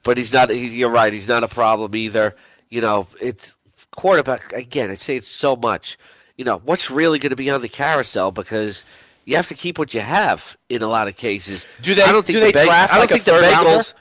but 0.04 0.18
he's 0.18 0.32
not. 0.32 0.50
He, 0.52 0.68
you're 0.68 0.90
right. 0.90 1.12
He's 1.12 1.28
not 1.28 1.44
a 1.44 1.50
problem 1.50 1.94
either. 1.96 2.34
You 2.70 2.80
know, 2.80 3.08
it's 3.20 3.56
quarterback 3.96 4.54
again. 4.54 4.90
I 4.90 4.96
say 4.96 5.18
it's 5.18 5.28
so 5.28 5.58
much. 5.58 5.98
You 6.38 6.46
know, 6.46 6.62
what's 6.66 6.92
really 6.92 7.20
going 7.20 7.30
to 7.32 7.36
be 7.36 7.50
on 7.50 7.62
the 7.62 7.70
carousel 7.70 8.32
because 8.32 8.84
you 9.24 9.36
have 9.38 9.48
to 9.48 9.54
keep 9.56 9.80
what 9.80 9.94
you 9.94 10.02
have 10.02 10.58
in 10.70 10.82
a 10.82 10.88
lot 10.88 11.08
of 11.08 11.16
cases. 11.16 11.66
Do 11.82 11.96
they- 11.96 12.04
I 12.04 12.12
don't 12.12 12.26
think 12.26 12.38
do 12.38 12.40
the 12.46 12.52
they 12.52 12.60
Beng- 12.60 12.66
draft 12.66 12.94
I 12.94 12.98
don't 12.98 13.02
like 13.04 13.10
think 13.10 13.24
the 13.24 13.32
rounder? 13.34 13.70
Bengals. 13.70 13.94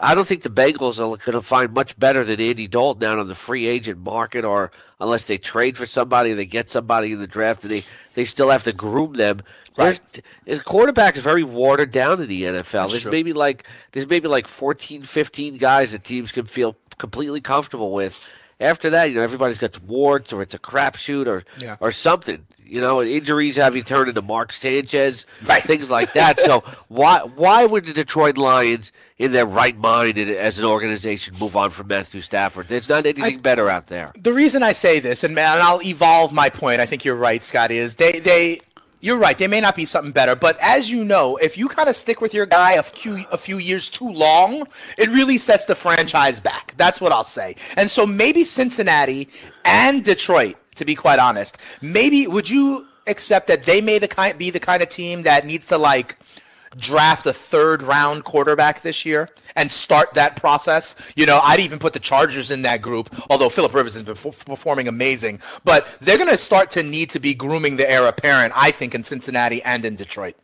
I 0.00 0.14
don't 0.14 0.28
think 0.28 0.42
the 0.42 0.50
Bengals 0.50 0.98
are 0.98 1.16
going 1.16 1.32
to 1.32 1.42
find 1.42 1.72
much 1.72 1.98
better 1.98 2.24
than 2.24 2.40
Andy 2.40 2.68
Dalton 2.68 3.00
down 3.00 3.18
on 3.18 3.26
the 3.26 3.34
free 3.34 3.66
agent 3.66 3.98
market, 3.98 4.44
or 4.44 4.70
unless 5.00 5.24
they 5.24 5.38
trade 5.38 5.76
for 5.76 5.86
somebody, 5.86 6.30
and 6.30 6.38
they 6.38 6.46
get 6.46 6.70
somebody 6.70 7.10
in 7.12 7.18
the 7.18 7.26
draft, 7.26 7.64
and 7.64 7.72
they, 7.72 7.82
they 8.14 8.24
still 8.24 8.50
have 8.50 8.62
to 8.64 8.72
groom 8.72 9.14
them. 9.14 9.40
Right. 9.76 10.00
The 10.44 10.60
quarterback 10.60 11.16
is 11.16 11.22
very 11.22 11.42
watered 11.44 11.90
down 11.90 12.20
in 12.20 12.28
the 12.28 12.42
NFL. 12.44 12.52
That's 12.72 12.92
there's 12.92 13.02
true. 13.02 13.10
maybe 13.12 13.32
like 13.32 13.64
there's 13.92 14.08
maybe 14.08 14.28
like 14.28 14.46
14, 14.48 15.02
15 15.02 15.56
guys 15.56 15.92
that 15.92 16.04
teams 16.04 16.30
can 16.32 16.46
feel 16.46 16.76
completely 16.98 17.40
comfortable 17.40 17.92
with. 17.92 18.20
After 18.60 18.90
that, 18.90 19.04
you 19.10 19.16
know, 19.16 19.22
everybody's 19.22 19.58
got 19.58 19.80
warts 19.82 20.32
or 20.32 20.42
it's 20.42 20.54
a 20.54 20.58
crapshoot 20.58 21.26
or 21.26 21.44
yeah. 21.58 21.76
or 21.80 21.92
something. 21.92 22.44
You 22.64 22.82
know, 22.82 23.02
injuries 23.02 23.56
have 23.56 23.74
you 23.76 23.82
turn 23.82 24.08
into 24.08 24.20
Mark 24.20 24.52
Sanchez, 24.52 25.24
right. 25.44 25.62
things 25.62 25.88
like 25.88 26.12
that. 26.12 26.38
so 26.40 26.60
why 26.88 27.20
why 27.20 27.64
would 27.64 27.86
the 27.86 27.92
Detroit 27.92 28.36
Lions, 28.36 28.92
in 29.16 29.32
their 29.32 29.46
right 29.46 29.76
mind 29.76 30.18
as 30.18 30.58
an 30.58 30.64
organization, 30.64 31.34
move 31.40 31.56
on 31.56 31.70
from 31.70 31.86
Matthew 31.86 32.20
Stafford? 32.20 32.68
There's 32.68 32.88
not 32.88 33.06
anything 33.06 33.38
I, 33.38 33.40
better 33.40 33.68
out 33.68 33.86
there. 33.86 34.12
The 34.16 34.32
reason 34.32 34.62
I 34.62 34.72
say 34.72 35.00
this, 35.00 35.24
and, 35.24 35.38
and 35.38 35.62
I'll 35.62 35.82
evolve 35.82 36.32
my 36.32 36.50
point. 36.50 36.80
I 36.80 36.86
think 36.86 37.04
you're 37.04 37.16
right, 37.16 37.42
Scott. 37.42 37.70
Is 37.70 37.96
they 37.96 38.18
they 38.20 38.60
you're 39.00 39.18
right. 39.18 39.38
They 39.38 39.46
may 39.46 39.60
not 39.60 39.76
be 39.76 39.84
something 39.84 40.12
better, 40.12 40.34
but 40.34 40.58
as 40.60 40.90
you 40.90 41.04
know, 41.04 41.36
if 41.36 41.56
you 41.56 41.68
kind 41.68 41.88
of 41.88 41.96
stick 41.96 42.20
with 42.20 42.34
your 42.34 42.46
guy 42.46 42.72
a 42.72 42.82
few 42.82 43.24
a 43.30 43.38
few 43.38 43.58
years 43.58 43.88
too 43.88 44.10
long, 44.10 44.66
it 44.96 45.08
really 45.10 45.38
sets 45.38 45.66
the 45.66 45.74
franchise 45.74 46.40
back. 46.40 46.74
That's 46.76 47.00
what 47.00 47.12
I'll 47.12 47.24
say. 47.24 47.56
And 47.76 47.90
so 47.90 48.06
maybe 48.06 48.44
Cincinnati 48.44 49.28
and 49.64 50.04
Detroit, 50.04 50.56
to 50.76 50.84
be 50.84 50.94
quite 50.94 51.18
honest, 51.18 51.58
maybe 51.80 52.26
would 52.26 52.50
you 52.50 52.86
accept 53.06 53.46
that 53.48 53.62
they 53.62 53.80
may 53.80 53.98
the 53.98 54.08
kind 54.08 54.36
be 54.36 54.50
the 54.50 54.60
kind 54.60 54.82
of 54.82 54.88
team 54.88 55.22
that 55.22 55.46
needs 55.46 55.66
to 55.68 55.78
like 55.78 56.18
draft 56.76 57.26
a 57.26 57.32
third 57.32 57.82
round 57.82 58.24
quarterback 58.24 58.82
this 58.82 59.04
year 59.04 59.28
and 59.56 59.70
start 59.70 60.14
that 60.14 60.36
process. 60.36 60.96
You 61.16 61.26
know, 61.26 61.40
I'd 61.42 61.60
even 61.60 61.78
put 61.78 61.92
the 61.92 62.00
Chargers 62.00 62.50
in 62.50 62.62
that 62.62 62.82
group, 62.82 63.14
although 63.30 63.48
Philip 63.48 63.74
Rivers 63.74 63.94
has 63.94 64.02
been 64.02 64.14
performing 64.14 64.88
amazing. 64.88 65.40
But 65.64 65.86
they're 66.00 66.18
going 66.18 66.30
to 66.30 66.36
start 66.36 66.70
to 66.70 66.82
need 66.82 67.10
to 67.10 67.20
be 67.20 67.34
grooming 67.34 67.76
the 67.76 67.90
heir 67.90 68.06
apparent, 68.06 68.52
I 68.56 68.70
think, 68.70 68.94
in 68.94 69.04
Cincinnati 69.04 69.62
and 69.62 69.84
in 69.84 69.94
Detroit. 69.94 70.36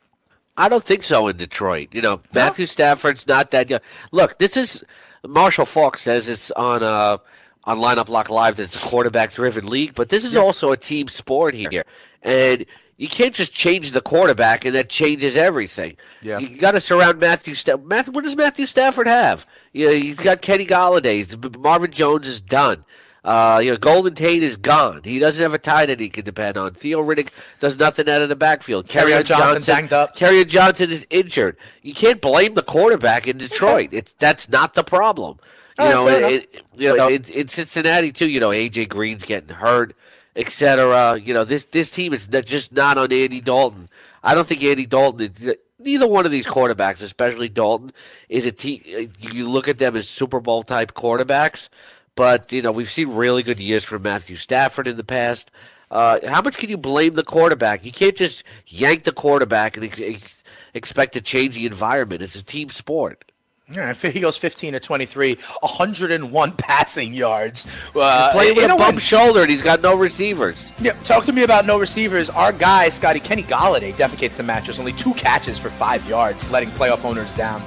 I 0.56 0.68
don't 0.68 0.84
think 0.84 1.02
so 1.02 1.28
in 1.28 1.36
Detroit. 1.36 1.88
You 1.92 2.02
know, 2.02 2.20
Matthew 2.32 2.66
Stafford's 2.66 3.26
not 3.26 3.50
that 3.50 3.70
young. 3.70 3.80
Look, 4.12 4.38
this 4.38 4.56
is 4.56 4.84
Marshall 5.26 5.66
Faulk 5.66 5.96
says 5.98 6.28
it's 6.28 6.50
on 6.52 6.82
uh 6.82 7.18
on 7.64 7.78
lineup 7.78 8.08
lock 8.08 8.28
live 8.30 8.56
that 8.56 8.64
it's 8.64 8.76
a 8.76 8.86
quarterback 8.86 9.32
driven 9.32 9.66
league, 9.66 9.94
but 9.94 10.10
this 10.10 10.24
is 10.24 10.36
also 10.36 10.70
a 10.70 10.76
team 10.76 11.08
sport 11.08 11.54
here. 11.54 11.84
And 12.22 12.66
you 12.96 13.08
can't 13.08 13.34
just 13.34 13.52
change 13.52 13.90
the 13.90 14.00
quarterback 14.00 14.64
and 14.64 14.74
that 14.74 14.88
changes 14.88 15.36
everything. 15.36 15.96
Yeah. 16.22 16.38
You 16.38 16.56
got 16.56 16.72
to 16.72 16.80
surround 16.80 17.18
Matthew 17.18 17.54
Stafford. 17.54 17.86
Matthew, 17.86 18.12
what 18.12 18.24
does 18.24 18.36
Matthew 18.36 18.66
Stafford 18.66 19.06
have? 19.06 19.46
You 19.72 19.86
know, 19.86 19.94
he's 19.94 20.18
got 20.18 20.42
Kenny 20.42 20.66
Golladay. 20.66 21.58
Marvin 21.58 21.90
Jones 21.90 22.26
is 22.26 22.40
done. 22.40 22.84
Uh, 23.24 23.58
you 23.64 23.70
know, 23.70 23.78
Golden 23.78 24.14
Tate 24.14 24.42
is 24.42 24.58
gone. 24.58 25.00
He 25.02 25.18
doesn't 25.18 25.42
have 25.42 25.54
a 25.54 25.58
tie 25.58 25.86
that 25.86 25.98
he 25.98 26.10
can 26.10 26.24
depend 26.24 26.58
on. 26.58 26.74
Theo 26.74 27.02
Riddick 27.02 27.30
does 27.58 27.78
nothing 27.78 28.08
out 28.08 28.20
of 28.20 28.28
the 28.28 28.36
backfield. 28.36 28.86
Kerryon 28.86 29.24
Johnson, 29.24 29.48
Johnson 29.54 29.74
banged 29.74 29.92
up. 29.94 30.14
Kerryon 30.14 30.46
Johnson 30.46 30.90
is 30.90 31.06
injured. 31.08 31.56
You 31.80 31.94
can't 31.94 32.20
blame 32.20 32.52
the 32.52 32.62
quarterback 32.62 33.26
in 33.26 33.38
Detroit. 33.38 33.88
It's 33.92 34.12
that's 34.12 34.50
not 34.50 34.74
the 34.74 34.84
problem. 34.84 35.38
You 35.78 35.86
oh, 35.86 35.90
know, 35.90 36.08
it, 36.08 36.24
it, 36.52 36.64
you 36.76 36.94
know, 36.94 37.08
it's 37.08 37.30
in 37.30 37.48
Cincinnati 37.48 38.12
too. 38.12 38.28
You 38.28 38.40
know, 38.40 38.50
AJ 38.50 38.90
Green's 38.90 39.24
getting 39.24 39.56
hurt 39.56 39.96
etc. 40.36 41.18
You 41.18 41.34
know, 41.34 41.44
this 41.44 41.64
this 41.66 41.90
team 41.90 42.12
is 42.12 42.26
just 42.26 42.72
not 42.72 42.98
on 42.98 43.12
Andy 43.12 43.40
Dalton. 43.40 43.88
I 44.22 44.34
don't 44.34 44.46
think 44.46 44.62
Andy 44.62 44.86
Dalton. 44.86 45.32
Neither 45.78 46.08
one 46.08 46.24
of 46.24 46.32
these 46.32 46.46
quarterbacks, 46.46 47.02
especially 47.02 47.48
Dalton, 47.48 47.90
is 48.28 48.46
a 48.46 48.52
team. 48.52 49.10
You 49.20 49.48
look 49.48 49.68
at 49.68 49.78
them 49.78 49.96
as 49.96 50.08
Super 50.08 50.40
Bowl 50.40 50.62
type 50.62 50.94
quarterbacks, 50.94 51.68
but 52.14 52.52
you 52.52 52.62
know 52.62 52.72
we've 52.72 52.90
seen 52.90 53.14
really 53.14 53.42
good 53.42 53.60
years 53.60 53.84
from 53.84 54.02
Matthew 54.02 54.36
Stafford 54.36 54.88
in 54.88 54.96
the 54.96 55.04
past. 55.04 55.50
Uh, 55.90 56.18
how 56.26 56.42
much 56.42 56.56
can 56.56 56.70
you 56.70 56.76
blame 56.76 57.14
the 57.14 57.22
quarterback? 57.22 57.84
You 57.84 57.92
can't 57.92 58.16
just 58.16 58.42
yank 58.66 59.04
the 59.04 59.12
quarterback 59.12 59.76
and 59.76 59.84
ex- 60.00 60.42
expect 60.72 61.12
to 61.12 61.20
change 61.20 61.54
the 61.54 61.66
environment. 61.66 62.22
It's 62.22 62.34
a 62.34 62.42
team 62.42 62.70
sport. 62.70 63.30
Yeah, 63.72 63.94
he 63.94 64.20
goes 64.20 64.36
15 64.36 64.74
to 64.74 64.80
23, 64.80 65.38
101 65.60 66.52
passing 66.58 67.14
yards. 67.14 67.66
Uh, 67.94 68.30
playing 68.32 68.56
with 68.56 68.70
a 68.70 68.76
bum 68.76 68.98
shoulder, 68.98 69.40
and 69.40 69.50
he's 69.50 69.62
got 69.62 69.80
no 69.80 69.96
receivers. 69.96 70.70
Yeah, 70.78 70.92
talk 71.04 71.24
to 71.24 71.32
me 71.32 71.44
about 71.44 71.64
no 71.64 71.78
receivers. 71.78 72.28
Our 72.28 72.52
guy, 72.52 72.90
Scotty 72.90 73.20
Kenny 73.20 73.42
Golladay, 73.42 73.94
defecates 73.94 74.36
the 74.36 74.42
matches. 74.42 74.78
Only 74.78 74.92
two 74.92 75.14
catches 75.14 75.58
for 75.58 75.70
five 75.70 76.06
yards, 76.06 76.50
letting 76.50 76.68
playoff 76.70 77.06
owners 77.06 77.32
down. 77.32 77.62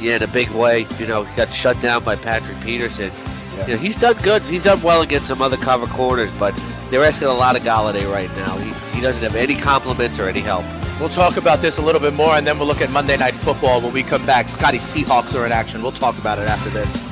Yeah, 0.00 0.16
in 0.16 0.24
a 0.24 0.26
big 0.26 0.50
way. 0.50 0.88
You 0.98 1.06
know, 1.06 1.22
he 1.22 1.36
got 1.36 1.52
shut 1.52 1.80
down 1.80 2.02
by 2.02 2.16
Patrick 2.16 2.60
Peterson. 2.60 3.12
Yeah. 3.54 3.66
You 3.66 3.72
know, 3.74 3.78
he's 3.78 3.96
done 3.96 4.16
good. 4.22 4.42
He's 4.42 4.64
done 4.64 4.82
well 4.82 5.02
against 5.02 5.28
some 5.28 5.40
other 5.40 5.58
cover 5.58 5.86
corners, 5.86 6.30
but 6.40 6.60
they're 6.90 7.04
asking 7.04 7.28
a 7.28 7.32
lot 7.32 7.54
of 7.54 7.62
Golladay 7.62 8.10
right 8.12 8.30
now. 8.34 8.58
He, 8.58 8.96
he 8.96 9.00
doesn't 9.00 9.22
have 9.22 9.36
any 9.36 9.54
compliments 9.54 10.18
or 10.18 10.28
any 10.28 10.40
help. 10.40 10.64
We'll 11.02 11.10
talk 11.10 11.36
about 11.36 11.60
this 11.60 11.78
a 11.78 11.82
little 11.82 12.00
bit 12.00 12.14
more, 12.14 12.36
and 12.36 12.46
then 12.46 12.60
we'll 12.60 12.68
look 12.68 12.80
at 12.80 12.88
Monday 12.92 13.16
Night 13.16 13.34
Football 13.34 13.80
when 13.80 13.92
we 13.92 14.04
come 14.04 14.24
back. 14.24 14.48
Scotty 14.48 14.78
Seahawks 14.78 15.34
are 15.34 15.44
in 15.44 15.50
action. 15.50 15.82
We'll 15.82 15.90
talk 15.90 16.16
about 16.16 16.38
it 16.38 16.46
after 16.46 16.70
this. 16.70 17.11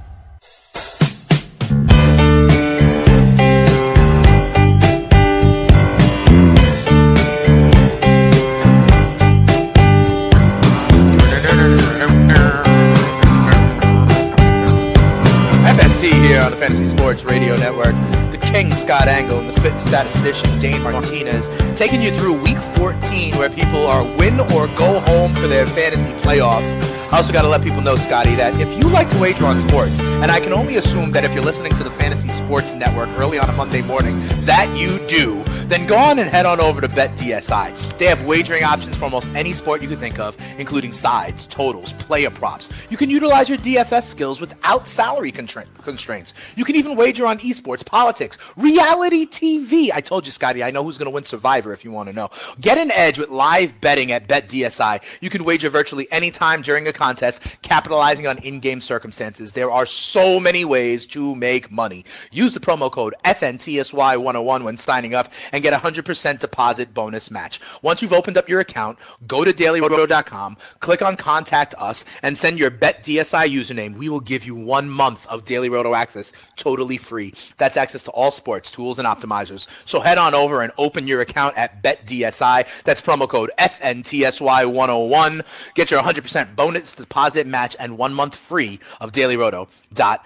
Scott 18.91 19.07
Engel 19.07 19.39
and 19.39 19.47
the 19.47 19.53
Spit 19.53 19.79
Statistician 19.79 20.59
Dane 20.59 20.83
Martinez 20.83 21.47
taking 21.77 22.01
you 22.01 22.11
through 22.11 22.43
Week 22.43 22.57
14, 22.75 23.37
where 23.37 23.49
people 23.49 23.85
are 23.85 24.03
win 24.17 24.37
or 24.41 24.67
go 24.75 24.99
home 24.99 25.33
for 25.33 25.47
their 25.47 25.65
fantasy 25.65 26.11
playoffs. 26.15 26.75
I 27.09 27.15
also 27.15 27.31
got 27.31 27.43
to 27.43 27.47
let 27.47 27.63
people 27.63 27.79
know, 27.79 27.95
Scotty, 27.95 28.35
that 28.35 28.59
if 28.59 28.77
you 28.77 28.89
like 28.89 29.07
to 29.11 29.17
wager 29.17 29.45
on 29.45 29.61
sports, 29.61 29.97
and 29.97 30.29
I 30.29 30.41
can 30.41 30.51
only 30.51 30.75
assume 30.75 31.13
that 31.13 31.23
if 31.23 31.33
you're 31.33 31.41
listening 31.41 31.73
to 31.75 31.85
the 31.85 31.89
Fantasy 31.89 32.27
Sports 32.27 32.73
Network 32.73 33.07
early 33.17 33.39
on 33.39 33.49
a 33.49 33.53
Monday 33.53 33.81
morning, 33.81 34.19
that 34.43 34.67
you 34.77 34.99
do 35.07 35.41
then 35.71 35.87
go 35.87 35.95
on 35.95 36.19
and 36.19 36.29
head 36.29 36.45
on 36.45 36.59
over 36.59 36.81
to 36.81 36.89
BetDSI. 36.89 37.97
They 37.97 38.05
have 38.05 38.25
wagering 38.25 38.65
options 38.65 38.97
for 38.97 39.05
almost 39.05 39.29
any 39.33 39.53
sport 39.53 39.81
you 39.81 39.87
can 39.87 39.97
think 39.97 40.19
of, 40.19 40.35
including 40.59 40.91
sides, 40.91 41.45
totals, 41.45 41.93
player 41.93 42.29
props. 42.29 42.69
You 42.89 42.97
can 42.97 43.09
utilize 43.09 43.47
your 43.47 43.57
DFS 43.57 44.03
skills 44.03 44.41
without 44.41 44.85
salary 44.85 45.31
constraints. 45.31 46.33
You 46.57 46.65
can 46.65 46.75
even 46.75 46.97
wager 46.97 47.25
on 47.25 47.39
esports, 47.39 47.85
politics, 47.85 48.37
reality 48.57 49.25
TV. 49.25 49.91
I 49.93 50.01
told 50.01 50.25
you, 50.25 50.33
Scotty, 50.33 50.61
I 50.61 50.71
know 50.71 50.83
who's 50.83 50.97
going 50.97 51.05
to 51.05 51.13
win 51.13 51.23
Survivor 51.23 51.71
if 51.71 51.85
you 51.85 51.91
want 51.91 52.09
to 52.09 52.13
know. 52.13 52.29
Get 52.59 52.77
an 52.77 52.91
edge 52.91 53.17
with 53.17 53.29
live 53.29 53.79
betting 53.79 54.11
at 54.11 54.27
BetDSI. 54.27 55.01
You 55.21 55.29
can 55.29 55.45
wager 55.45 55.69
virtually 55.69 56.05
any 56.11 56.31
time 56.31 56.61
during 56.61 56.87
a 56.89 56.93
contest, 56.93 57.43
capitalizing 57.61 58.27
on 58.27 58.39
in-game 58.39 58.81
circumstances. 58.81 59.53
There 59.53 59.71
are 59.71 59.85
so 59.85 60.37
many 60.37 60.65
ways 60.65 61.05
to 61.07 61.33
make 61.33 61.71
money. 61.71 62.03
Use 62.29 62.53
the 62.53 62.59
promo 62.59 62.91
code 62.91 63.15
FNTSY101 63.23 64.63
when 64.65 64.75
signing 64.75 65.15
up 65.15 65.31
and 65.53 65.60
and 65.61 65.63
get 65.63 65.73
a 65.73 66.03
100% 66.03 66.39
deposit 66.39 66.93
bonus 66.93 67.29
match. 67.29 67.59
Once 67.81 68.01
you've 68.01 68.13
opened 68.13 68.37
up 68.37 68.49
your 68.49 68.59
account, 68.59 68.97
go 69.27 69.45
to 69.45 69.53
dailyroto.com, 69.53 70.57
click 70.79 71.03
on 71.03 71.15
contact 71.15 71.75
us, 71.77 72.03
and 72.23 72.37
send 72.37 72.57
your 72.57 72.71
BetDSI 72.71 73.47
username. 73.47 73.95
We 73.95 74.09
will 74.09 74.19
give 74.19 74.45
you 74.45 74.55
one 74.55 74.89
month 74.89 75.27
of 75.27 75.45
Daily 75.45 75.69
Roto 75.69 75.93
access 75.93 76.33
totally 76.55 76.97
free. 76.97 77.33
That's 77.57 77.77
access 77.77 78.03
to 78.03 78.11
all 78.11 78.31
sports, 78.31 78.71
tools, 78.71 78.97
and 78.97 79.07
optimizers. 79.07 79.67
So 79.85 79.99
head 79.99 80.17
on 80.17 80.33
over 80.33 80.61
and 80.61 80.71
open 80.77 81.07
your 81.07 81.21
account 81.21 81.57
at 81.57 81.83
BetDSI. 81.83 82.83
That's 82.83 83.01
promo 83.01 83.29
code 83.29 83.51
FNTSY101. 83.59 85.73
Get 85.75 85.91
your 85.91 86.01
100% 86.01 86.55
bonus 86.55 86.95
deposit 86.95 87.45
match 87.45 87.75
and 87.79 87.97
one 87.97 88.13
month 88.13 88.35
free 88.35 88.79
of 88.99 89.11
dailyroto.com. 89.11 90.19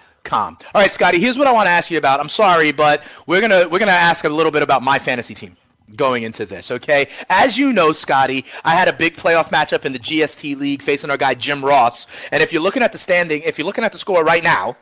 All 0.74 0.80
right, 0.82 0.92
Scotty. 0.92 1.18
Here's 1.20 1.38
what 1.38 1.46
I 1.46 1.52
want 1.52 1.66
to 1.66 1.70
ask 1.70 1.90
you 1.90 1.98
about. 1.98 2.20
I'm 2.20 2.28
sorry, 2.28 2.72
but 2.72 3.02
we're 3.26 3.40
gonna 3.40 3.68
we're 3.68 3.78
gonna 3.78 3.92
ask 3.92 4.24
a 4.24 4.28
little 4.28 4.52
bit 4.52 4.62
about 4.62 4.82
my 4.82 4.98
fantasy 4.98 5.34
team. 5.34 5.56
going 5.94 6.24
into 6.24 6.44
this, 6.44 6.70
okay? 6.72 7.08
As 7.30 7.56
you 7.56 7.72
know, 7.72 7.92
Scotty, 7.92 8.44
I 8.64 8.74
had 8.74 8.88
a 8.88 8.92
big 8.92 9.14
playoff 9.14 9.50
matchup 9.50 9.84
in 9.84 9.92
the 9.92 10.00
GST 10.00 10.56
League 10.58 10.82
facing 10.82 11.10
our 11.10 11.16
guy 11.16 11.34
Jim 11.34 11.64
Ross. 11.64 12.08
And 12.32 12.42
if 12.42 12.52
you're 12.52 12.62
looking 12.62 12.82
at 12.82 12.90
the 12.90 12.98
standing, 12.98 13.42
if 13.42 13.56
you're 13.56 13.66
looking 13.66 13.84
at 13.84 13.92
the 13.92 13.98
score 13.98 14.24
right 14.24 14.42
now, 14.42 14.76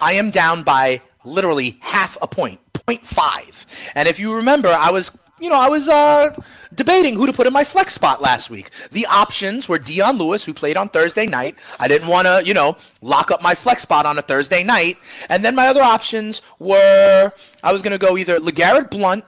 I 0.00 0.14
am 0.14 0.30
down 0.30 0.62
by 0.62 1.02
literally 1.24 1.76
half 1.80 2.16
a 2.22 2.26
point, 2.26 2.58
0.5. 2.72 3.66
And 3.94 4.08
if 4.08 4.18
you 4.18 4.34
remember, 4.34 4.68
I 4.68 4.90
was 4.90 5.10
you 5.40 5.48
know, 5.48 5.56
I 5.56 5.68
was 5.68 5.88
uh, 5.88 6.34
debating 6.74 7.14
who 7.14 7.26
to 7.26 7.32
put 7.32 7.46
in 7.46 7.52
my 7.52 7.64
flex 7.64 7.94
spot 7.94 8.22
last 8.22 8.50
week. 8.50 8.70
The 8.92 9.06
options 9.06 9.68
were 9.68 9.78
Dion 9.78 10.16
Lewis, 10.16 10.44
who 10.44 10.54
played 10.54 10.76
on 10.76 10.88
Thursday 10.88 11.26
night. 11.26 11.58
I 11.78 11.88
didn't 11.88 12.08
want 12.08 12.26
to, 12.26 12.42
you 12.44 12.54
know, 12.54 12.76
lock 13.02 13.30
up 13.30 13.42
my 13.42 13.54
flex 13.54 13.82
spot 13.82 14.06
on 14.06 14.18
a 14.18 14.22
Thursday 14.22 14.62
night. 14.62 14.98
And 15.28 15.44
then 15.44 15.54
my 15.54 15.66
other 15.66 15.82
options 15.82 16.42
were 16.58 17.32
I 17.62 17.72
was 17.72 17.82
going 17.82 17.98
to 17.98 17.98
go 17.98 18.16
either 18.16 18.38
LeGarrette 18.38 18.90
Blunt, 18.90 19.24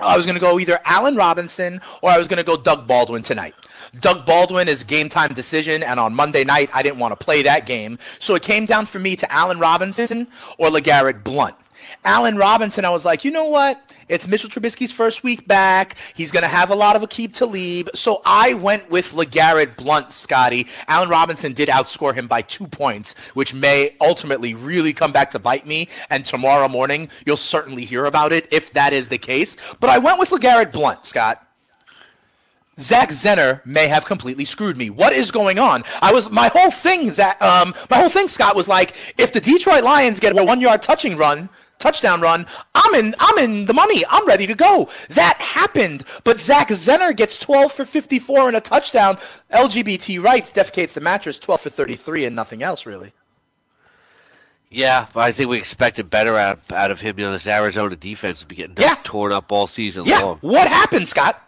I 0.00 0.16
was 0.16 0.26
going 0.26 0.36
to 0.36 0.40
go 0.40 0.60
either 0.60 0.78
Allen 0.84 1.16
Robinson, 1.16 1.80
or 2.02 2.10
I 2.10 2.18
was 2.18 2.28
going 2.28 2.36
to 2.36 2.44
go 2.44 2.56
Doug 2.56 2.86
Baldwin 2.86 3.22
tonight. 3.22 3.54
Doug 4.00 4.26
Baldwin 4.26 4.68
is 4.68 4.84
game 4.84 5.08
time 5.08 5.34
decision, 5.34 5.82
and 5.82 5.98
on 5.98 6.14
Monday 6.14 6.44
night, 6.44 6.70
I 6.72 6.82
didn't 6.82 6.98
want 6.98 7.18
to 7.18 7.24
play 7.24 7.42
that 7.42 7.66
game. 7.66 7.98
So 8.20 8.34
it 8.34 8.42
came 8.42 8.64
down 8.64 8.86
for 8.86 8.98
me 8.98 9.16
to 9.16 9.32
Allen 9.32 9.58
Robinson 9.58 10.28
or 10.56 10.68
LeGarrette 10.68 11.24
Blunt. 11.24 11.56
Allen 12.04 12.36
Robinson, 12.36 12.84
I 12.84 12.90
was 12.90 13.04
like, 13.04 13.24
you 13.24 13.30
know 13.30 13.46
what? 13.46 13.87
It's 14.08 14.26
Mitchell 14.26 14.48
Trubisky's 14.48 14.90
first 14.90 15.22
week 15.22 15.46
back. 15.46 15.96
He's 16.14 16.32
going 16.32 16.42
to 16.42 16.48
have 16.48 16.70
a 16.70 16.74
lot 16.74 16.96
of 16.96 17.02
Aqib 17.02 17.34
Talib. 17.34 17.90
So 17.94 18.22
I 18.24 18.54
went 18.54 18.90
with 18.90 19.12
LeGarrette 19.12 19.76
Blunt, 19.76 20.12
Scotty. 20.12 20.66
Allen 20.86 21.10
Robinson 21.10 21.52
did 21.52 21.68
outscore 21.68 22.14
him 22.14 22.26
by 22.26 22.40
two 22.40 22.66
points, 22.66 23.14
which 23.34 23.52
may 23.52 23.94
ultimately 24.00 24.54
really 24.54 24.94
come 24.94 25.12
back 25.12 25.30
to 25.32 25.38
bite 25.38 25.66
me. 25.66 25.88
And 26.08 26.24
tomorrow 26.24 26.68
morning, 26.68 27.10
you'll 27.26 27.36
certainly 27.36 27.84
hear 27.84 28.06
about 28.06 28.32
it 28.32 28.48
if 28.50 28.72
that 28.72 28.94
is 28.94 29.10
the 29.10 29.18
case. 29.18 29.58
But 29.78 29.90
I 29.90 29.98
went 29.98 30.18
with 30.18 30.30
LeGarrette 30.30 30.72
Blunt, 30.72 31.04
Scott. 31.04 31.44
Zach 32.80 33.08
Zenner 33.10 33.64
may 33.66 33.88
have 33.88 34.06
completely 34.06 34.44
screwed 34.44 34.76
me. 34.76 34.88
What 34.88 35.12
is 35.12 35.32
going 35.32 35.58
on? 35.58 35.82
I 36.00 36.12
was 36.12 36.30
my 36.30 36.46
whole 36.48 36.70
thing 36.70 37.10
that 37.14 37.40
um 37.42 37.74
my 37.90 37.96
whole 37.96 38.08
thing 38.08 38.28
Scott 38.28 38.54
was 38.54 38.68
like 38.68 38.94
if 39.18 39.32
the 39.32 39.40
Detroit 39.40 39.82
Lions 39.82 40.20
get 40.20 40.32
a 40.32 40.36
1-yard 40.36 40.80
touching 40.80 41.16
run, 41.16 41.48
touchdown 41.78 42.20
run, 42.20 42.46
I'm 42.74 42.94
in 42.94 43.14
I'm 43.18 43.38
in 43.38 43.66
the 43.66 43.74
money. 43.74 44.04
I'm 44.08 44.26
ready 44.26 44.46
to 44.46 44.54
go. 44.54 44.88
That 45.10 45.36
happened. 45.40 46.04
But 46.24 46.40
Zach 46.40 46.68
Zenner 46.68 47.16
gets 47.16 47.38
12 47.38 47.72
for 47.72 47.84
54 47.84 48.48
and 48.48 48.56
a 48.56 48.60
touchdown. 48.60 49.18
LGBT 49.52 50.22
rights 50.22 50.52
defecates 50.52 50.94
the 50.94 51.00
mattress 51.00 51.38
12 51.38 51.60
for 51.62 51.70
33 51.70 52.24
and 52.24 52.36
nothing 52.36 52.62
else 52.62 52.86
really. 52.86 53.12
Yeah, 54.70 55.06
but 55.14 55.20
I 55.20 55.32
think 55.32 55.48
we 55.48 55.58
expected 55.58 56.10
better 56.10 56.36
out, 56.36 56.70
out 56.72 56.90
of 56.90 57.00
him. 57.00 57.18
You 57.18 57.26
know, 57.26 57.32
this 57.32 57.46
Arizona 57.46 57.96
defense 57.96 58.44
be 58.44 58.56
getting 58.56 58.76
yeah. 58.78 58.96
torn 59.02 59.32
up 59.32 59.50
all 59.50 59.66
season 59.66 60.04
yeah. 60.04 60.20
long. 60.20 60.38
What 60.42 60.68
happened, 60.68 61.08
Scott? 61.08 61.42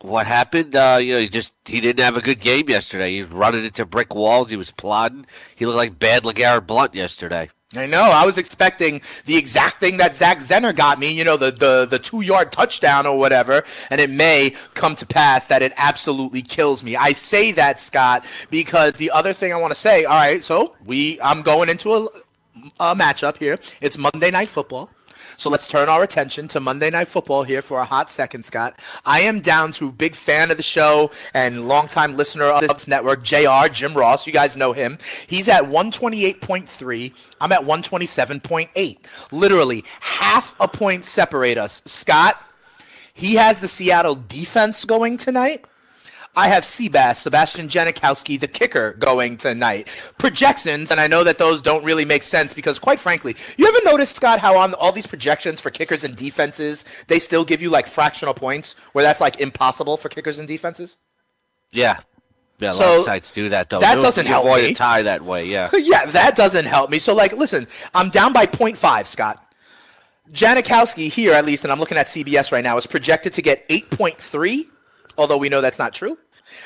What 0.00 0.28
happened? 0.28 0.76
Uh, 0.76 1.00
you 1.02 1.14
know, 1.14 1.20
he 1.20 1.28
just 1.28 1.52
he 1.64 1.80
didn't 1.80 2.04
have 2.04 2.16
a 2.16 2.20
good 2.20 2.40
game 2.40 2.68
yesterday. 2.68 3.14
He 3.14 3.22
was 3.22 3.32
running 3.32 3.64
into 3.64 3.84
brick 3.84 4.14
walls. 4.14 4.48
He 4.48 4.56
was 4.56 4.70
plodding. 4.70 5.26
He 5.56 5.66
looked 5.66 5.76
like 5.76 5.98
bad 5.98 6.22
LeGarrette 6.22 6.68
Blunt 6.68 6.94
yesterday. 6.94 7.50
I 7.76 7.84
know. 7.84 8.00
I 8.00 8.24
was 8.24 8.38
expecting 8.38 9.02
the 9.26 9.36
exact 9.36 9.78
thing 9.78 9.98
that 9.98 10.16
Zach 10.16 10.38
Zenner 10.38 10.74
got 10.74 10.98
me, 10.98 11.12
you 11.12 11.22
know, 11.22 11.36
the, 11.36 11.50
the, 11.50 11.84
the 11.84 11.98
two 11.98 12.22
yard 12.22 12.50
touchdown 12.50 13.06
or 13.06 13.18
whatever, 13.18 13.62
and 13.90 14.00
it 14.00 14.08
may 14.08 14.54
come 14.72 14.96
to 14.96 15.04
pass 15.04 15.44
that 15.46 15.60
it 15.60 15.74
absolutely 15.76 16.40
kills 16.40 16.82
me. 16.82 16.96
I 16.96 17.12
say 17.12 17.52
that, 17.52 17.78
Scott, 17.78 18.24
because 18.48 18.94
the 18.94 19.10
other 19.10 19.34
thing 19.34 19.52
I 19.52 19.56
want 19.56 19.72
to 19.72 19.78
say, 19.78 20.06
all 20.06 20.16
right, 20.16 20.42
so 20.42 20.76
we 20.86 21.20
I'm 21.20 21.42
going 21.42 21.68
into 21.68 21.92
a, 21.92 22.04
a 22.80 22.96
matchup 22.96 23.36
here. 23.36 23.58
It's 23.82 23.98
Monday 23.98 24.30
night 24.30 24.48
football. 24.48 24.88
So 25.38 25.50
let's 25.50 25.68
turn 25.68 25.88
our 25.88 26.02
attention 26.02 26.48
to 26.48 26.58
Monday 26.58 26.90
Night 26.90 27.06
Football 27.06 27.44
here 27.44 27.62
for 27.62 27.78
a 27.78 27.84
hot 27.84 28.10
second, 28.10 28.44
Scott. 28.44 28.76
I 29.06 29.20
am 29.20 29.38
down 29.38 29.70
to 29.74 29.92
big 29.92 30.16
fan 30.16 30.50
of 30.50 30.56
the 30.56 30.64
show 30.64 31.12
and 31.32 31.68
longtime 31.68 32.16
listener 32.16 32.46
of 32.46 32.66
this 32.66 32.88
network, 32.88 33.22
JR, 33.22 33.68
Jim 33.72 33.94
Ross. 33.94 34.26
You 34.26 34.32
guys 34.32 34.56
know 34.56 34.72
him. 34.72 34.98
He's 35.28 35.48
at 35.48 35.62
128.3. 35.62 37.12
I'm 37.40 37.52
at 37.52 37.60
127.8. 37.60 38.98
Literally 39.30 39.84
half 40.00 40.56
a 40.58 40.66
point 40.66 41.04
separate 41.04 41.56
us. 41.56 41.82
Scott, 41.86 42.42
he 43.14 43.36
has 43.36 43.60
the 43.60 43.68
Seattle 43.68 44.16
defense 44.16 44.84
going 44.84 45.16
tonight. 45.18 45.64
I 46.36 46.48
have 46.48 46.62
Seabass, 46.62 47.16
Sebastian 47.16 47.68
Janikowski, 47.68 48.38
the 48.38 48.46
kicker, 48.46 48.92
going 48.92 49.36
tonight. 49.36 49.88
Projections, 50.18 50.90
and 50.92 51.00
I 51.00 51.08
know 51.08 51.24
that 51.24 51.36
those 51.38 51.60
don't 51.60 51.84
really 51.84 52.04
make 52.04 52.22
sense 52.22 52.54
because, 52.54 52.78
quite 52.78 53.00
frankly, 53.00 53.34
you 53.56 53.66
ever 53.66 53.78
notice, 53.84 54.10
Scott, 54.10 54.38
how 54.38 54.56
on 54.56 54.74
all 54.74 54.92
these 54.92 55.06
projections 55.06 55.60
for 55.60 55.70
kickers 55.70 56.04
and 56.04 56.14
defenses, 56.14 56.84
they 57.08 57.18
still 57.18 57.44
give 57.44 57.60
you 57.60 57.70
like 57.70 57.88
fractional 57.88 58.34
points, 58.34 58.76
where 58.92 59.02
that's 59.02 59.20
like 59.20 59.40
impossible 59.40 59.96
for 59.96 60.08
kickers 60.08 60.38
and 60.38 60.46
defenses? 60.46 60.98
Yeah. 61.72 61.98
Yeah, 62.60 62.70
a 62.70 62.74
So, 62.74 62.88
lot 62.88 62.98
of 63.00 63.04
sites 63.06 63.30
do 63.32 63.48
that 63.50 63.68
though. 63.70 63.80
that 63.80 63.96
You- 63.96 64.02
doesn't 64.02 64.26
help 64.26 64.44
avoid 64.44 64.64
me. 64.64 64.70
a 64.70 64.74
tie 64.74 65.02
that 65.02 65.22
way. 65.24 65.46
Yeah. 65.46 65.70
yeah, 65.74 66.06
that 66.06 66.36
doesn't 66.36 66.66
help 66.66 66.90
me. 66.90 66.98
So, 67.00 67.14
like, 67.14 67.32
listen, 67.32 67.66
I'm 67.94 68.10
down 68.10 68.32
by 68.32 68.46
0.5, 68.46 69.06
Scott. 69.06 69.44
Janikowski 70.32 71.10
here, 71.10 71.32
at 71.32 71.44
least, 71.46 71.64
and 71.64 71.72
I'm 71.72 71.80
looking 71.80 71.96
at 71.96 72.06
CBS 72.06 72.52
right 72.52 72.62
now, 72.62 72.76
is 72.76 72.86
projected 72.86 73.32
to 73.34 73.42
get 73.42 73.66
8.3, 73.68 74.66
although 75.18 75.36
we 75.36 75.48
know 75.48 75.60
that's 75.60 75.78
not 75.78 75.92
true. 75.92 76.16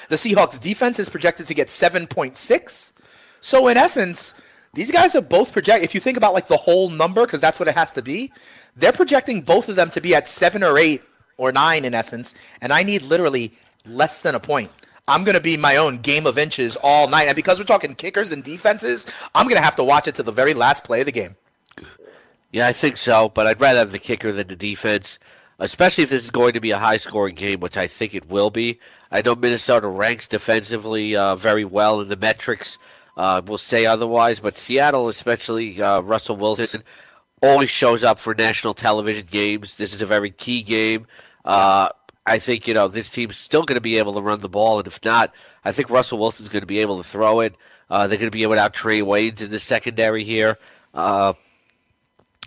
The 0.08 0.16
Seahawks 0.16 0.60
defense 0.60 0.98
is 0.98 1.08
projected 1.08 1.46
to 1.46 1.54
get 1.54 1.68
7.6. 1.68 2.92
So, 3.40 3.66
in 3.66 3.76
essence, 3.76 4.34
these 4.74 4.92
guys 4.92 5.16
are 5.16 5.20
both 5.20 5.52
project. 5.52 5.82
If 5.82 5.94
you 5.94 6.00
think 6.00 6.16
about 6.16 6.34
like 6.34 6.46
the 6.46 6.56
whole 6.56 6.88
number, 6.88 7.26
because 7.26 7.40
that's 7.40 7.58
what 7.58 7.68
it 7.68 7.74
has 7.74 7.92
to 7.92 8.02
be, 8.02 8.32
they're 8.76 8.92
projecting 8.92 9.42
both 9.42 9.68
of 9.68 9.76
them 9.76 9.90
to 9.90 10.00
be 10.00 10.14
at 10.14 10.28
seven 10.28 10.62
or 10.62 10.78
eight 10.78 11.02
or 11.36 11.50
nine 11.50 11.84
in 11.84 11.94
essence, 11.94 12.34
and 12.60 12.72
I 12.72 12.84
need 12.84 13.02
literally 13.02 13.52
less 13.84 14.20
than 14.20 14.34
a 14.34 14.40
point. 14.40 14.70
I'm 15.08 15.24
going 15.24 15.34
to 15.34 15.40
be 15.40 15.56
my 15.56 15.76
own 15.76 15.98
game 15.98 16.26
of 16.26 16.38
inches 16.38 16.76
all 16.76 17.08
night. 17.08 17.26
And 17.26 17.34
because 17.34 17.58
we're 17.58 17.64
talking 17.64 17.94
kickers 17.96 18.30
and 18.30 18.44
defenses, 18.44 19.10
I'm 19.34 19.46
going 19.46 19.56
to 19.56 19.62
have 19.62 19.76
to 19.76 19.84
watch 19.84 20.06
it 20.06 20.14
to 20.16 20.22
the 20.22 20.30
very 20.30 20.54
last 20.54 20.84
play 20.84 21.00
of 21.00 21.06
the 21.06 21.12
game. 21.12 21.36
Yeah, 22.52 22.68
I 22.68 22.72
think 22.72 22.98
so, 22.98 23.30
but 23.30 23.46
I'd 23.46 23.60
rather 23.60 23.80
have 23.80 23.92
the 23.92 23.98
kicker 23.98 24.30
than 24.30 24.46
the 24.46 24.56
defense, 24.56 25.18
especially 25.58 26.04
if 26.04 26.10
this 26.10 26.24
is 26.24 26.30
going 26.30 26.54
to 26.54 26.60
be 26.60 26.70
a 26.70 26.78
high 26.78 26.96
scoring 26.96 27.34
game, 27.34 27.60
which 27.60 27.76
I 27.76 27.86
think 27.86 28.14
it 28.14 28.28
will 28.28 28.50
be. 28.50 28.80
I 29.10 29.22
know 29.22 29.34
Minnesota 29.34 29.88
ranks 29.88 30.26
defensively 30.28 31.14
uh, 31.14 31.36
very 31.36 31.64
well, 31.64 32.00
and 32.00 32.10
the 32.10 32.16
metrics 32.16 32.78
uh, 33.16 33.42
will 33.44 33.58
say 33.58 33.86
otherwise, 33.86 34.40
but 34.40 34.56
Seattle, 34.56 35.08
especially 35.08 35.80
uh, 35.80 36.00
Russell 36.00 36.36
Wilson, 36.36 36.82
always 37.42 37.70
shows 37.70 38.04
up 38.04 38.18
for 38.18 38.34
national 38.34 38.74
television 38.74 39.26
games. 39.30 39.74
This 39.76 39.92
is 39.92 40.02
a 40.02 40.06
very 40.06 40.30
key 40.30 40.62
game. 40.62 41.06
Uh, 41.44 41.88
I 42.24 42.38
think, 42.38 42.68
you 42.68 42.74
know, 42.74 42.88
this 42.88 43.10
team's 43.10 43.36
still 43.36 43.64
going 43.64 43.76
to 43.76 43.80
be 43.80 43.98
able 43.98 44.14
to 44.14 44.20
run 44.22 44.38
the 44.40 44.48
ball, 44.48 44.78
and 44.78 44.86
if 44.86 45.04
not, 45.04 45.34
I 45.64 45.72
think 45.72 45.90
Russell 45.90 46.18
Wilson's 46.18 46.48
going 46.48 46.62
to 46.62 46.66
be 46.66 46.78
able 46.78 46.96
to 46.98 47.04
throw 47.04 47.40
it. 47.40 47.54
Uh, 47.90 48.06
they're 48.06 48.18
going 48.18 48.30
to 48.30 48.36
be 48.36 48.42
able 48.42 48.50
without 48.50 48.72
Trae 48.72 49.02
Waynes 49.02 49.42
in 49.42 49.50
the 49.50 49.58
secondary 49.58 50.24
here. 50.24 50.56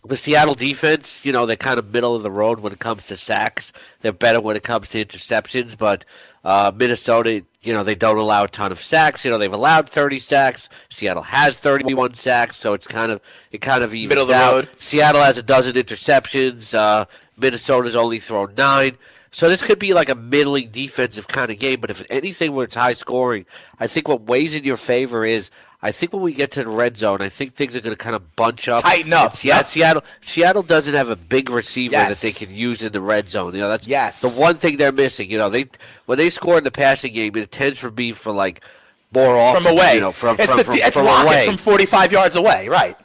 The 0.07 0.17
Seattle 0.17 0.55
defense, 0.55 1.25
you 1.25 1.31
know, 1.31 1.45
they're 1.45 1.55
kind 1.55 1.79
of 1.79 1.91
middle 1.91 2.15
of 2.15 2.23
the 2.23 2.31
road 2.31 2.59
when 2.59 2.71
it 2.71 2.79
comes 2.79 3.07
to 3.07 3.15
sacks. 3.15 3.73
They're 4.01 4.13
better 4.13 4.39
when 4.39 4.55
it 4.55 4.63
comes 4.63 4.89
to 4.89 5.03
interceptions, 5.03 5.77
but 5.77 6.05
uh, 6.43 6.71
Minnesota, 6.75 7.43
you 7.61 7.73
know, 7.73 7.83
they 7.83 7.95
don't 7.95 8.17
allow 8.17 8.43
a 8.43 8.47
ton 8.47 8.71
of 8.71 8.81
sacks. 8.81 9.25
You 9.25 9.31
know, 9.31 9.37
they've 9.39 9.51
allowed 9.51 9.89
30 9.89 10.19
sacks. 10.19 10.69
Seattle 10.89 11.23
has 11.23 11.59
31 11.59 12.13
sacks, 12.13 12.55
so 12.55 12.73
it's 12.73 12.85
kind 12.87 13.11
of 13.11 13.19
it 13.51 13.61
kind 13.61 13.83
of 13.83 13.93
evens 13.95 14.09
Middle 14.09 14.23
of 14.23 14.27
the 14.29 14.35
out. 14.35 14.53
road. 14.53 14.69
Seattle 14.79 15.21
has 15.21 15.37
a 15.39 15.43
dozen 15.43 15.73
interceptions. 15.73 16.73
Uh, 16.75 17.05
Minnesota's 17.37 17.95
only 17.95 18.19
thrown 18.19 18.53
nine. 18.55 18.97
So 19.31 19.49
this 19.49 19.61
could 19.61 19.79
be 19.79 19.93
like 19.93 20.07
a 20.07 20.15
middling 20.15 20.69
defensive 20.69 21.27
kind 21.27 21.51
of 21.51 21.59
game, 21.59 21.81
but 21.81 21.89
if 21.91 22.05
anything 22.09 22.53
where 22.53 22.63
it's 22.63 22.75
high 22.75 22.93
scoring, 22.93 23.45
I 23.77 23.87
think 23.87 24.07
what 24.07 24.21
weighs 24.21 24.55
in 24.55 24.63
your 24.63 24.77
favor 24.77 25.25
is 25.25 25.51
I 25.81 25.91
think 25.91 26.13
when 26.13 26.21
we 26.23 26.33
get 26.33 26.51
to 26.53 26.63
the 26.63 26.69
red 26.69 26.97
zone, 26.97 27.21
I 27.21 27.29
think 27.29 27.53
things 27.53 27.75
are 27.75 27.81
going 27.81 27.95
to 27.95 28.01
kind 28.03 28.15
of 28.15 28.35
bunch 28.35 28.67
up. 28.67 28.81
Tighten 28.81 29.13
up, 29.13 29.31
And 29.31 29.33
Seattle. 29.39 29.69
Seattle, 29.69 30.03
Seattle 30.21 30.63
doesn't 30.63 30.93
have 30.95 31.09
a 31.09 31.15
big 31.15 31.49
receiver 31.49 31.91
Yes. 31.91 32.21
that 32.21 32.25
they 32.27 32.31
can 32.45 32.55
use 32.55 32.81
in 32.81 32.91
the 32.91 33.01
red 33.01 33.29
zone. 33.29 33.53
You 33.53 33.59
know, 33.61 33.69
that's 33.69 33.85
Yes. 33.87 34.21
the 34.21 34.29
one 34.29 34.55
thing 34.55 34.77
they're 34.77 34.91
missing. 34.91 35.29
You 35.29 35.37
know, 35.37 35.49
they 35.49 35.67
when 36.05 36.17
they 36.17 36.29
score 36.31 36.57
in 36.57 36.63
the 36.63 36.71
passing 36.71 37.13
game, 37.13 37.35
it 37.35 37.51
tends 37.51 37.77
for 37.77 37.91
me 37.91 38.13
for 38.13 38.31
like 38.31 38.61
more 39.13 39.37
often. 39.37 39.63
From 39.63 39.73
away. 39.73 39.95
you 39.95 40.01
know, 40.01 40.11
from 40.11 40.37
it's 40.39 40.47
from, 40.47 40.57
the, 40.57 40.63
from, 40.63 40.75
it's 40.75 40.95
from 40.95 41.07
away. 41.07 41.45
from 41.45 41.57
45 41.57 42.11
yards 42.11 42.35
away, 42.35 42.67
right. 42.67 42.97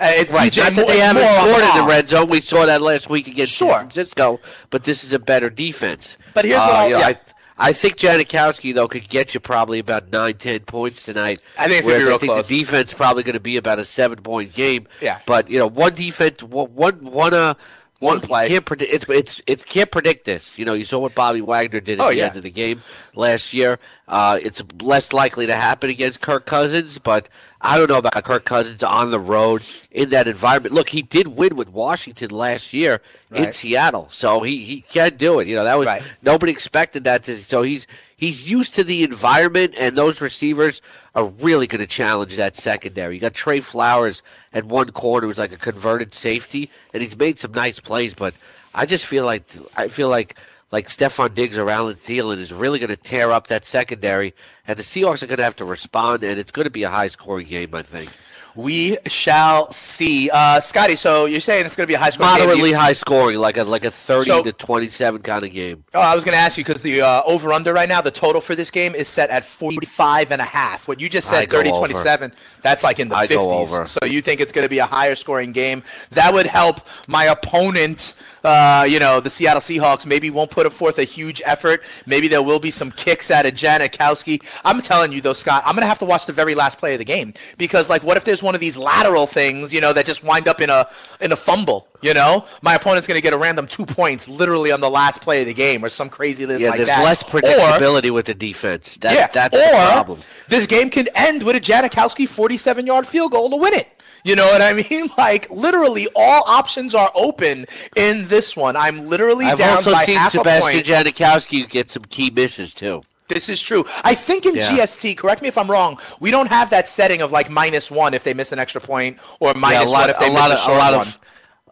Uh, 0.00 0.12
it's 0.14 0.32
Right, 0.32 0.52
DJ 0.52 0.62
not 0.62 0.74
that 0.74 0.86
they 0.86 0.98
haven't 1.00 1.26
scored 1.26 1.64
in 1.64 1.82
the 1.82 1.88
red 1.88 2.08
zone. 2.08 2.28
We 2.28 2.40
saw 2.40 2.64
that 2.66 2.80
last 2.80 3.10
week 3.10 3.26
against 3.26 3.52
Sure. 3.52 3.70
San 3.72 3.78
Francisco, 3.80 4.38
but 4.70 4.84
this 4.84 5.02
is 5.02 5.12
a 5.12 5.18
better 5.18 5.50
defense. 5.50 6.16
But 6.34 6.44
here's 6.44 6.58
what 6.60 6.70
Uh, 6.70 6.72
I'll- 6.72 6.86
you 6.88 6.94
know, 6.94 6.98
yeah. 7.00 7.06
I, 7.08 7.16
I 7.58 7.72
think 7.72 7.96
Janikowski 7.96 8.74
though 8.74 8.86
could 8.88 9.08
get 9.08 9.34
you 9.34 9.40
probably 9.40 9.80
about 9.80 10.10
nine, 10.10 10.34
ten 10.34 10.60
points 10.60 11.02
tonight. 11.02 11.42
I 11.58 11.66
think 11.66 11.78
it's 11.78 11.86
gonna 11.86 11.98
be 11.98 12.04
real 12.04 12.14
I 12.14 12.18
think 12.18 12.32
close. 12.32 12.48
the 12.48 12.58
defense 12.58 12.92
probably 12.92 13.24
going 13.24 13.34
to 13.34 13.40
be 13.40 13.56
about 13.56 13.78
a 13.78 13.84
seven 13.84 14.22
point 14.22 14.54
game. 14.54 14.86
Yeah. 15.00 15.18
But 15.26 15.50
you 15.50 15.58
know, 15.58 15.66
one 15.66 15.94
defense, 15.94 16.42
one 16.42 16.68
one 16.74 17.04
one, 17.04 17.34
uh, 17.34 17.54
one 18.00 18.20
play. 18.20 18.48
Can't 18.48 18.64
predict. 18.64 18.92
It's 18.92 19.08
it's 19.08 19.40
it 19.46 19.66
can't 19.66 19.90
predict 19.90 20.24
this. 20.24 20.58
You 20.58 20.64
know, 20.64 20.74
you 20.74 20.84
saw 20.84 20.98
what 20.98 21.14
Bobby 21.14 21.40
Wagner 21.40 21.80
did 21.80 22.00
at 22.00 22.04
Oh, 22.06 22.08
the 22.10 22.16
yeah. 22.16 22.26
end 22.28 22.36
of 22.36 22.42
the 22.42 22.50
game 22.50 22.80
last 23.14 23.52
year. 23.52 23.78
Uh, 24.06 24.38
it's 24.40 24.62
less 24.80 25.12
likely 25.12 25.46
to 25.46 25.54
happen 25.54 25.90
against 25.90 26.20
Kirk 26.20 26.46
Cousins, 26.46 26.98
but 26.98 27.28
I 27.60 27.76
don't 27.76 27.90
know 27.90 27.98
about 27.98 28.22
Kirk 28.24 28.44
Cousins 28.44 28.82
on 28.82 29.10
the 29.10 29.18
road 29.20 29.62
in 29.90 30.10
that 30.10 30.28
environment. 30.28 30.74
Look, 30.74 30.90
he 30.90 31.02
did 31.02 31.28
win 31.28 31.56
with 31.56 31.68
Washington 31.70 32.30
last 32.30 32.72
year 32.72 33.00
in 33.32 33.52
Seattle, 33.52 34.08
so 34.10 34.40
he, 34.42 34.58
he 34.58 34.80
can 34.82 35.16
do 35.16 35.40
it. 35.40 35.48
You 35.48 35.56
know, 35.56 35.64
that 35.64 35.78
was 35.78 35.86
Right. 35.86 36.02
nobody 36.22 36.52
expected 36.52 37.04
that. 37.04 37.24
To, 37.24 37.36
so 37.42 37.62
he's 37.62 37.86
he's 38.18 38.50
used 38.50 38.74
to 38.74 38.84
the 38.84 39.02
environment, 39.02 39.72
and 39.78 39.96
those 39.96 40.20
receivers 40.20 40.82
are 41.14 41.24
really 41.24 41.66
going 41.66 41.80
to 41.80 41.86
challenge 41.86 42.36
that 42.36 42.54
secondary. 42.54 43.14
You 43.14 43.20
got 43.20 43.32
Tre 43.32 43.60
Flowers 43.60 44.22
at 44.52 44.66
one 44.66 44.90
corner, 44.90 45.26
who's 45.26 45.38
like 45.38 45.52
a 45.52 45.56
converted 45.56 46.12
safety, 46.12 46.70
and 46.92 47.02
he's 47.02 47.16
made 47.16 47.38
some 47.38 47.52
nice 47.52 47.80
plays. 47.80 48.12
But 48.12 48.34
I 48.74 48.84
just 48.84 49.06
feel 49.06 49.24
like 49.24 49.44
I 49.74 49.88
feel 49.88 50.10
like 50.10 50.36
like 50.70 50.88
Stefon 50.88 51.34
Diggs 51.34 51.56
or 51.56 51.70
Adam 51.70 51.94
Thielen 51.94 52.38
is 52.38 52.52
really 52.52 52.78
going 52.78 52.90
to 52.90 52.96
tear 52.96 53.32
up 53.32 53.46
that 53.46 53.64
secondary, 53.64 54.34
and 54.66 54.78
the 54.78 54.82
Seahawks 54.82 55.22
are 55.22 55.26
going 55.26 55.38
to 55.38 55.44
have 55.44 55.56
to 55.56 55.64
respond, 55.64 56.22
and 56.22 56.38
it's 56.38 56.50
going 56.50 56.64
to 56.64 56.70
be 56.70 56.82
a 56.82 56.90
high 56.90 57.08
scoring 57.08 57.48
game. 57.48 57.74
I 57.74 57.82
think 57.82 58.10
We 58.58 58.98
shall 59.06 59.70
see. 59.70 60.30
Uh, 60.30 60.58
Scotty, 60.58 60.96
so 60.96 61.26
you're 61.26 61.38
saying 61.38 61.64
it's 61.64 61.76
going 61.76 61.86
to 61.86 61.88
be 61.88 61.94
a 61.94 61.98
high 61.98 62.10
game. 62.10 62.18
moderately 62.18 62.72
high 62.72 62.92
scoring, 62.92 63.38
like 63.38 63.56
a 63.56 63.62
like 63.62 63.84
a 63.84 63.90
thirty 63.92 64.30
So- 64.30 64.42
to 64.42 64.52
twenty 64.52 64.88
seven 64.88 65.22
kind 65.22 65.44
of 65.44 65.52
game. 65.52 65.84
Oh, 65.94 66.00
I 66.00 66.16
was 66.16 66.24
going 66.24 66.32
to 66.32 66.40
ask 66.40 66.58
you 66.58 66.64
because 66.64 66.82
the 66.82 67.02
uh, 67.02 67.22
over 67.24 67.52
under 67.52 67.72
right 67.72 67.88
now, 67.88 68.00
the 68.00 68.10
total 68.10 68.40
for 68.40 68.56
this 68.56 68.72
game 68.72 68.96
is 68.96 69.06
set 69.06 69.30
at 69.30 69.44
45 69.44 70.32
and 70.32 70.40
a 70.40 70.44
half. 70.44 70.88
What 70.88 71.00
you 71.00 71.08
just 71.08 71.28
said, 71.28 71.48
go 71.48 71.58
30 71.58 71.70
over. 71.70 71.78
27, 71.78 72.32
that's 72.62 72.82
like 72.82 72.98
in 72.98 73.08
the 73.08 73.16
I 73.16 73.28
50s. 73.28 73.86
So 73.88 74.04
you 74.04 74.20
think 74.20 74.40
it's 74.40 74.50
going 74.50 74.64
to 74.64 74.68
be 74.68 74.78
a 74.78 74.86
higher 74.86 75.14
scoring 75.14 75.52
game. 75.52 75.84
That 76.10 76.34
would 76.34 76.46
help 76.46 76.80
my 77.06 77.24
opponent, 77.26 78.14
uh, 78.42 78.86
you 78.88 78.98
know, 78.98 79.20
the 79.20 79.30
Seattle 79.30 79.60
Seahawks, 79.60 80.04
maybe 80.04 80.30
won't 80.30 80.50
put 80.50 80.70
forth 80.72 80.98
a 80.98 81.04
huge 81.04 81.40
effort. 81.44 81.82
Maybe 82.06 82.26
there 82.26 82.42
will 82.42 82.60
be 82.60 82.72
some 82.72 82.90
kicks 82.90 83.30
out 83.30 83.46
of 83.46 83.54
Janikowski. 83.54 84.44
I'm 84.64 84.82
telling 84.82 85.12
you, 85.12 85.20
though, 85.20 85.32
Scott, 85.32 85.62
I'm 85.64 85.74
going 85.74 85.82
to 85.82 85.88
have 85.88 86.00
to 86.00 86.04
watch 86.04 86.26
the 86.26 86.32
very 86.32 86.56
last 86.56 86.78
play 86.78 86.94
of 86.94 86.98
the 86.98 87.04
game 87.04 87.34
because, 87.56 87.88
like, 87.88 88.02
what 88.02 88.16
if 88.16 88.24
there's 88.24 88.42
one 88.42 88.47
of 88.54 88.60
these 88.60 88.76
lateral 88.76 89.26
things, 89.26 89.72
you 89.72 89.80
know, 89.80 89.92
that 89.92 90.06
just 90.06 90.22
wind 90.24 90.48
up 90.48 90.60
in 90.60 90.70
a 90.70 90.88
in 91.20 91.32
a 91.32 91.36
fumble? 91.36 91.88
You 92.00 92.14
know, 92.14 92.44
my 92.62 92.74
opponent's 92.76 93.06
going 93.08 93.16
to 93.18 93.22
get 93.22 93.32
a 93.32 93.36
random 93.38 93.66
two 93.66 93.84
points 93.84 94.28
literally 94.28 94.70
on 94.70 94.80
the 94.80 94.88
last 94.90 95.20
play 95.20 95.40
of 95.40 95.46
the 95.46 95.54
game 95.54 95.84
or 95.84 95.88
some 95.88 96.08
craziness 96.08 96.60
Yeah, 96.60 96.70
like 96.70 96.76
there's 96.78 96.88
that. 96.88 97.02
less 97.02 97.22
Or- 97.24 97.40
predictability 97.40 98.10
with 98.10 98.26
the 98.26 98.34
defense. 98.34 98.96
That, 98.98 99.14
yeah, 99.14 99.26
that's 99.26 99.56
or 99.56 99.58
the 99.60 99.92
problem. 99.94 100.20
this 100.48 100.66
game 100.66 100.90
can 100.90 101.08
end 101.16 101.42
with 101.42 101.56
a 101.56 101.60
Janikowski 101.60 102.28
47 102.28 102.86
yard 102.86 103.06
field 103.06 103.32
goal 103.32 103.50
to 103.50 103.56
win 103.56 103.74
it. 103.74 103.88
You 104.24 104.36
know 104.36 104.46
what 104.46 104.62
I 104.62 104.72
mean? 104.74 105.10
Like 105.18 105.50
literally, 105.50 106.06
all 106.14 106.44
options 106.46 106.94
are 106.94 107.10
open 107.16 107.66
in 107.96 108.28
this 108.28 108.56
one. 108.56 108.76
I'm 108.76 109.08
literally 109.08 109.46
I've 109.46 109.58
down 109.58 109.76
also 109.78 109.92
by 109.92 110.04
seen 110.04 110.16
half 110.16 110.34
a 110.34 110.38
Sebastian. 110.38 110.82
Janikowski 110.84 111.68
get 111.68 111.90
some 111.90 112.04
key 112.04 112.30
misses 112.30 112.74
too. 112.74 113.02
This 113.28 113.48
is 113.48 113.60
true. 113.60 113.84
I 114.04 114.14
think 114.14 114.46
in 114.46 114.56
Yeah. 114.56 114.62
GST, 114.62 115.14
correct 115.14 115.42
me 115.42 115.48
if 115.48 115.58
I'm 115.58 115.70
wrong, 115.70 115.98
we 116.20 116.30
don't 116.30 116.48
have 116.48 116.70
that 116.70 116.88
setting 116.88 117.22
of 117.22 117.30
like 117.32 117.50
minus 117.50 117.90
one 117.90 118.14
if 118.14 118.24
they 118.24 118.34
miss 118.34 118.52
an 118.52 118.58
extra 118.58 118.80
point 118.80 119.18
or 119.40 119.54
Yeah, 119.54 119.82
a 119.82 119.84
lot, 119.84 120.08
one 120.08 120.10
if 120.10 120.18
they 120.18 120.28
a 120.28 120.30
miss 120.30 120.40
lot 120.40 120.50
a 120.50 120.54
of, 120.54 120.60
a 120.60 120.62
short 120.62 120.78
lot 120.78 120.94
one. 120.94 121.08
of, 121.08 121.18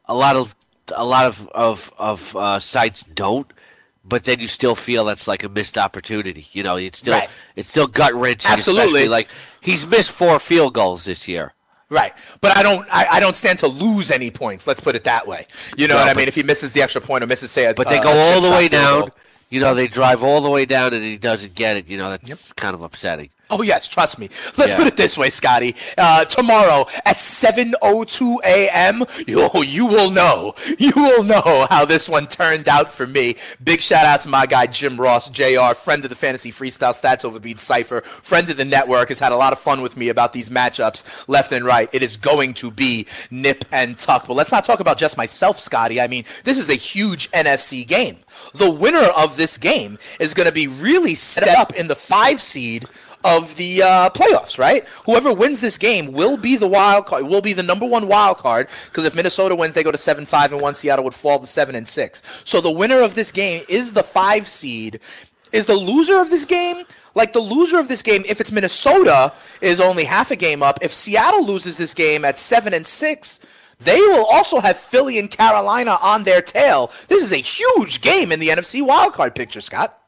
a 0.07 0.15
lot 0.15 0.37
of, 0.37 0.55
a 0.95 1.05
lot 1.05 1.27
of 1.27 1.49
of 1.49 1.93
of 1.99 2.37
uh, 2.37 2.61
sites 2.61 3.05
don't. 3.15 3.53
But 4.05 4.23
then 4.25 4.39
you 4.39 4.47
still 4.49 4.77
feel 4.77 5.05
that's 5.05 5.27
like 5.27 5.43
a 5.43 5.49
missed 5.49 5.77
opportunity. 5.77 6.47
You 6.53 6.63
know, 6.63 6.77
it's 6.77 6.99
still 6.99 7.15
Right. 7.15 7.31
it's 7.57 7.69
still 7.71 7.89
gut 7.89 8.15
wrenching. 8.15 8.51
Absolutely. 8.51 9.09
Like 9.09 9.29
he's 9.61 9.87
missed 9.87 10.13
four 10.13 10.39
field 10.39 10.75
goals 10.75 11.05
this 11.05 11.27
year. 11.27 11.55
Right, 11.89 12.13
but 12.41 12.57
I 12.57 12.65
don't. 12.65 12.85
I, 12.91 13.07
I 13.13 13.21
don't 13.21 13.37
stand 13.37 13.61
to 13.61 13.69
lose 13.69 14.11
any 14.11 14.29
points. 14.31 14.67
Let's 14.67 14.81
put 14.81 14.97
it 14.97 15.05
that 15.05 15.27
way. 15.27 15.47
You 15.77 15.87
know 15.87 15.95
No, 15.95 16.01
what 16.01 16.11
I 16.11 16.15
mean? 16.15 16.27
If 16.27 16.35
he 16.35 16.43
misses 16.43 16.73
the 16.73 16.83
extra 16.83 17.01
point 17.01 17.23
or 17.23 17.29
misses, 17.29 17.53
say, 17.53 17.67
a, 17.67 17.75
But 17.75 17.89
they 17.89 18.01
go 18.01 18.11
a 18.13 18.35
all 18.35 18.41
the 18.41 18.51
way 18.51 18.67
down. 18.69 19.01
goal. 19.03 19.11
You 19.49 19.61
know, 19.61 19.75
they 19.75 19.89
drive 19.89 20.23
all 20.23 20.41
the 20.41 20.51
way 20.51 20.65
down 20.65 20.93
and 20.93 21.05
he 21.05 21.17
doesn't 21.17 21.55
get 21.55 21.77
it. 21.77 21.89
You 21.89 21.99
know, 21.99 22.11
that's 22.11 22.53
kind 22.55 22.75
of 22.75 22.83
upsetting. 22.83 23.31
Oh 23.49 23.63
yes, 23.63 23.87
trust 23.87 24.19
me. 24.19 24.29
Let's 24.57 24.73
Yeah. 24.73 24.77
put 24.77 24.87
it 24.89 24.97
this 24.97 25.17
way, 25.17 25.31
Scotty. 25.31 25.77
Uh, 25.97 26.25
tomorrow 26.25 26.87
at 27.05 27.17
7:02 27.19 28.39
a.m., 28.45 29.05
you 29.27 29.49
you 29.63 29.87
will 29.87 30.11
know. 30.11 30.55
You 30.79 30.93
will 30.97 31.23
know 31.23 31.67
how 31.71 31.85
this 31.85 32.09
one 32.09 32.27
turned 32.27 32.67
out 32.69 32.93
for 32.93 33.07
me. 33.07 33.37
Big 33.63 33.81
shout 33.81 34.05
out 34.05 34.21
to 34.23 34.29
my 34.29 34.47
guy 34.47 34.67
Jim 34.67 34.97
Ross, 34.97 35.29
Jr., 35.29 35.75
friend 35.75 36.03
of 36.05 36.09
the 36.11 36.17
Fantasy 36.17 36.51
Freestyle 36.51 36.99
Stats 37.01 37.25
Overbeat 37.25 37.61
Cipher, 37.61 38.01
friend 38.03 38.51
of 38.51 38.57
the 38.57 38.65
network, 38.65 39.09
has 39.11 39.19
had 39.21 39.33
a 39.33 39.37
lot 39.37 39.53
of 39.53 39.61
fun 39.61 39.81
with 39.81 39.97
me 39.97 40.09
about 40.09 40.33
these 40.33 40.49
matchups 40.49 41.05
left 41.29 41.53
and 41.53 41.65
right. 41.65 41.89
It 41.93 42.03
is 42.03 42.17
going 42.17 42.55
to 42.55 42.71
be 42.71 43.07
nip 43.31 43.65
and 43.71 43.97
tuck. 43.97 44.27
But 44.27 44.35
let's 44.35 44.51
not 44.53 44.65
talk 44.65 44.81
about 44.81 44.99
just 44.99 45.17
myself, 45.17 45.61
Scotty. 45.61 46.01
I 46.01 46.09
mean, 46.09 46.25
this 46.45 46.59
is 46.59 46.69
a 46.69 46.75
huge 46.75 47.31
NFC 47.31 47.87
game. 47.87 48.17
The 48.55 48.71
winner 48.71 48.99
of 49.17 49.37
this 49.37 49.57
game 49.57 49.99
is 50.21 50.35
going 50.35 50.47
to 50.47 50.53
be 50.53 50.67
really 50.67 51.15
set 51.15 51.49
up 51.49 51.73
in 51.75 51.89
the 51.89 51.97
five 51.97 52.43
seed 52.43 52.87
of 53.27 53.57
the 53.57 53.83
uh, 53.83 54.11
playoffs, 54.11 54.57
right? 54.57 54.87
Whoever 55.05 55.33
wins 55.33 55.61
this 55.61 55.77
game 55.77 56.13
will 56.13 56.37
be 56.37 56.57
the 56.57 56.69
wild 56.69 57.07
card, 57.07 57.27
will 57.27 57.41
be 57.41 57.53
the 57.53 57.63
number 57.63 57.85
one 57.85 58.07
wild 58.07 58.39
card. 58.39 58.69
Because 58.87 59.05
if 59.05 59.15
Minnesota 59.15 59.57
wins, 59.57 59.75
they 59.75 59.83
go 59.83 59.91
to 59.91 59.99
seven 59.99 60.25
five 60.25 60.53
and 60.53 60.63
one. 60.63 60.75
Seattle 60.75 61.05
would 61.05 61.15
fall 61.15 61.41
to 61.41 61.47
seven 61.47 61.75
and 61.75 61.89
six. 61.89 62.23
So 62.45 62.61
the 62.61 62.71
winner 62.71 63.01
of 63.01 63.15
this 63.15 63.33
game 63.33 63.65
is 63.69 63.93
the 63.93 64.05
five 64.05 64.47
seed. 64.47 65.01
Is 65.53 65.67
the 65.67 65.75
loser 65.75 66.21
of 66.21 66.31
this 66.31 66.45
game? 66.45 66.85
Like 67.15 67.33
the 67.33 67.41
loser 67.41 67.79
of 67.79 67.89
this 67.89 68.03
game, 68.03 68.25
if 68.29 68.41
it's 68.41 68.53
Minnesota, 68.53 69.33
is 69.61 69.81
only 69.81 70.05
half 70.05 70.31
a 70.31 70.37
game 70.37 70.63
up. 70.63 70.79
If 70.83 70.93
Seattle 70.95 71.47
loses 71.47 71.79
this 71.79 71.95
game 71.95 72.25
at 72.25 72.39
seven 72.39 72.75
and 72.75 72.87
six, 72.87 73.41
they 73.81 73.99
will 73.99 74.27
also 74.27 74.61
have 74.61 74.77
Philly 74.77 75.19
and 75.19 75.31
Carolina 75.31 75.99
on 76.01 76.25
their 76.25 76.43
tail. 76.43 76.93
This 77.09 77.23
is 77.23 77.33
a 77.33 77.37
huge 77.37 78.01
game 78.03 78.33
in 78.33 78.39
the 78.41 78.49
NFC 78.49 78.87
wildcard 78.87 79.35
picture, 79.35 79.61
Scott. 79.61 79.99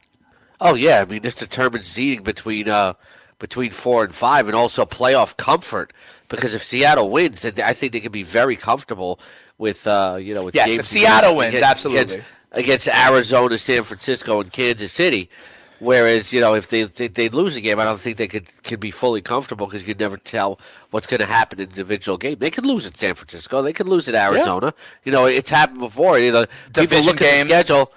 Oh 0.61 0.75
yeah, 0.75 1.01
I 1.01 1.05
mean 1.05 1.23
this 1.23 1.35
determines 1.35 1.87
seeding 1.87 2.23
between 2.23 2.69
uh 2.69 2.95
between 3.39 3.71
four 3.71 4.05
and 4.05 4.15
five, 4.15 4.47
and 4.49 4.57
also 4.57 4.85
playoff 4.85 5.37
comfort. 5.37 5.93
Because 6.29 6.53
if 6.55 6.63
Seattle 6.65 7.11
wins, 7.11 7.43
then 7.43 7.55
I 7.65 7.73
think 7.73 7.93
they 7.93 8.01
can 8.01 8.13
be 8.13 8.25
very 8.25 8.57
comfortable 8.57 9.21
with 9.57 9.87
uh 9.87 10.19
you 10.21 10.35
know 10.35 10.45
with 10.45 10.55
Yes, 10.55 10.69
games 10.69 10.81
if 10.81 10.87
Seattle 10.87 11.37
wins, 11.37 11.55
against- 11.55 11.71
absolutely. 11.71 12.03
against, 12.03 12.29
against 12.53 12.89
Arizona, 12.89 13.59
San 13.59 13.83
Francisco, 13.85 14.41
and 14.41 14.53
Kansas 14.53 14.93
City. 14.93 15.31
Whereas 15.81 16.33
you 16.33 16.41
know 16.41 16.55
if 16.55 16.69
they 16.71 16.83
they, 16.83 17.07
they 17.07 17.29
lose 17.29 17.55
a 17.55 17.61
game, 17.61 17.79
I 17.79 17.85
don't 17.85 18.01
think 18.01 18.17
they 18.17 18.27
could 18.27 18.49
could 18.65 18.81
be 18.81 18.91
fully 18.91 19.23
comfortable 19.23 19.67
because 19.69 19.83
you 19.87 19.95
can 19.95 20.01
never 20.03 20.17
tell 20.17 20.59
what's 20.91 21.07
going 21.07 21.21
to 21.21 21.27
happen 21.27 21.61
in 21.61 21.67
an 21.67 21.71
individual 21.71 22.19
game. 22.19 22.39
They 22.41 22.51
could 22.51 22.67
lose 22.67 22.85
at 22.85 22.97
San 22.97 23.15
Francisco, 23.15 23.63
they 23.63 23.73
could 23.73 23.87
lose 23.89 24.09
at 24.09 24.17
Arizona. 24.17 24.75
You 25.05 25.13
know 25.13 25.27
it's 25.27 25.51
happened 25.51 25.79
before. 25.79 26.19
You 26.19 26.33
know 26.33 26.47
people 26.47 26.83
Division 26.83 27.07
look 27.13 27.23
at 27.23 27.31
games. 27.31 27.49
the 27.49 27.55
schedule 27.55 27.93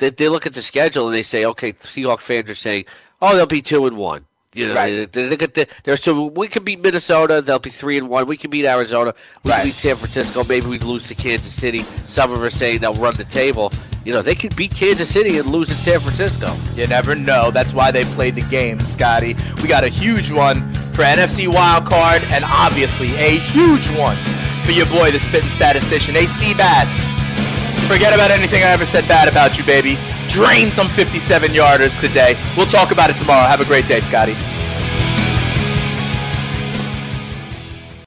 they, 0.00 0.10
they 0.10 0.28
look 0.28 0.46
at 0.46 0.52
the 0.54 0.62
schedule 0.62 1.06
and 1.06 1.14
they 1.14 1.22
say, 1.22 1.44
okay, 1.44 1.72
Seahawk 1.74 2.18
fans 2.20 2.50
are 2.50 2.54
saying, 2.56 2.86
oh, 3.22 3.36
they'll 3.36 3.46
be 3.46 3.62
two 3.62 3.86
and 3.86 3.96
one. 3.96 4.24
You 4.52 4.66
know, 4.66 4.74
Right. 4.74 5.12
they, 5.12 5.28
look 5.28 5.42
at 5.42 5.54
the, 5.54 5.68
they're 5.84 5.96
so 5.96 6.24
we 6.26 6.48
can 6.48 6.64
beat 6.64 6.80
Minnesota, 6.80 7.40
they'll 7.40 7.60
be 7.60 7.70
three 7.70 7.96
and 7.98 8.08
one. 8.08 8.26
We 8.26 8.36
can 8.36 8.50
beat 8.50 8.66
Arizona, 8.66 9.14
we 9.44 9.50
Right. 9.52 9.58
can 9.58 9.66
beat 9.66 9.74
San 9.74 9.94
Francisco. 9.94 10.42
Maybe 10.42 10.66
we 10.66 10.80
lose 10.80 11.06
to 11.06 11.14
Kansas 11.14 11.52
City. 11.52 11.82
Some 12.08 12.32
of 12.32 12.42
us 12.42 12.56
saying 12.56 12.80
they'll 12.80 12.94
run 12.94 13.14
the 13.14 13.24
table. 13.24 13.72
You 14.04 14.12
know, 14.12 14.22
they 14.22 14.34
could 14.34 14.56
beat 14.56 14.74
Kansas 14.74 15.08
City 15.08 15.38
and 15.38 15.46
lose 15.50 15.68
to 15.68 15.74
San 15.76 16.00
Francisco. 16.00 16.52
You 16.74 16.88
never 16.88 17.14
know. 17.14 17.52
That's 17.52 17.72
why 17.72 17.92
they 17.92 18.02
played 18.04 18.34
the 18.34 18.42
game, 18.50 18.80
Scotty. 18.80 19.36
We 19.62 19.68
got 19.68 19.84
a 19.84 19.88
huge 19.88 20.32
one 20.32 20.72
for 20.94 21.02
NFC 21.02 21.46
Wild 21.46 21.84
Card, 21.86 22.22
and 22.30 22.42
obviously 22.44 23.14
a 23.16 23.38
huge 23.38 23.86
one 23.90 24.16
for 24.64 24.72
your 24.72 24.86
boy, 24.86 25.10
the 25.12 25.20
spitting 25.20 25.48
statistician, 25.50 26.16
AC 26.16 26.54
Bass. 26.54 27.06
Forget 27.90 28.14
about 28.14 28.30
anything 28.30 28.62
I 28.62 28.68
ever 28.68 28.86
said 28.86 29.02
bad 29.08 29.26
about 29.26 29.58
you, 29.58 29.64
baby. 29.64 29.98
Drain 30.28 30.70
some 30.70 30.86
57 30.86 31.50
yarders 31.50 32.00
today. 32.00 32.40
We'll 32.56 32.66
talk 32.66 32.92
about 32.92 33.10
it 33.10 33.16
tomorrow. 33.16 33.48
Have 33.48 33.60
a 33.60 33.64
great 33.64 33.88
day, 33.88 33.98
Scotty. 33.98 34.36